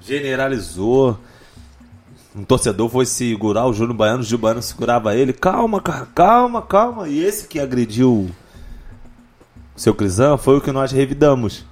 [0.07, 1.17] generalizou.
[2.35, 5.31] Um torcedor foi segurar o Júnior Baiano, o Júnior Baiano segurava ele.
[5.31, 7.07] Calma, cara, calma, calma.
[7.07, 8.29] E esse que agrediu
[9.75, 11.65] o seu Crisan foi o que nós revidamos.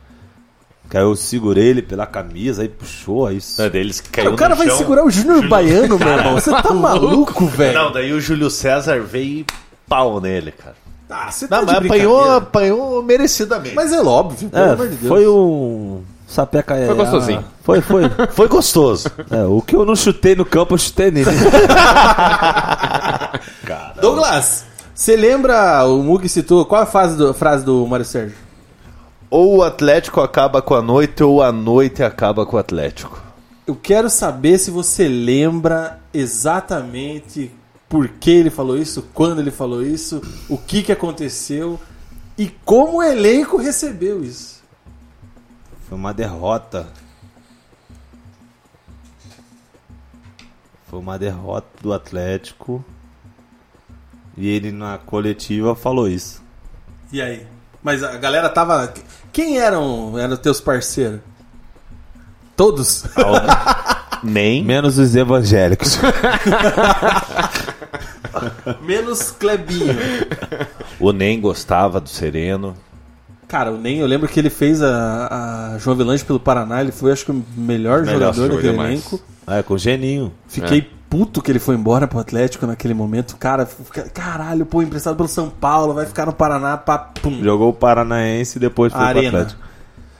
[0.89, 3.39] Que aí eu segurei ele pela camisa, aí puxou, aí.
[3.57, 4.77] É deles que caiu o cara no vai chão.
[4.77, 6.34] segurar o Júnior Baiano, meu irmão.
[6.35, 7.73] Você tá maluco, velho?
[7.73, 9.45] Não, daí o Júlio César veio e
[9.88, 10.76] pau nele, cara.
[11.10, 13.76] Ah, você tá Não, de mas apanhou, apanhou merecidamente.
[13.76, 15.07] Mas é óbvio, pelo É, amor de Deus.
[15.10, 16.01] foi um.
[16.27, 17.43] Sapeca Foi gostosinho.
[17.61, 18.03] Foi, foi.
[18.31, 19.11] Foi gostoso.
[19.29, 21.29] É, o que eu não chutei no campo, eu chutei nele.
[24.01, 28.35] Douglas, você lembra, o Mug citou, qual a frase do, frase do Mário Sérgio?
[29.33, 33.19] ou o Atlético acaba com a noite, ou a noite acaba com o Atlético.
[33.65, 37.51] Eu quero saber se você lembra exatamente
[37.89, 41.79] por que ele falou isso, quando ele falou isso, o que, que aconteceu
[42.37, 44.52] e como o elenco recebeu isso.
[45.94, 46.88] Foi uma derrota.
[50.88, 52.84] Foi uma derrota do Atlético.
[54.36, 56.41] E ele na coletiva falou isso.
[57.11, 57.45] E aí?
[57.84, 58.91] Mas a galera tava.
[59.32, 61.20] Quem eram, eram teus parceiros?
[62.56, 63.03] Todos?
[64.24, 64.64] Nem.
[64.64, 65.99] Menos os evangélicos.
[68.82, 69.95] Menos Clebinho.
[70.99, 72.76] O Nem gostava do Sereno.
[73.53, 76.91] Cara, o Nem, eu lembro que ele fez a, a João Avelange pelo Paraná, ele
[76.91, 78.89] foi acho que o melhor, Melhor jogador daquele demais.
[79.05, 79.21] elenco.
[79.45, 80.34] é, com o Geninho.
[80.47, 83.38] Fiquei puto que ele foi embora pro Atlético naquele momento.
[83.38, 87.43] Cara, fica- caralho, pô, emprestado pelo São Paulo, vai ficar no Paraná, pá, pum.
[87.43, 89.30] Jogou o Paranaense e depois foi Arena.
[89.30, 89.61] pro Atlético.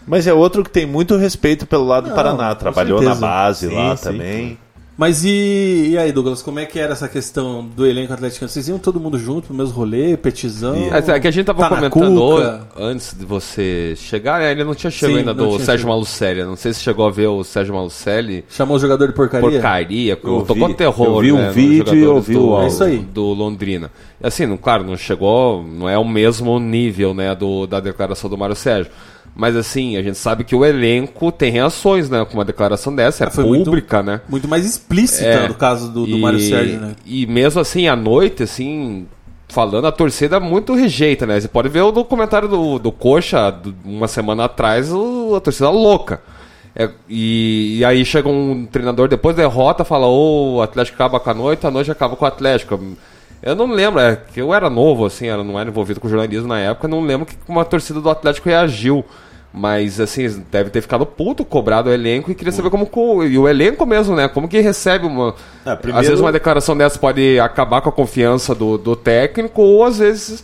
[0.06, 2.50] Mas é outro que tem muito respeito pelo lado do Não, Paraná.
[2.54, 4.04] com Trabalhou na base Sim, lá sim.
[4.04, 4.60] também.
[4.96, 8.48] Mas e, e aí, Douglas, como é que era essa questão do elenco atleticano?
[8.48, 10.76] Vocês iam todo mundo junto pro mesmo rolê, petizão?
[10.76, 14.76] É, é que a gente tava Tá comentando antes de você chegar, né, ele não
[14.76, 15.88] tinha chegado Sim, ainda do Sérgio chegado.
[15.88, 16.44] Malucelli.
[16.44, 18.46] Não sei se chegou a ver o Sérgio Malucelli.
[18.50, 19.50] Chamou o jogador de porcaria?
[19.50, 21.08] Porcaria, Eu tocou vi- terror.
[21.08, 22.66] eu vi um né, vídeo e ouvi do, o áudio.
[22.66, 22.98] É isso aí.
[23.00, 23.90] Do Londrina.
[24.22, 28.38] Assim, não, claro, não chegou, não é o mesmo nível né, do, da declaração do
[28.38, 28.92] Mário Sérgio.
[29.36, 32.24] Mas assim, a gente sabe que o elenco tem reações, né?
[32.24, 34.22] Com uma declaração dessa, é Foi muito- pública, né?
[34.30, 35.48] Muito mais explícita É.
[35.48, 36.92] no caso do, do E- Mário Sérgio, né?
[37.06, 39.08] E mesmo assim, à noite, assim,
[39.50, 41.40] falando, a torcida muito rejeita, né?
[41.40, 45.70] Você pode ver o documentário do, do Coxa, do- uma semana atrás, o- a torcida
[45.72, 46.22] louca.
[46.76, 51.30] É, e, e aí chega um treinador depois derrota, fala, ô, o Atlético acaba com
[51.30, 52.80] a noite, a noite acaba com o Atlético.
[53.44, 56.48] Eu não lembro, é que eu era novo, assim, eu não era envolvido com jornalismo
[56.48, 59.04] na época, não lembro que como a torcida do Atlético reagiu.
[59.56, 62.88] Mas, assim, deve ter ficado puto, cobrado o elenco e queria saber como.
[62.88, 64.28] co- E o elenco mesmo, né?
[64.28, 65.36] Como que recebe uma.
[65.64, 69.62] É, primeiro- Às vezes uma declaração dessa pode acabar com a confiança do, do técnico,
[69.62, 70.44] ou às vezes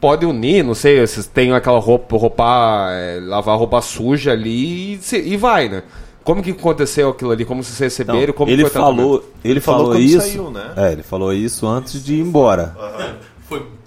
[0.00, 5.00] pode unir, não sei, vocês têm aquela roupa, roupa é, lavar roupa suja ali e,
[5.14, 5.84] e vai, né?
[6.28, 7.42] Como que aconteceu aquilo ali?
[7.46, 8.20] Como vocês receberam?
[8.20, 10.20] Então, como ele foi falou, ele falou falou, isso.
[10.20, 10.72] saiu, né?
[10.76, 12.76] É, ele falou isso antes de ir embora.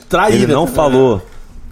[0.10, 0.36] Traíra.
[0.36, 1.22] ele não também, falou né?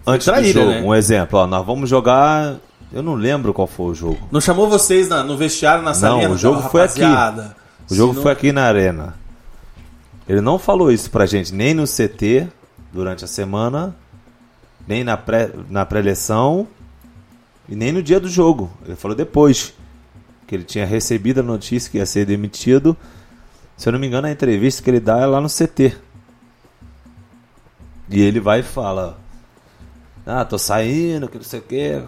[0.05, 0.69] antes traíra, do jogo.
[0.69, 0.81] né?
[0.83, 2.57] Um exemplo, ó, nós vamos jogar.
[2.93, 4.19] Eu não lembro qual foi o jogo.
[4.31, 6.29] Não chamou vocês na- no vestiário, na salinha?
[6.29, 7.01] o jogo Não, foi aqui.
[7.89, 9.15] O jogo não- foi aqui na arena.
[10.27, 12.47] Ele não falou isso pra gente nem no CT
[12.93, 13.95] durante a semana,
[14.87, 16.67] nem na pré na pré-eleição
[17.67, 18.69] e nem no dia do jogo.
[18.85, 19.73] Ele falou depois
[20.49, 22.97] que ele tinha recebido a notícia que ia ser demitido.
[23.77, 25.95] Se eu não me engano, a entrevista que ele dá é lá no CT.
[28.09, 29.19] E ele vai e fala:
[30.25, 32.01] Ah, tô saindo, que não sei o quê.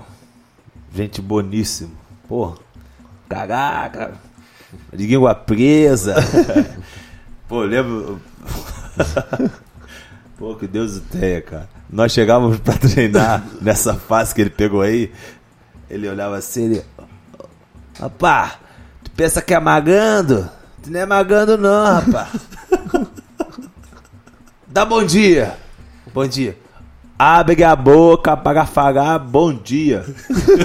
[0.91, 1.95] Gente boníssimo.
[2.27, 2.57] Porra,
[3.30, 4.15] cagaca.
[4.91, 6.15] De língua presa.
[7.47, 8.19] Pô, lembro.
[10.35, 11.69] Pô, que Deus o tenha, cara.
[11.88, 15.11] Nós chegávamos pra treinar nessa fase que ele pegou aí.
[15.88, 16.84] Ele olhava assim, ele.
[17.99, 18.55] Rapá,
[19.03, 20.49] tu pensa que é magando?
[20.84, 22.27] Tu não é magando, não, rapá.
[24.68, 25.57] Dá bom dia.
[26.13, 26.57] Bom dia.
[27.18, 30.03] Abre a boca, apaga afagar, bom dia.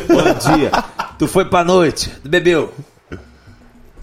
[0.09, 0.71] bom dia.
[1.19, 2.73] Tu foi pra noite, tu bebeu.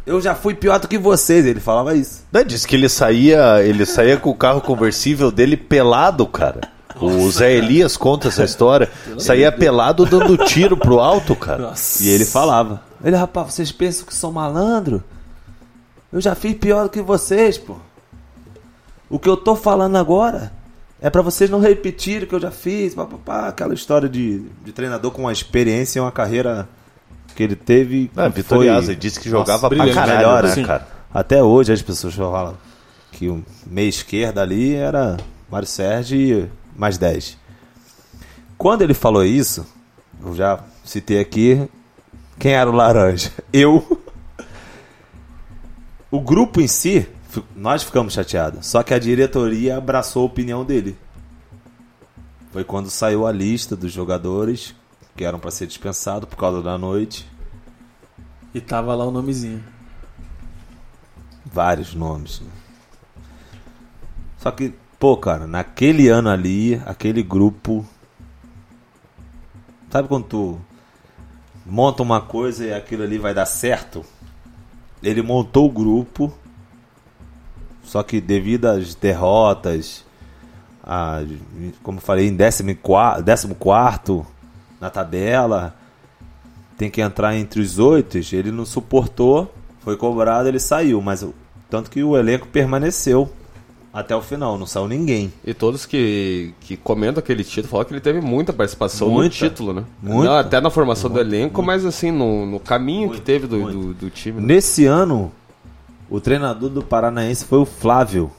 [0.05, 2.23] Eu já fui pior do que vocês, ele falava isso.
[2.31, 6.59] Não, disse que ele saía, ele saía com o carro conversível dele pelado, cara.
[6.99, 8.89] O Zé Elias conta essa história.
[9.17, 11.73] Saía pelado dando tiro pro alto, cara.
[12.01, 15.03] E ele falava: Ele, rapaz, vocês pensam que sou malandro?
[16.11, 17.75] Eu já fiz pior do que vocês, pô.
[19.09, 20.51] O que eu tô falando agora
[21.01, 22.95] é pra vocês não repetirem o que eu já fiz.
[22.95, 26.67] Pá, pá, pá, aquela história de, de treinador com uma experiência e uma carreira
[27.35, 28.09] que ele teve.
[28.15, 29.93] Ah, que Vitoriasa, foi- ele disse que jogava pra brilhante.
[29.95, 30.63] caralho, melhor, né, né?
[30.65, 30.87] cara?
[31.13, 32.57] Até hoje as pessoas falam
[33.11, 35.17] que o meia esquerda ali era
[35.51, 36.49] Mário Sérgio e
[36.79, 37.37] mais 10.
[38.57, 39.65] Quando ele falou isso,
[40.23, 41.67] eu já citei aqui
[42.43, 43.31] quem era o laranja.
[43.53, 44.01] Eu.
[46.11, 47.07] O grupo em si,
[47.55, 48.67] nós ficamos chateados.
[48.67, 50.97] Só que a diretoria abraçou a opinião dele.
[52.51, 54.75] Foi quando saiu a lista dos jogadores
[55.15, 57.25] que eram para ser dispensados por causa da noite.
[58.53, 59.63] E tava lá o nomezinho.
[61.45, 62.41] vários nomes.
[62.41, 62.51] né?
[64.39, 67.85] Só que, pô, cara, naquele ano ali, aquele grupo.
[69.89, 70.61] Sabe quando tu
[71.65, 74.05] monta uma coisa e aquilo ali vai dar certo?
[75.01, 76.33] Ele montou o grupo,
[77.83, 80.05] só que devido às derrotas,
[80.83, 81.21] a,
[81.81, 84.25] como falei, em 14 quarto
[84.79, 85.75] na tabela,
[86.77, 88.17] tem que entrar entre os oito.
[88.17, 91.01] Ele não suportou, foi cobrado, ele saiu.
[91.01, 91.25] Mas
[91.69, 93.31] tanto que o elenco permaneceu
[93.93, 95.31] até o final, não saiu ninguém.
[95.45, 99.25] E todos que, que comentam aquele título falam que ele teve muita participação Muita.
[99.25, 99.83] no título, né?
[100.01, 100.29] Muita.
[100.31, 103.93] Não, até na formação do elenco, mas assim, no, no caminho que teve do, do,
[103.93, 104.41] do time.
[104.41, 104.47] né?
[104.47, 105.31] Nesse ano,
[106.09, 108.31] o treinador do Paranaense foi o Flávio,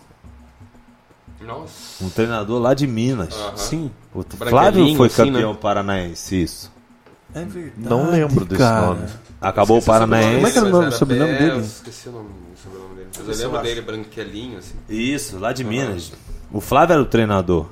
[1.41, 2.03] Nossa.
[2.05, 3.35] um treinador lá de Minas.
[3.55, 3.93] Sim.
[4.13, 5.59] O Flávio foi assim, campeão né?
[5.61, 6.74] paranaense, isso.
[7.35, 7.73] É verdade.
[7.77, 8.87] Não lembro desse cara.
[8.87, 9.07] nome.
[9.41, 10.35] Acabou o Paranaense.
[10.37, 11.51] Como é que era o nome- sobrenome é, dele?
[11.53, 13.09] Eu esqueci o nome, o sobrenome dele.
[13.27, 14.75] Mas eu lembro dele, branquelinho, assim.
[14.89, 16.13] Isso, lá de Minas.
[16.53, 17.67] O Flávio era o treinador.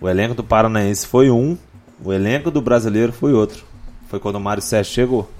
[0.00, 1.56] O elenco do Paranaense foi um,
[2.04, 3.64] o elenco do brasileiro foi outro.
[4.08, 5.30] Foi quando o Mário Sérgio chegou.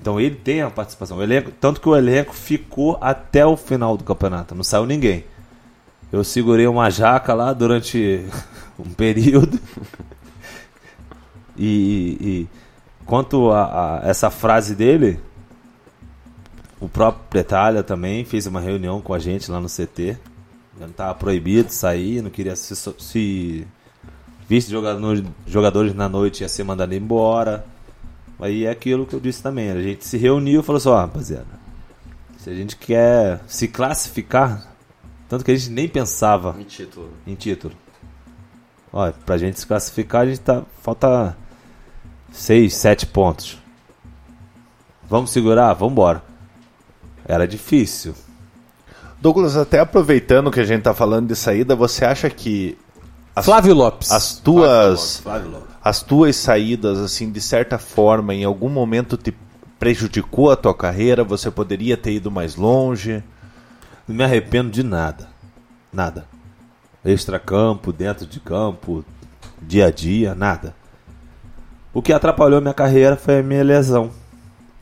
[0.00, 1.16] Então ele tem a participação.
[1.16, 4.54] O elenco, tanto que o elenco ficou até o final do campeonato.
[4.54, 5.24] Não saiu ninguém.
[6.12, 8.24] Eu segurei uma jaca lá durante
[8.78, 9.58] um período.
[11.56, 12.48] E, e
[13.04, 15.20] quanto a, a essa frase dele,
[16.80, 20.18] o próprio Pretalha também fez uma reunião com a gente lá no CT.
[20.78, 23.66] Não estava proibido de sair, não queria se, se
[24.48, 27.64] visse jogador, jogadores na noite ia ser mandado embora.
[28.40, 29.70] Aí é aquilo que eu disse também.
[29.70, 31.46] A gente se reuniu e falou assim, ó, rapaziada,
[32.38, 34.74] se a gente quer se classificar,
[35.28, 37.10] tanto que a gente nem pensava Em título.
[37.26, 37.74] em título.
[38.92, 40.62] Olha, pra gente se classificar, a gente tá.
[40.82, 41.36] Falta.
[42.34, 43.58] 6, 7 pontos.
[45.08, 45.72] Vamos segurar?
[45.74, 46.22] Vamos embora.
[47.26, 48.12] Era difícil.
[49.20, 52.76] Douglas, até aproveitando que a gente tá falando de saída, você acha que
[53.34, 54.10] as, Flávio Lopes.
[54.10, 55.76] as tuas Flávio Lopes.
[55.82, 59.34] as tuas saídas assim de certa forma em algum momento te
[59.78, 61.22] prejudicou a tua carreira?
[61.22, 63.22] Você poderia ter ido mais longe?
[64.08, 65.28] Não me arrependo de nada.
[65.92, 66.26] Nada.
[67.04, 69.04] Extra-campo, dentro de campo,
[69.62, 70.74] dia a dia, nada.
[71.94, 74.10] O que atrapalhou minha carreira foi a minha lesão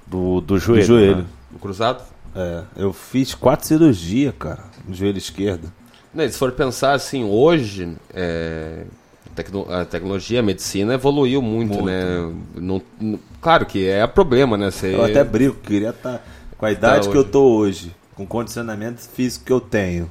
[0.07, 0.85] Do, do do joelho.
[0.85, 1.17] joelho.
[1.19, 1.25] né?
[1.55, 2.03] O cruzado?
[2.35, 5.71] É, eu fiz quatro cirurgias, cara, no joelho esquerdo.
[6.15, 8.85] Né, se for pensar assim, hoje é,
[9.31, 11.85] a tecno- a tecnologia, a medicina evoluiu muito, Muito.
[11.87, 12.33] né?
[12.55, 14.71] Não, não- claro que é problema, né?
[14.71, 16.23] Você, Eu até brinco, queria estar
[16.57, 20.11] com a idade que eu tô hoje, com o condicionamento físico que eu tenho.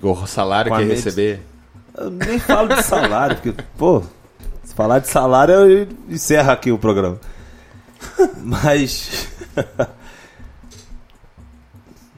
[0.00, 1.42] O salário Com que ia medici- receber.
[1.96, 4.02] Eu nem falo de salário, porque, pô,
[4.74, 7.18] falar de salário, eu encerro aqui o programa.
[8.42, 9.28] Mas.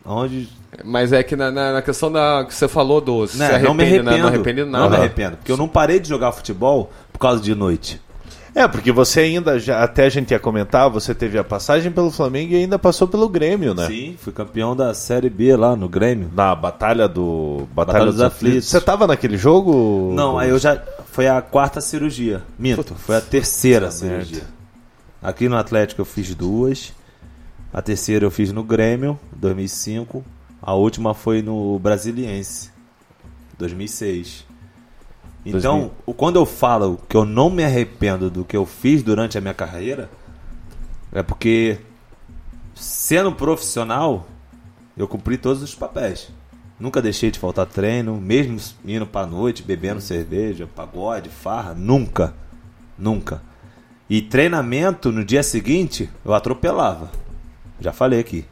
[0.04, 0.48] Onde.
[0.84, 3.66] Mas é que na, na- na questão da que você falou do se Né, arrepende,
[3.68, 3.88] não me né?
[3.88, 4.18] arrependo.
[4.18, 4.90] Não arrepende de Não nada.
[4.90, 5.36] me arrependo.
[5.36, 8.00] Porque eu não parei de jogar futebol por causa de noite.
[8.54, 12.10] É, porque você ainda, já, até a gente ia comentar, você teve a passagem pelo
[12.10, 13.88] Flamengo e ainda passou pelo Grêmio, né?
[13.88, 16.30] Sim, fui campeão da Série B lá no Grêmio.
[16.32, 17.66] Na Batalha do.
[17.74, 18.48] Batalha, Batalha dos, dos Aflitos.
[18.48, 18.68] Aflitos.
[18.68, 20.12] Você tava naquele jogo?
[20.14, 20.80] Não, aí eu já.
[21.10, 22.42] Foi a quarta cirurgia.
[22.56, 24.44] Minto, foi a terceira cirurgia.
[25.20, 26.92] Aqui no Atlético eu fiz duas.
[27.72, 30.24] A terceira eu fiz no Grêmio, 2005.
[30.62, 32.70] A última foi no Brasiliense,
[33.58, 34.44] 2006.
[35.44, 35.92] Então, 2000.
[36.06, 39.40] o- quando eu falo que eu não me arrependo do que eu fiz durante a
[39.40, 40.08] minha carreira,
[41.12, 41.78] é porque,
[42.74, 44.26] sendo profissional,
[44.96, 46.28] eu cumpri todos os papéis.
[46.80, 52.34] Nunca deixei de faltar treino, mesmo indo pra noite, bebendo cerveja, pagode, farra, nunca.
[52.98, 53.42] Nunca.
[54.08, 57.10] E treinamento no dia seguinte, eu atropelava.
[57.80, 58.44] Já falei aqui.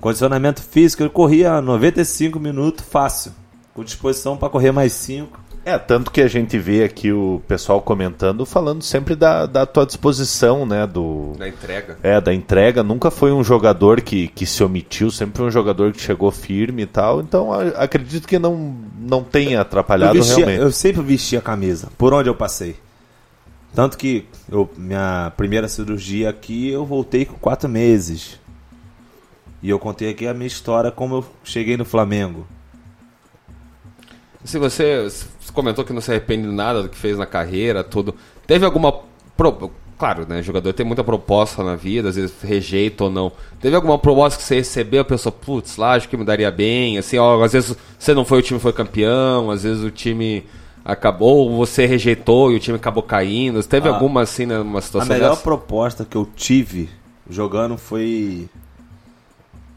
[0.00, 3.32] Condicionamento físico, eu corria 95 minutos fácil.
[3.72, 5.38] Com disposição para correr mais 5.
[5.66, 9.86] É, tanto que a gente vê aqui o pessoal comentando, falando sempre da, da tua
[9.86, 10.86] disposição, né?
[10.86, 11.96] Do, Na entrega.
[12.02, 12.82] é, da entrega.
[12.82, 16.82] Nunca foi um jogador que, que se omitiu, sempre foi um jogador que chegou firme
[16.82, 17.20] e tal.
[17.22, 20.60] Então a- acredito que não, não tenha Eu, atrapalhado vestia- realmente.
[20.60, 22.76] eu sempre vesti a camisa, por onde eu passei.
[23.74, 28.38] Tanto que eu, minha primeira cirurgia aqui, eu voltei com quatro meses.
[29.62, 32.46] E eu contei aqui a minha história, como eu cheguei no Flamengo.
[34.44, 37.82] Se você, você comentou que não se arrepende de nada do que fez na carreira,
[37.82, 38.14] tudo.
[38.46, 38.94] Teve alguma.
[39.98, 40.42] Claro, né?
[40.42, 43.32] Jogador tem muita proposta na vida, às vezes rejeita ou não.
[43.60, 46.98] Teve alguma proposta que você recebeu e pensou, putz, lá acho que me daria bem,
[46.98, 50.44] assim, ó, às vezes você não foi, o time foi campeão, às vezes o time
[50.84, 53.62] acabou, ou você rejeitou e o time acabou caindo.
[53.62, 55.42] Teve Ah, alguma assim, né, uma A situação melhor dessa?
[55.42, 56.90] proposta que eu tive
[57.30, 58.48] jogando foi.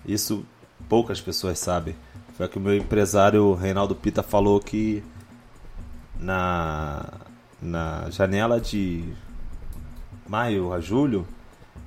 [0.06, 0.44] Isso
[0.90, 1.96] poucas pessoas sabem.
[2.38, 5.04] Foi que o meu empresário Reinaldo Pita falou que
[6.20, 7.06] na,
[7.62, 9.04] na janela de
[10.28, 11.28] maio a julho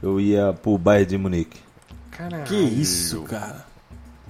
[0.02, 1.60] eu ia pro Bayern de Munique.
[2.46, 3.64] Que isso, cara.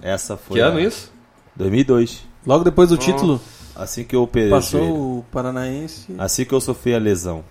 [0.02, 0.56] Essa foi.
[0.58, 1.10] Que ano a- isso?
[1.56, 2.24] 2002.
[2.46, 3.40] Logo depois do título,
[3.74, 4.50] Assim que eu operei.
[4.50, 6.14] passou o Paranaense.
[6.18, 7.42] Assim que eu sofri a lesão.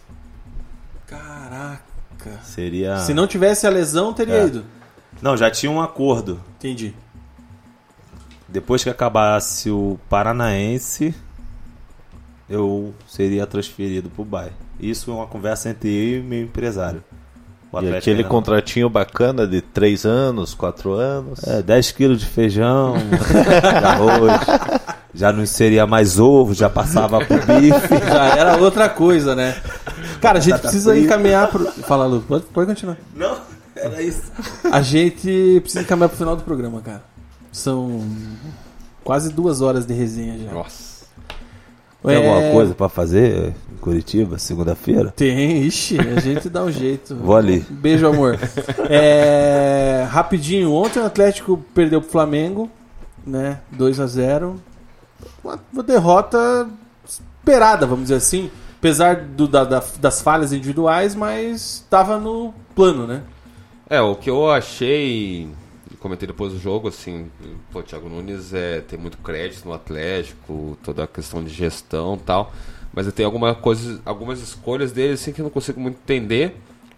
[1.07, 1.81] Caraca.
[2.43, 2.97] Seria.
[2.99, 4.45] Se não tivesse a lesão, teria É.
[4.47, 4.65] ido.
[5.21, 6.39] Não, já tinha um acordo.
[6.57, 6.93] Entendi.
[8.51, 11.13] Depois que acabasse o Paranaense,
[12.49, 14.55] eu seria transferido pro Bayern.
[14.79, 17.03] Isso é uma conversa entre eu e meu empresário.
[17.71, 18.29] O E aquele não.
[18.29, 21.43] contratinho bacana de 3 anos, 4 anos.
[21.43, 23.15] É, 10 quilos de feijão, de
[23.85, 24.41] arroz.
[25.13, 27.97] Já não seria mais ovo, já passava pro bife.
[28.09, 29.55] Já era outra coisa, né?
[30.19, 31.05] Cara, a gente precisa frita.
[31.05, 31.65] encaminhar pro.
[31.83, 32.97] Fala, Lu, pode, pode continuar.
[33.15, 33.37] Não,
[33.75, 34.23] era isso.
[34.71, 37.03] A gente precisa encaminhar pro final do programa, cara.
[37.51, 38.01] São
[39.03, 40.51] quase duas horas de resenha já.
[40.51, 40.99] Nossa.
[42.03, 45.11] Tem É, alguma coisa pra fazer em Curitiba, segunda-feira?
[45.15, 47.13] Tem, ixi, a gente dá um jeito.
[47.21, 47.59] Vou ali.
[47.69, 48.39] Beijo, amor.
[48.89, 52.69] É, rapidinho, ontem o Atlético perdeu pro Flamengo,
[53.25, 53.59] né?
[53.71, 54.55] 2 a 0
[55.43, 56.69] uma, derrota
[57.05, 58.49] esperada, vamos dizer assim.
[58.77, 63.23] Apesar do- da- da- das falhas individuais, mas estava no plano, né?
[63.89, 65.49] É, o que eu achei,
[65.99, 67.29] comentei depois do jogo, assim,
[67.71, 72.17] pô, o Thiago Nunes é, tem muito crédito no Atlético, toda a questão de gestão
[72.17, 72.53] tal,
[72.93, 73.57] mas tenho alguma
[74.05, 76.55] algumas escolhas dele assim que eu não consigo muito entender.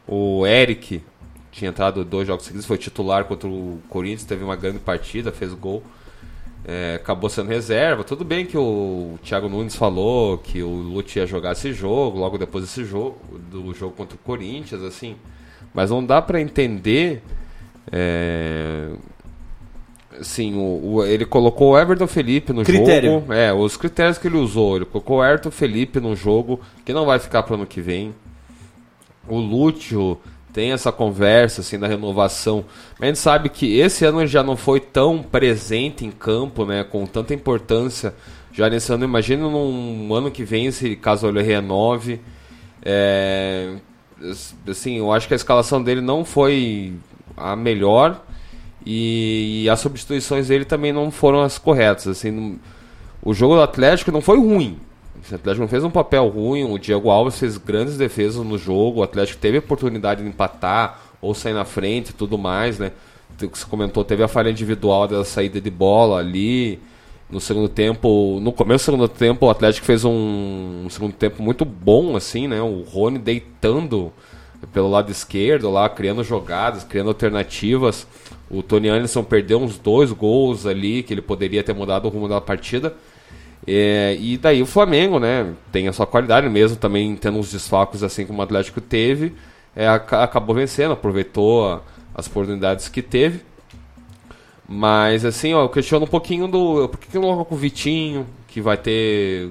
[0.07, 1.03] O Eric
[1.51, 5.53] tinha entrado dois jogos seguidos, foi titular contra o Corinthians, teve uma grande partida, fez
[5.53, 5.83] gol.
[6.65, 8.03] é, acabou sendo reserva.
[8.03, 12.37] Tudo bem que o Thiago Nunes falou que o Lute ia jogar esse jogo, logo
[12.37, 13.17] depois desse jogo,
[13.49, 15.15] do jogo contra o Corinthians, assim.
[15.73, 17.23] Mas não dá para entender.
[17.91, 18.87] É,
[20.19, 23.11] assim, o, o- ele colocou o Everton Felipe no Critério.
[23.11, 23.33] jogo.
[23.33, 24.75] É, os critérios que ele usou.
[24.77, 28.13] Ele colocou o Everton Felipe no jogo, que não vai ficar para ano que vem.
[29.27, 30.17] O Lúcio
[30.53, 32.65] tem essa conversa assim da renovação.
[32.99, 36.65] Mas a gente sabe que esse ano ele já não foi tão presente em campo,
[36.65, 38.13] né, com tanta importância.
[38.53, 42.19] Já nesse ano, imagina num ano que vem se caso ele renove.
[42.83, 43.75] É,
[44.67, 46.93] assim, eu acho que a escalação dele não foi
[47.41, 48.21] a melhor
[48.85, 52.07] e, as substituições dele também não foram as corretas.
[52.07, 52.59] Assim,
[53.21, 54.79] o jogo do Atlético não foi ruim.
[55.15, 56.63] O Atlético não fez um papel ruim.
[56.63, 58.99] O Diego Alves fez grandes defesas no jogo.
[58.99, 62.91] O Atlético teve a oportunidade de empatar ou sair na frente e tudo mais, né?
[63.41, 66.79] O que você comentou, teve a falha individual da saída de bola ali.
[67.29, 71.41] No segundo tempo, no começo do segundo tempo, o Atlético fez um, um segundo tempo
[71.41, 72.61] muito bom, assim, né?
[72.61, 74.11] O Rony deitando
[74.73, 78.07] pelo lado esquerdo lá, criando jogadas, criando alternativas.
[78.49, 82.27] O Tony Anderson perdeu uns dois gols ali, que ele poderia ter mudado o rumo
[82.27, 82.93] da partida.
[83.65, 88.01] É, e daí o Flamengo, né, tem a sua qualidade mesmo, também tendo uns desfalques
[88.03, 89.33] assim como o Atlético teve,
[89.75, 91.81] é, aca- acabou vencendo, aproveitou a-
[92.15, 93.41] as oportunidades que teve.
[94.67, 96.87] Mas assim, ó, eu questiono um pouquinho do.
[96.89, 99.49] Por que, que não coloca o Vitinho, que vai ter.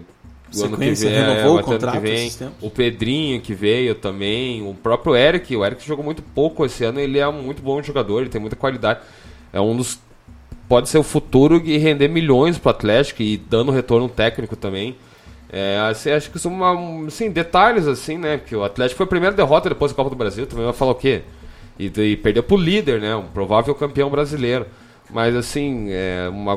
[0.55, 2.33] O ano que vem, é, renovou vai o ter ano que contrato vem.
[2.61, 6.99] O Pedrinho que veio também, o próprio Eric, o Eric jogou muito pouco esse ano,
[6.99, 9.01] ele é um muito bom jogador, ele tem muita qualidade.
[9.53, 9.99] É um dos
[10.71, 14.95] pode ser o futuro e render milhões pro Atlético e dando retorno técnico também.
[15.53, 18.37] É, assim, acho que são uma, assim, detalhes assim, né?
[18.37, 20.93] Porque o Atlético foi a primeira derrota depois da Copa do Brasil, também vai falar
[20.93, 21.23] o quê?
[21.77, 23.17] E, e perdeu pro líder, né?
[23.17, 24.67] Um provável campeão brasileiro.
[25.13, 26.57] Mas assim, é uma,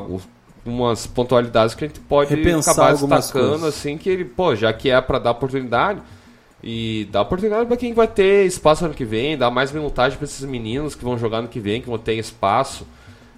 [0.64, 3.64] umas pontualidades que a gente pode Repensar acabar destacando, coisas.
[3.68, 6.00] assim, que ele, pô, já que é para dar oportunidade,
[6.62, 10.24] e dar oportunidade para quem vai ter espaço ano que vem, dar mais minutagem para
[10.24, 12.86] esses meninos que vão jogar ano que vem, que vão ter espaço.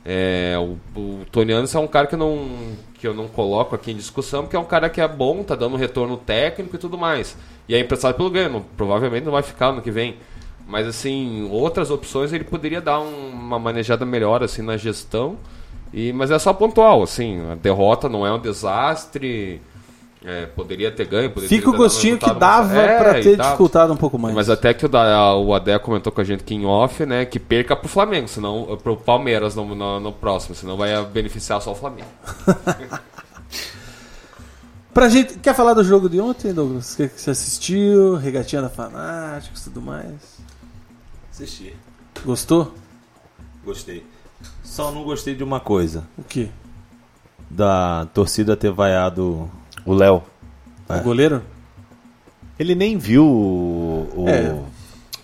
[0.05, 1.27] É, o, o
[1.74, 2.48] é um cara que, eu não,
[3.01, 5.57] que eu não coloco aqui em discussão, porque é um cara que é bom, tá
[5.57, 7.36] dando retorno técnico e tudo mais.
[7.69, 10.19] E é emprestado pelo Gano, provavelmente não vai ficar ano que vem.
[10.65, 15.36] Mas assim, outras opções ele poderia dar um- uma manejada melhor assim na gestão.
[15.97, 19.62] E, mas é só pontual, assim, a derrota não é um desastre.
[20.23, 23.23] é, poderia ter ganho, poderia Fica o ter um gostinho que dava É, pra e
[23.23, 24.35] ter dificultado um pouco mais.
[24.35, 27.24] Mas até que o, da, o Adé comentou com a gente aqui em off, né?
[27.24, 28.78] Que perca pro Flamengo, senão.
[28.82, 32.09] Pro Palmeiras no, no, no próximo, senão vai beneficiar só o Flamengo.
[34.93, 36.94] Pra gente, quer falar do jogo de ontem, Douglas?
[36.94, 40.39] Que que você assistiu, regatinha da Fanáticos e tudo mais?
[41.31, 41.74] Assisti.
[42.24, 42.74] Gostou?
[43.64, 44.05] Gostei.
[44.67, 46.05] Só não gostei de uma coisa.
[46.19, 46.49] O quê?
[47.49, 49.49] Da torcida ter vaiado.
[49.85, 50.23] O Léo.
[50.89, 51.43] O goleiro?
[52.59, 54.59] Ele nem viu o, o, É.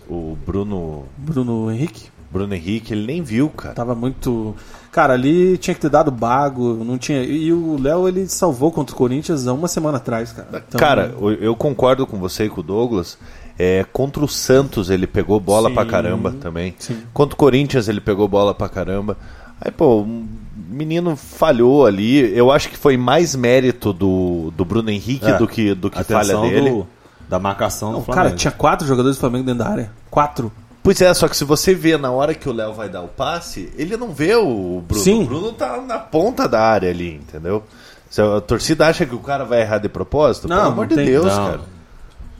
[0.09, 2.11] o Bruno, Bruno Henrique?
[2.31, 3.75] Bruno Henrique, ele nem viu, cara.
[3.75, 4.55] Tava muito.
[4.91, 7.23] Cara, ali tinha que ter dado bago, não tinha.
[7.23, 10.65] E o Léo ele salvou contra o Corinthians há uma semana atrás, cara.
[10.69, 13.19] Então, Cara, eu- eu concordo com você e com o Douglas.
[13.59, 16.75] É, contra o Santos ele pegou bola Sim, pra caramba também.
[16.79, 16.99] sim.
[17.13, 19.17] Contra o Corinthians ele pegou bola pra caramba.
[19.61, 20.25] Aí, pô, o
[20.69, 22.37] menino falhou ali.
[22.37, 26.03] Eu acho que foi mais mérito do, do Bruno Henrique É, do que, do que
[26.03, 26.71] falha dele.
[26.71, 26.87] do-
[27.29, 28.27] da marcação não, do Flamengo.
[28.27, 29.91] cara, tinha quatro jogadores do Flamengo dentro da área.
[30.11, 30.53] Quatro.
[30.83, 33.09] Pois é, só que se você vê na hora que o Léo vai dar o
[33.09, 35.03] passe, ele não vê o Bruno.
[35.03, 35.23] Sim.
[35.23, 37.63] O Bruno tá na ponta da área ali, entendeu?
[38.11, 40.89] Se a torcida acha que o cara vai errar de propósito, Não, pelo amor não
[40.89, 41.47] de tem- Deus, não.
[41.47, 41.61] cara.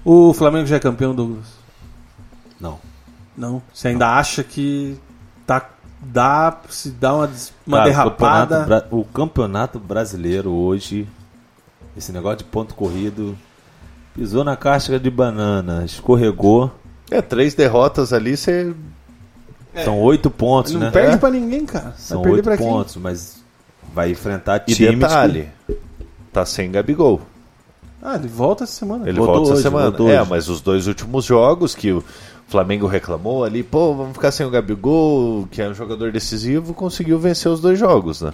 [0.05, 1.47] O Flamengo já é campeão, Douglas?
[2.61, 2.79] Não.
[3.37, 3.63] Não.
[3.73, 4.99] Você ainda acha que
[5.47, 5.69] tá.
[6.05, 7.31] Dá, se dá uma,
[7.65, 8.57] uma Cara, O derrapada.
[8.59, 11.07] campeonato, bra- o campeonato brasileiro hoje,
[11.97, 13.39] esse negócio de ponto corrido,
[14.13, 16.73] pisou na casca de banana, escorregou.
[17.09, 18.75] É, três derrotas ali, você.
[19.85, 20.91] São oito pontos, Não né?
[20.91, 21.17] perde É.
[21.19, 21.95] pra ninguém, cara.
[21.97, 22.67] São oito pra quem?
[22.67, 23.41] pontos, mas
[23.95, 24.99] vai enfrentar E times.
[24.99, 25.49] detalhe,
[26.33, 27.21] tá sem Gabigol.
[28.03, 29.09] Ah, ele volta essa semana.
[29.09, 29.97] Ele volta essa hoje, semana.
[29.97, 30.31] É, hoje.
[30.31, 32.03] mas os dois últimos jogos que o
[32.49, 37.19] Flamengo reclamou ali, pô, vamos ficar sem o Gabigol, que é um jogador decisivo, conseguiu
[37.19, 38.33] vencer os dois jogos, né?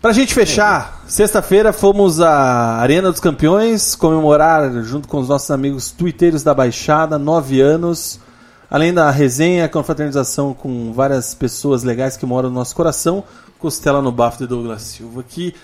[0.00, 5.92] Pra gente fechar, sexta-feira fomos à Arena dos Campeões comemorar junto com os nossos amigos
[5.92, 8.18] twitteiros da Baixada, nove anos.
[8.68, 13.22] Além da resenha, confraternização com várias pessoas legais que moram no nosso coração,
[13.60, 15.54] costela no bafo de Douglas Silva, que,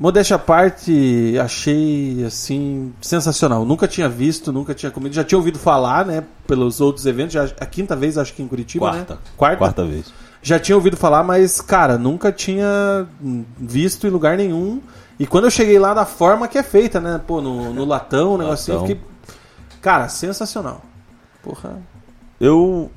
[0.00, 3.66] modéstia à parte, achei, assim, sensacional.
[3.66, 7.44] Nunca tinha visto, nunca tinha comido, já tinha ouvido falar, né, pelos outros eventos, já,
[7.60, 9.14] a quinta vez acho que em Curitiba, Quarta.
[9.14, 9.20] né?
[9.36, 9.56] Quarta?
[9.58, 10.06] Quarta vez.
[10.42, 13.06] Já tinha ouvido falar, mas, cara, nunca tinha
[13.58, 14.80] visto em lugar nenhum.
[15.18, 17.20] E quando eu cheguei lá, da forma que é feita, né?
[17.26, 19.00] Pô, no, no latão, o negocinho, eu fiquei...
[19.82, 20.80] Cara, sensacional.
[21.42, 21.78] Porra.
[22.40, 22.90] Eu,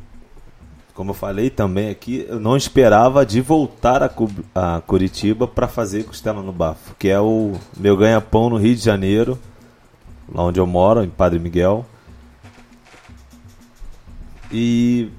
[0.94, 4.12] como eu falei também aqui, eu não esperava de voltar a,
[4.54, 8.84] a Curitiba para fazer costela no bafo, que é o meu ganha-pão no Rio de
[8.84, 9.40] Janeiro,
[10.32, 11.86] lá onde eu moro, em Padre Miguel.
[14.52, 15.10] E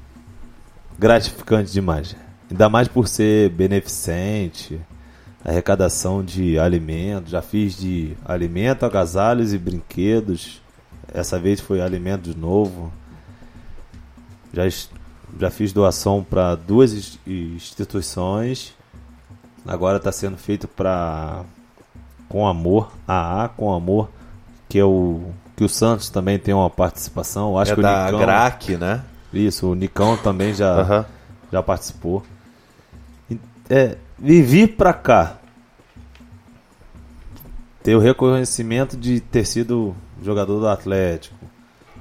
[0.97, 2.15] gratificante demais.
[2.49, 4.81] Ainda mais por ser beneficente,
[5.45, 7.33] arrecadação de alimentos.
[7.33, 10.63] Já fiz de alimento, agasalhos e brinquedos.
[11.13, 12.93] Essa vez foi alimento de novo.
[14.53, 14.63] Já,
[15.39, 18.75] já fiz doação para duas ins- instituições.
[19.67, 21.43] Agora está sendo feito para
[22.29, 24.11] Com Amor, AA Com Amor,
[24.69, 25.23] que é o
[25.57, 27.51] que o Santos também tem uma participação.
[27.53, 29.05] Eu Acho é que da o Nicão, GRAC, né?
[29.33, 31.07] Isso, o Nicão também já Aham.
[31.53, 32.23] já participou.
[33.31, 33.39] E,
[33.71, 35.37] É, vivi pra cá.
[37.83, 41.35] Ter o reconhecimento de ter sido jogador do Atlético.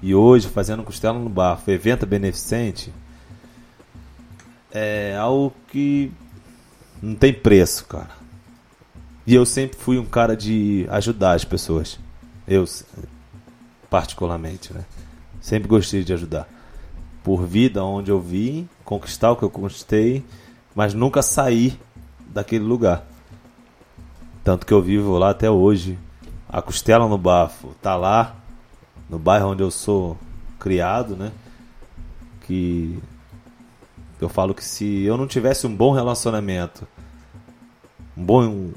[0.01, 2.91] E hoje fazendo costela no bafo, evento beneficente.
[4.73, 6.11] É algo que
[6.99, 8.09] não tem preço, cara.
[9.27, 11.99] E eu sempre fui um cara de ajudar as pessoas.
[12.47, 12.65] Eu,
[13.89, 14.83] particularmente, né?
[15.39, 16.49] Sempre gostei de ajudar
[17.23, 20.25] por vida onde eu vim, conquistar o que eu conquistei,
[20.73, 21.79] mas nunca saí
[22.27, 23.05] daquele lugar.
[24.43, 25.97] Tanto que eu vivo lá até hoje.
[26.49, 28.35] A costela no bafo tá lá,
[29.09, 30.17] no bairro onde eu sou
[30.59, 31.31] criado, né?
[32.41, 32.99] Que
[34.23, 36.87] eu falo que se eu não tivesse um bom relacionamento,
[38.17, 38.71] um bom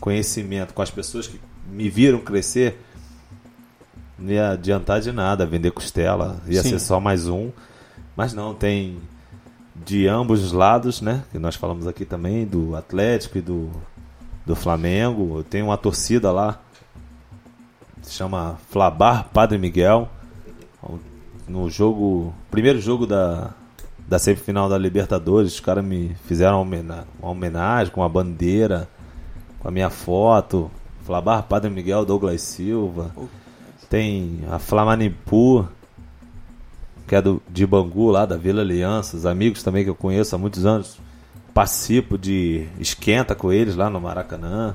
[0.00, 1.40] conhecimento com as pessoas que
[1.70, 2.82] me viram crescer,
[4.18, 6.70] não ia adiantar de nada vender costela, ia Sim.
[6.70, 7.50] ser só mais um.
[8.16, 8.98] Mas não, tem
[9.76, 11.22] de ambos os lados, né?
[11.30, 13.70] Que nós falamos aqui também, do Atlético e do,
[14.44, 15.44] do Flamengo.
[15.44, 16.60] Tem uma torcida lá,
[18.02, 20.08] se chama Flabar Padre Miguel.
[21.46, 23.54] No jogo, primeiro jogo da,
[24.08, 28.88] da semifinal da Libertadores, os caras me fizeram uma homena- uma homenagem com uma bandeira,
[29.60, 30.70] com a minha foto.
[31.04, 33.10] Flabar Padre Miguel Douglas Silva.
[33.88, 35.66] Tem a Flamanipu,
[37.06, 39.16] que é do, de Bangu, lá da Vila Aliança.
[39.16, 40.98] Os amigos também que eu conheço há muitos anos.
[41.52, 44.74] Participo de esquenta com eles lá no Maracanã.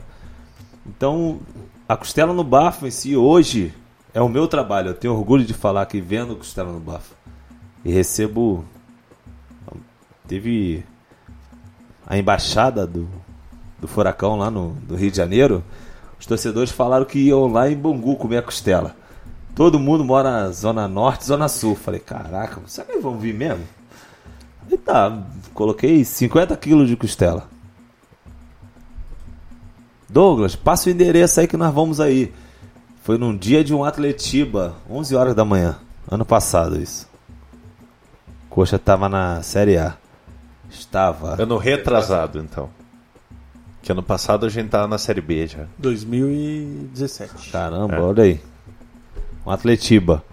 [0.85, 1.39] Então,
[1.87, 3.73] a costela no bafo em si, hoje,
[4.13, 4.89] é o meu trabalho.
[4.89, 7.15] Eu tenho orgulho de falar que vendo costela no bafo.
[7.85, 8.65] E recebo.
[10.27, 10.83] Teve
[12.05, 13.07] a embaixada do,
[13.79, 15.63] do Furacão lá no do Rio de Janeiro.
[16.19, 18.95] Os torcedores falaram que iam lá em Bangu comer a costela.
[19.55, 21.75] Todo mundo mora na Zona Norte, Zona Sul.
[21.75, 23.63] Falei, caraca, será que vão vir mesmo?
[24.69, 27.47] E tá, coloquei 50 quilos de costela.
[30.09, 32.33] Douglas, passa o endereço aí que nós vamos aí.
[33.01, 35.77] Foi num dia de um Atletiba, 11 horas da manhã.
[36.09, 37.07] Ano passado isso.
[38.49, 39.97] Coxa tava na Série A.
[40.73, 41.41] Estava.
[41.41, 42.69] Ano retrasado, então.
[43.81, 45.65] Que ano passado a gente tava na Série B já.
[45.77, 47.51] 2017.
[47.51, 47.99] Caramba, É.
[48.01, 48.41] olha aí.
[49.45, 50.23] Um Atletiba.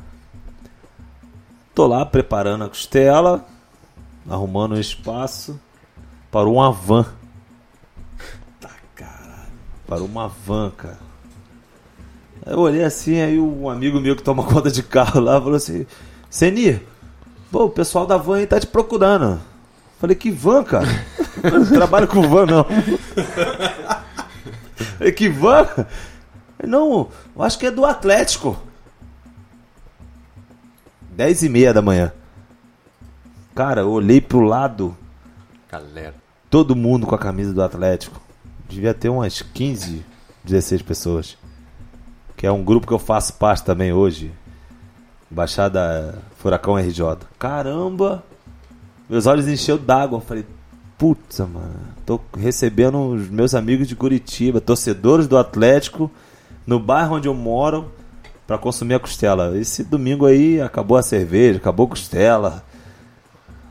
[1.75, 3.45] Tô lá preparando a costela,
[4.29, 5.59] arrumando um espaço.
[6.31, 7.05] Parou uma van.
[8.61, 9.51] Tá, caralho.
[9.87, 10.99] Parou uma van, cara.
[12.47, 15.87] Eu olhei assim, aí um amigo meu que toma conta de carro lá falou assim:
[16.29, 16.83] Senir,
[17.51, 19.41] pô, o pessoal da van aí tá te procurando.
[20.01, 20.87] Falei, que van, cara?
[21.43, 22.65] Eu não trabalho com van, não.
[24.97, 25.69] Falei, que van?
[26.67, 28.59] Não, eu acho que é do Atlético.
[31.13, 32.13] 10 e meia da manhã.
[33.55, 34.97] Cara, eu olhei pro lado,
[35.71, 36.15] Galera.
[36.49, 38.19] todo mundo com a camisa do Atlético.
[38.67, 40.03] Devia ter umas 15,
[40.45, 41.37] 16 pessoas.
[42.39, 44.33] Que é um grupo que eu faço parte também hoje.
[45.31, 47.19] Baixada Furacão RJ.
[47.39, 48.25] Caramba!
[49.11, 50.19] Meus olhos encheu d'água.
[50.19, 50.47] Eu falei,
[50.97, 51.75] putz, mano,
[52.07, 56.09] tô recebendo os meus amigos de Curitiba, torcedores do Atlético,
[56.65, 57.91] no bairro onde eu moro,
[58.47, 59.59] pra consumir a costela.
[59.59, 62.63] Esse domingo aí acabou a cerveja, acabou a costela.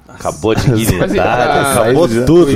[0.10, 2.52] Acabou de dignidade, ah, acabou tudo.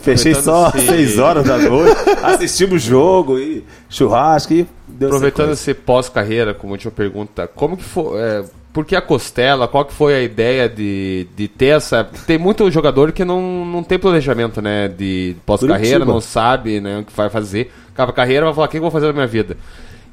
[0.00, 5.52] Fechei só às 6 horas da noite, assistimos o jogo e churrasco e deu Aproveitando
[5.52, 8.20] esse pós-carreira, como última pergunta, como que foi.
[8.20, 9.68] é, por que a costela?
[9.68, 12.04] Qual que foi a ideia de, de ter essa.
[12.26, 14.88] Tem muito jogador que não, não tem planejamento, né?
[14.88, 17.70] De pós-carreira, não sabe né, o que vai fazer.
[17.92, 19.56] Acaba a carreira vai falar, o que eu vou fazer na minha vida?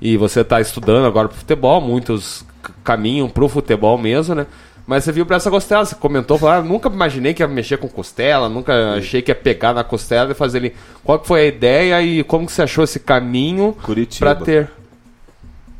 [0.02, 2.46] E você está estudando agora pro futebol, muitos
[2.84, 4.46] caminham pro futebol mesmo, né?
[4.86, 7.78] Mas você viu pra essa costela, você comentou, falou, ah, nunca imaginei que ia mexer
[7.78, 10.76] com costela, nunca achei que ia pegar na costela e fazer ali.
[11.04, 14.36] Qual que foi a ideia e como que você achou esse caminho Curitiba.
[14.36, 14.72] pra ter?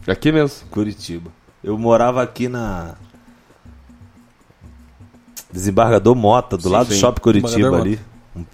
[0.08, 0.68] Aqui mesmo.
[0.70, 1.39] Curitiba.
[1.64, 2.96] Eu morava aqui na.
[5.52, 7.00] Desembargador Mota, do Sim, lado do sim.
[7.00, 8.00] Shopping Curitiba ali.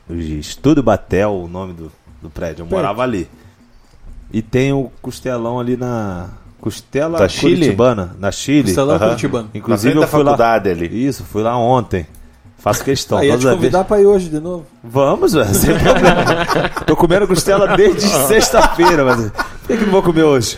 [0.10, 2.64] Estúdio Batel, o nome do, do prédio.
[2.64, 3.30] Eu morava ali.
[4.32, 6.30] E tem o costelão ali na.
[6.62, 7.58] Costela Da Chile?
[7.58, 8.64] Curitibana, na Chile.
[8.64, 9.06] Costelão Aham.
[9.08, 9.50] curitibano.
[9.54, 10.54] Inclusive eu fui lá.
[10.56, 11.06] ali.
[11.08, 12.08] Isso, fui lá ontem.
[12.58, 13.20] Faço questão.
[13.20, 14.66] Aí te todas as convidar vezes- pra ir hoje de novo.
[14.84, 16.26] Vamos, velho, sem problema.
[16.88, 20.58] Tô comendo costela desde sexta-feira, mas por que, que não vou comer hoje?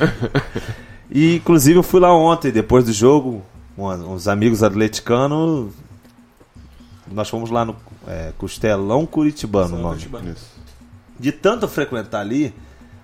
[1.09, 3.41] E inclusive eu fui lá ontem, depois do jogo,
[3.77, 5.73] uns amigos atleticanos.
[7.09, 9.95] Nós fomos lá no é, Costelão Curitibano, o nome.
[11.19, 12.53] De tanto frequentar ali,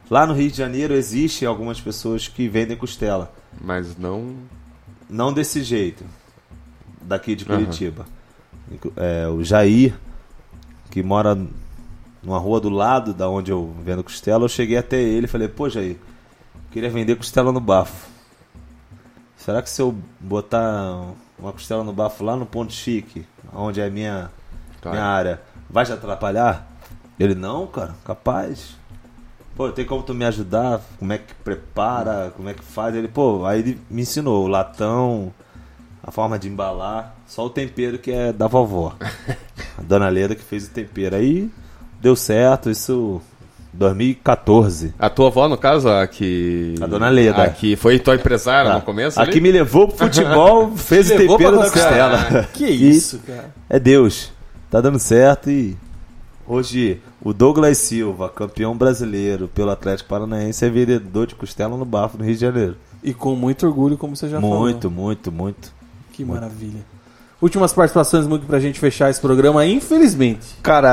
[0.10, 3.34] lá no Rio de Janeiro existem algumas pessoas que vendem costela.
[3.62, 4.34] Mas não.
[5.10, 6.04] Não desse jeito,
[7.02, 7.46] daqui de.
[7.46, 8.06] Curitiba.
[8.72, 9.96] Inclu- É, o Jair,
[10.92, 11.38] que mora
[12.22, 15.48] numa rua do lado da onde eu vendo costela, eu cheguei até ele e falei,
[15.48, 15.98] pô Jair,
[16.74, 18.10] queria vender costela no bafo.
[19.38, 21.04] Será que se eu botar
[21.38, 24.32] uma costela no bafo lá no ponto chique, onde é a minha,
[24.82, 24.98] Claro.
[24.98, 26.68] minha área, vai te atrapalhar?
[27.20, 28.76] Ele, não, cara, capaz.
[29.56, 30.82] Pô, tem como tu me ajudar?
[30.98, 32.34] Como é que prepara?
[32.36, 32.96] Como é que faz?
[32.96, 35.32] Ele, pô, aí ele me ensinou o latão,
[36.02, 38.96] a forma de embalar, só o tempero que é da vovó.
[39.78, 41.16] A dona Leda que fez o tempero.
[41.16, 41.52] Aí
[42.02, 43.22] deu certo, isso
[43.74, 44.94] 2014.
[45.00, 46.76] A tua avó, no caso, a que.
[46.82, 47.44] A dona Leda.
[47.44, 48.76] A que foi tua empresária Tá.
[48.78, 49.20] no começo?
[49.20, 49.32] A ali?
[49.32, 52.18] que me levou pro futebol, fez o tempero da costela.
[52.20, 52.44] costela.
[52.54, 53.54] Que E isso, cara.
[53.70, 54.32] É Deus.
[54.70, 55.78] Tá dando certo e
[56.48, 62.18] hoje o Douglas Silva, campeão brasileiro pelo Atlético Paranaense, é vendedor de costela no Bafo,
[62.18, 62.76] no Rio de Janeiro.
[63.04, 65.06] E com muito orgulho, como você já Muito, falou.
[65.06, 65.74] muito, muito.
[66.12, 66.80] Que maravilha.
[67.44, 70.56] Últimas participações, muito pra gente fechar esse programa, infelizmente.
[70.64, 70.90] Cara,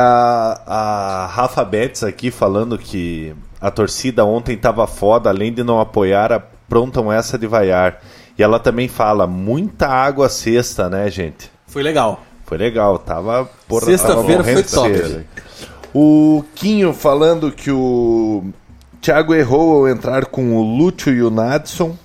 [0.67, 5.81] a, a Rafa Betts aqui falando que a torcida ontem tava foda, além de não
[5.81, 8.01] apoiar, aprontam essa de vaiar.
[8.37, 11.49] E ela também fala, muita água sexta, né, gente?
[11.69, 12.21] Foi legal.
[12.45, 13.49] Foi legal, tava...
[13.69, 15.27] porra, Sexta-feira foi top.
[15.95, 18.43] O Quinho falando que o
[19.01, 21.97] Thiago errou ao entrar com o Lúcio e o Nadson.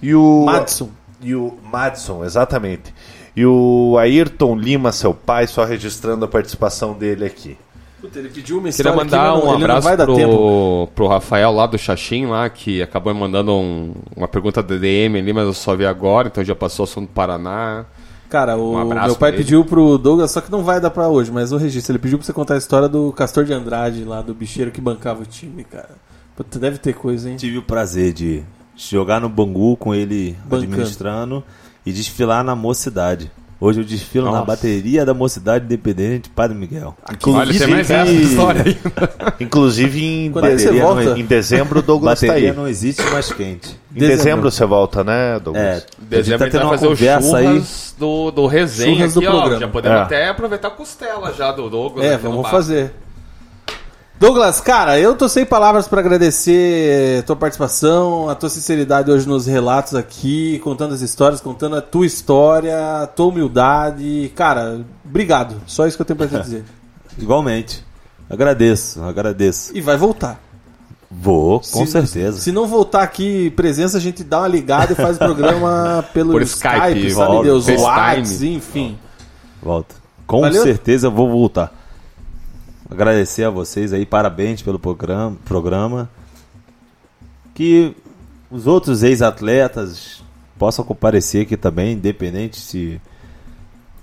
[0.00, 0.46] E o...
[0.46, 0.88] Madison.
[1.20, 2.91] E o Madison, exatamente.
[3.34, 7.56] E o Ayrton Lima, seu pai, só registrando a participação dele aqui.
[8.00, 10.36] Puta, ele pediu uma Queria mandar aqui, um não- abraço tempo.
[10.36, 14.76] pro, pro Rafael lá do Xaxim, lá, que acabou me mandando um- uma pergunta da
[14.76, 17.84] DM ali, mas eu só vi agora, então já passou o assunto do Paraná.
[18.28, 19.36] Cara, o Um meu pai ele.
[19.38, 21.92] pediu pro Douglas, só que não vai dar pra hoje, mas o registro.
[21.92, 24.80] Ele pediu pra você contar a história do Castor de Andrade, lá do bicheiro que
[24.80, 25.90] bancava o time, cara.
[26.34, 27.36] Puta, deve ter coisa, hein?
[27.36, 28.42] Tive o prazer de
[28.74, 30.64] jogar no Bangu com ele Bancando.
[30.64, 31.44] administrando
[31.84, 33.30] e desfilar na mocidade.
[33.60, 34.44] Hoje eu desfilo na Nossa.
[34.44, 36.96] bateria da Mocidade Independente de Padre Miguel.
[37.28, 38.76] Olha, tem mais essa história aí.
[39.38, 40.82] Inclusive em, é bateria
[41.16, 42.56] em dezembro o Douglas tá bateria aí.
[42.56, 43.78] não existe mais quente.
[43.94, 45.64] Em dezembro você volta, né, Douglas?
[45.64, 46.96] É, Dezembro a gente tá a gente vai tendo uma fazer o
[47.36, 47.62] aí.
[47.96, 49.30] do, do resenha Churras do aqui, ó.
[49.30, 49.60] programa.
[49.60, 50.02] Já podemos É.
[50.02, 52.04] até aproveitar a costela já do Douglas.
[52.04, 52.92] É, aqui vamos fazer.
[54.22, 59.26] Douglas, cara, eu tô sem palavras pra agradecer a tua participação, a tua sinceridade hoje
[59.26, 64.30] nos relatos aqui, contando as histórias, contando a tua história, a tua humildade.
[64.36, 65.56] Cara, obrigado.
[65.66, 66.64] Só isso que eu tenho pra te dizer.
[67.18, 67.84] Igualmente.
[68.30, 69.76] Agradeço, agradeço.
[69.76, 70.40] E vai voltar.
[71.10, 72.38] Vou, com Se- certeza.
[72.38, 76.30] Se não voltar aqui presença, a gente dá uma ligada e faz o programa pelo
[76.30, 77.66] Por Skype, Skype, sabe volta, Deus.
[77.68, 78.96] WhatsApp, enfim.
[79.60, 79.96] Volta.
[80.28, 80.62] Com Valeu.
[80.62, 81.81] certeza eu vou voltar.
[82.92, 85.34] Agradecer a vocês aí, parabéns pelo programa.
[85.46, 86.10] programa.
[87.54, 87.96] Que
[88.50, 90.22] os outros ex-atletas
[90.58, 93.00] possam comparecer aqui também, independente se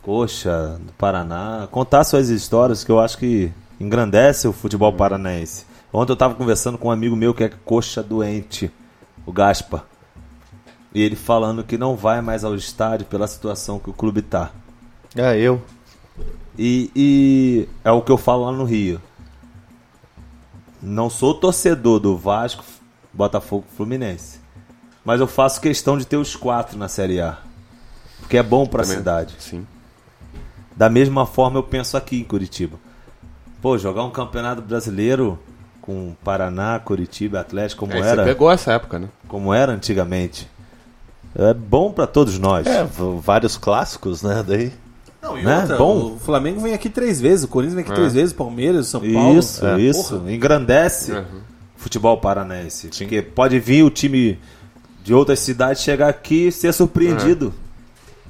[0.01, 5.67] Coxa, do Paraná, contar suas histórias que eu acho que engrandece o futebol paranaense.
[5.93, 8.71] Ontem eu estava conversando com um amigo meu que é coxa doente,
[9.23, 9.85] o Gaspa.
[10.95, 14.49] E ele falando que não vai mais ao estádio pela situação que o clube tá.
[15.15, 15.61] É, eu.
[16.61, 19.01] E, e é o que eu falo lá no Rio.
[20.81, 22.65] Não sou torcedor do Vasco,
[23.13, 24.39] Botafogo Fluminense.
[25.05, 27.37] Mas eu faço questão de ter os quatro na Série A.
[28.19, 28.97] Porque é bom pra Também.
[28.97, 29.35] cidade.
[29.39, 29.65] Sim.
[30.75, 32.77] Da mesma forma eu penso aqui em Curitiba.
[33.61, 35.39] Pô, jogar um campeonato brasileiro
[35.81, 39.07] com Paraná, Curitiba, Atlético, como Aí era, Você pegou essa época, né?
[39.29, 40.49] como era antigamente.
[41.33, 42.67] É bom pra todos nós.
[42.67, 42.85] É,
[43.21, 44.43] vários clássicos, né?
[44.45, 44.73] Daí.
[45.21, 45.59] Não, e Né?
[45.61, 46.13] outra, Bom.
[46.15, 47.95] o Flamengo vem aqui três vezes, o Corinthians vem aqui É.
[47.95, 49.37] três vezes, o Palmeiras, o São Paulo.
[49.39, 49.79] Isso, É.
[49.81, 50.23] isso.
[50.29, 51.21] Engrandece Uhum.
[51.21, 52.87] o futebol paranaense.
[52.87, 54.39] Porque pode vir o time
[55.03, 57.53] de outras cidades chegar aqui e ser surpreendido.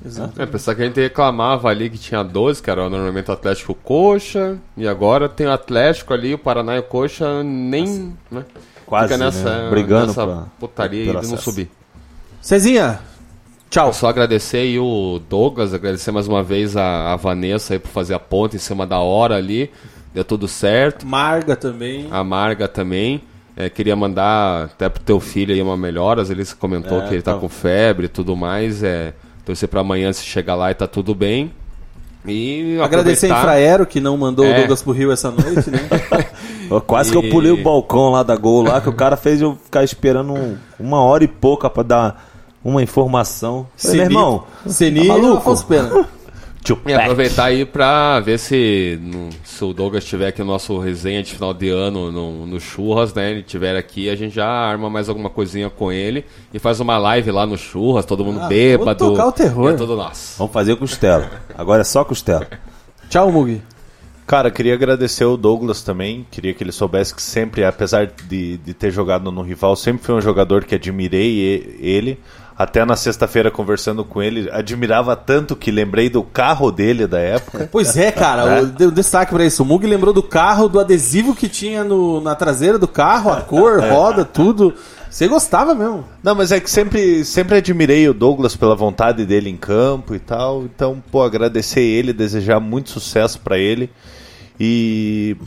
[0.04, 0.42] Exato.
[0.42, 3.74] É, pensar que a gente reclamava ali que tinha 12, que era normalmente o Atlético
[3.76, 8.14] Coxa, e agora tem o Atlético ali, o Paraná e o Coxa nem.
[8.32, 8.46] Né,
[8.86, 9.70] Quase, fica nessa, né?
[9.70, 11.70] Brigando nessa pra- putaria de não subir.
[12.42, 13.02] Cezinha,
[13.70, 13.94] tchau.
[13.94, 18.14] Só agradecer aí o Douglas, agradecer mais uma vez a, a Vanessa aí por fazer
[18.14, 19.72] a ponte em cima da hora ali.
[20.14, 21.06] Deu tudo certo.
[21.06, 22.08] Marga também.
[22.12, 23.22] A Marga também.
[23.56, 26.30] É, queria mandar até pro teu filho aí uma melhoras.
[26.30, 27.40] Ele comentou É, que ele tá tá.
[27.40, 28.82] com febre e tudo mais.
[28.84, 29.14] É,
[29.46, 31.52] torcer pra amanhã se chegar lá e tá tudo bem.
[32.26, 34.58] E Agradecer a Infraero, que não mandou o É.
[34.60, 35.80] Douglas pro Rio essa noite, né?
[36.86, 39.42] Quase que E- eu pulei o balcão lá da Gol lá, que o cara fez
[39.42, 42.29] eu ficar esperando um- uma hora e pouca pra dar
[42.64, 43.68] uma informação.
[43.78, 45.38] Falei, meu irmão, tá e maluco?
[45.38, 46.08] Afonso Pena.
[46.86, 49.00] E aproveitar aí pra ver se,
[49.46, 53.14] se o Douglas estiver aqui no nosso resenha de final de ano no, no Churras,
[53.14, 53.32] né?
[53.32, 56.98] Ele estiver aqui, a gente já arma mais alguma coisinha com ele e faz uma
[56.98, 59.06] live lá no Churras, todo mundo Ah, bêbado.
[59.06, 59.72] vou tocar o terror.
[59.72, 60.38] É tudo nosso.
[60.38, 61.32] vamos fazer costela.
[61.58, 62.46] Agora é só costela.
[63.10, 63.62] Tchau, Mugi.
[64.28, 66.28] Cara, queria agradecer o Douglas também.
[66.30, 70.14] Queria que ele soubesse que sempre, apesar de, de ter jogado no rival, sempre foi
[70.14, 72.20] um jogador que admirei e- ele.
[72.60, 77.70] Até na sexta-feira, conversando com ele, admirava tanto que lembrei do carro dele da época.
[77.72, 79.64] Pois é, cara, dei um destaque pra isso.
[79.64, 83.40] O Mug lembrou do carro, do adesivo que tinha no, na traseira do carro, a
[83.40, 84.74] cor, roda, tudo.
[85.10, 86.04] Você gostava mesmo.
[86.22, 90.20] Não, mas é que sempre, sempre admirei o Douglas pela vontade dele em campo e
[90.20, 90.64] tal.
[90.64, 93.90] Então, pô, agradecer ele, desejar muito sucesso pra ele
[94.60, 95.38] e,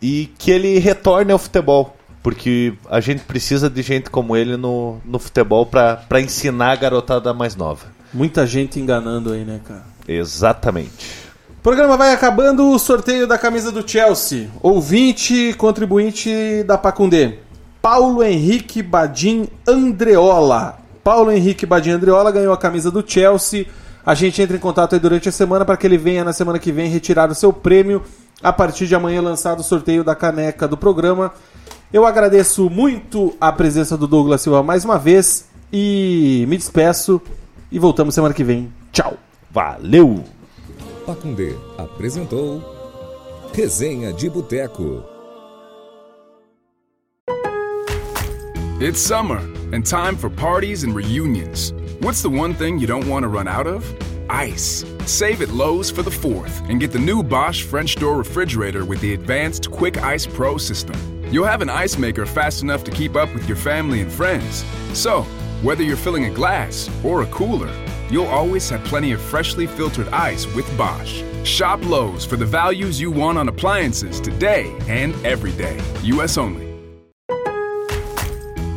[0.00, 1.94] e que ele retorne ao futebol.
[2.24, 7.34] Porque a gente precisa de gente como ele no, no futebol pra ensinar a garotada
[7.34, 7.84] mais nova.
[8.14, 9.82] Muita gente enganando aí, né, cara?
[10.08, 11.06] Exatamente.
[11.50, 14.48] O programa vai acabando, o sorteio da camisa do Chelsea.
[14.62, 17.40] Ouvinte, contribuinte da Pacundê.
[17.82, 20.78] Paulo Henrique Badim Andreola.
[21.04, 23.66] Paulo Henrique Badim Andreola ganhou a camisa do Chelsea.
[24.04, 26.58] A gente entra em contato aí durante a semana para que ele venha na semana
[26.58, 28.02] que vem retirar o seu prêmio.
[28.42, 31.30] A partir de amanhã lançado o sorteio da caneca do programa.
[31.94, 37.22] Eu agradeço muito a presença do Douglas Silva mais uma vez e me despeço
[37.70, 38.68] e voltamos semana que vem.
[38.90, 39.16] Tchau.
[39.48, 40.24] Valeu!
[41.06, 42.60] Pacundê apresentou
[43.52, 45.04] Resenha de Boteco.
[48.80, 49.38] It's summer
[49.72, 51.72] and time for parties and reunions.
[52.02, 53.84] What's the one thing you don't want to run out of?
[54.28, 54.84] Ice.
[55.06, 59.00] Save at Lowe's for the 4th and get the new Bosch French door refrigerator with
[59.00, 61.13] the advanced Quick Ice Pro system.
[61.30, 64.64] You'll have an ice maker fast enough to keep up with your family and friends.
[64.92, 65.22] So,
[65.62, 67.72] whether you're filling a glass or a cooler,
[68.10, 71.22] you'll always have plenty of freshly filtered ice with Bosch.
[71.44, 75.80] Shop Lowe's for the values you want on appliances today and every day.
[76.02, 76.72] US only.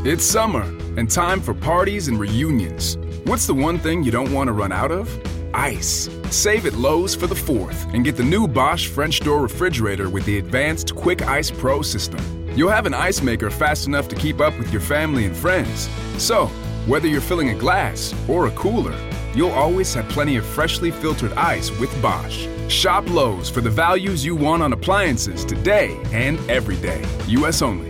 [0.09, 0.63] It's summer
[0.97, 2.97] and time for parties and reunions.
[3.25, 5.09] What's the one thing you don't want to run out of?
[5.53, 6.09] Ice.
[6.31, 10.25] Save at Lowe's for the 4th and get the new Bosch French door refrigerator with
[10.25, 12.19] the advanced Quick Ice Pro system.
[12.55, 15.89] You'll have an ice maker fast enough to keep up with your family and friends.
[16.17, 16.47] So,
[16.87, 18.97] whether you're filling a glass or a cooler,
[19.35, 22.47] you'll always have plenty of freshly filtered ice with Bosch.
[22.67, 27.05] Shop Lowe's for the values you want on appliances today and every day.
[27.27, 27.86] US only.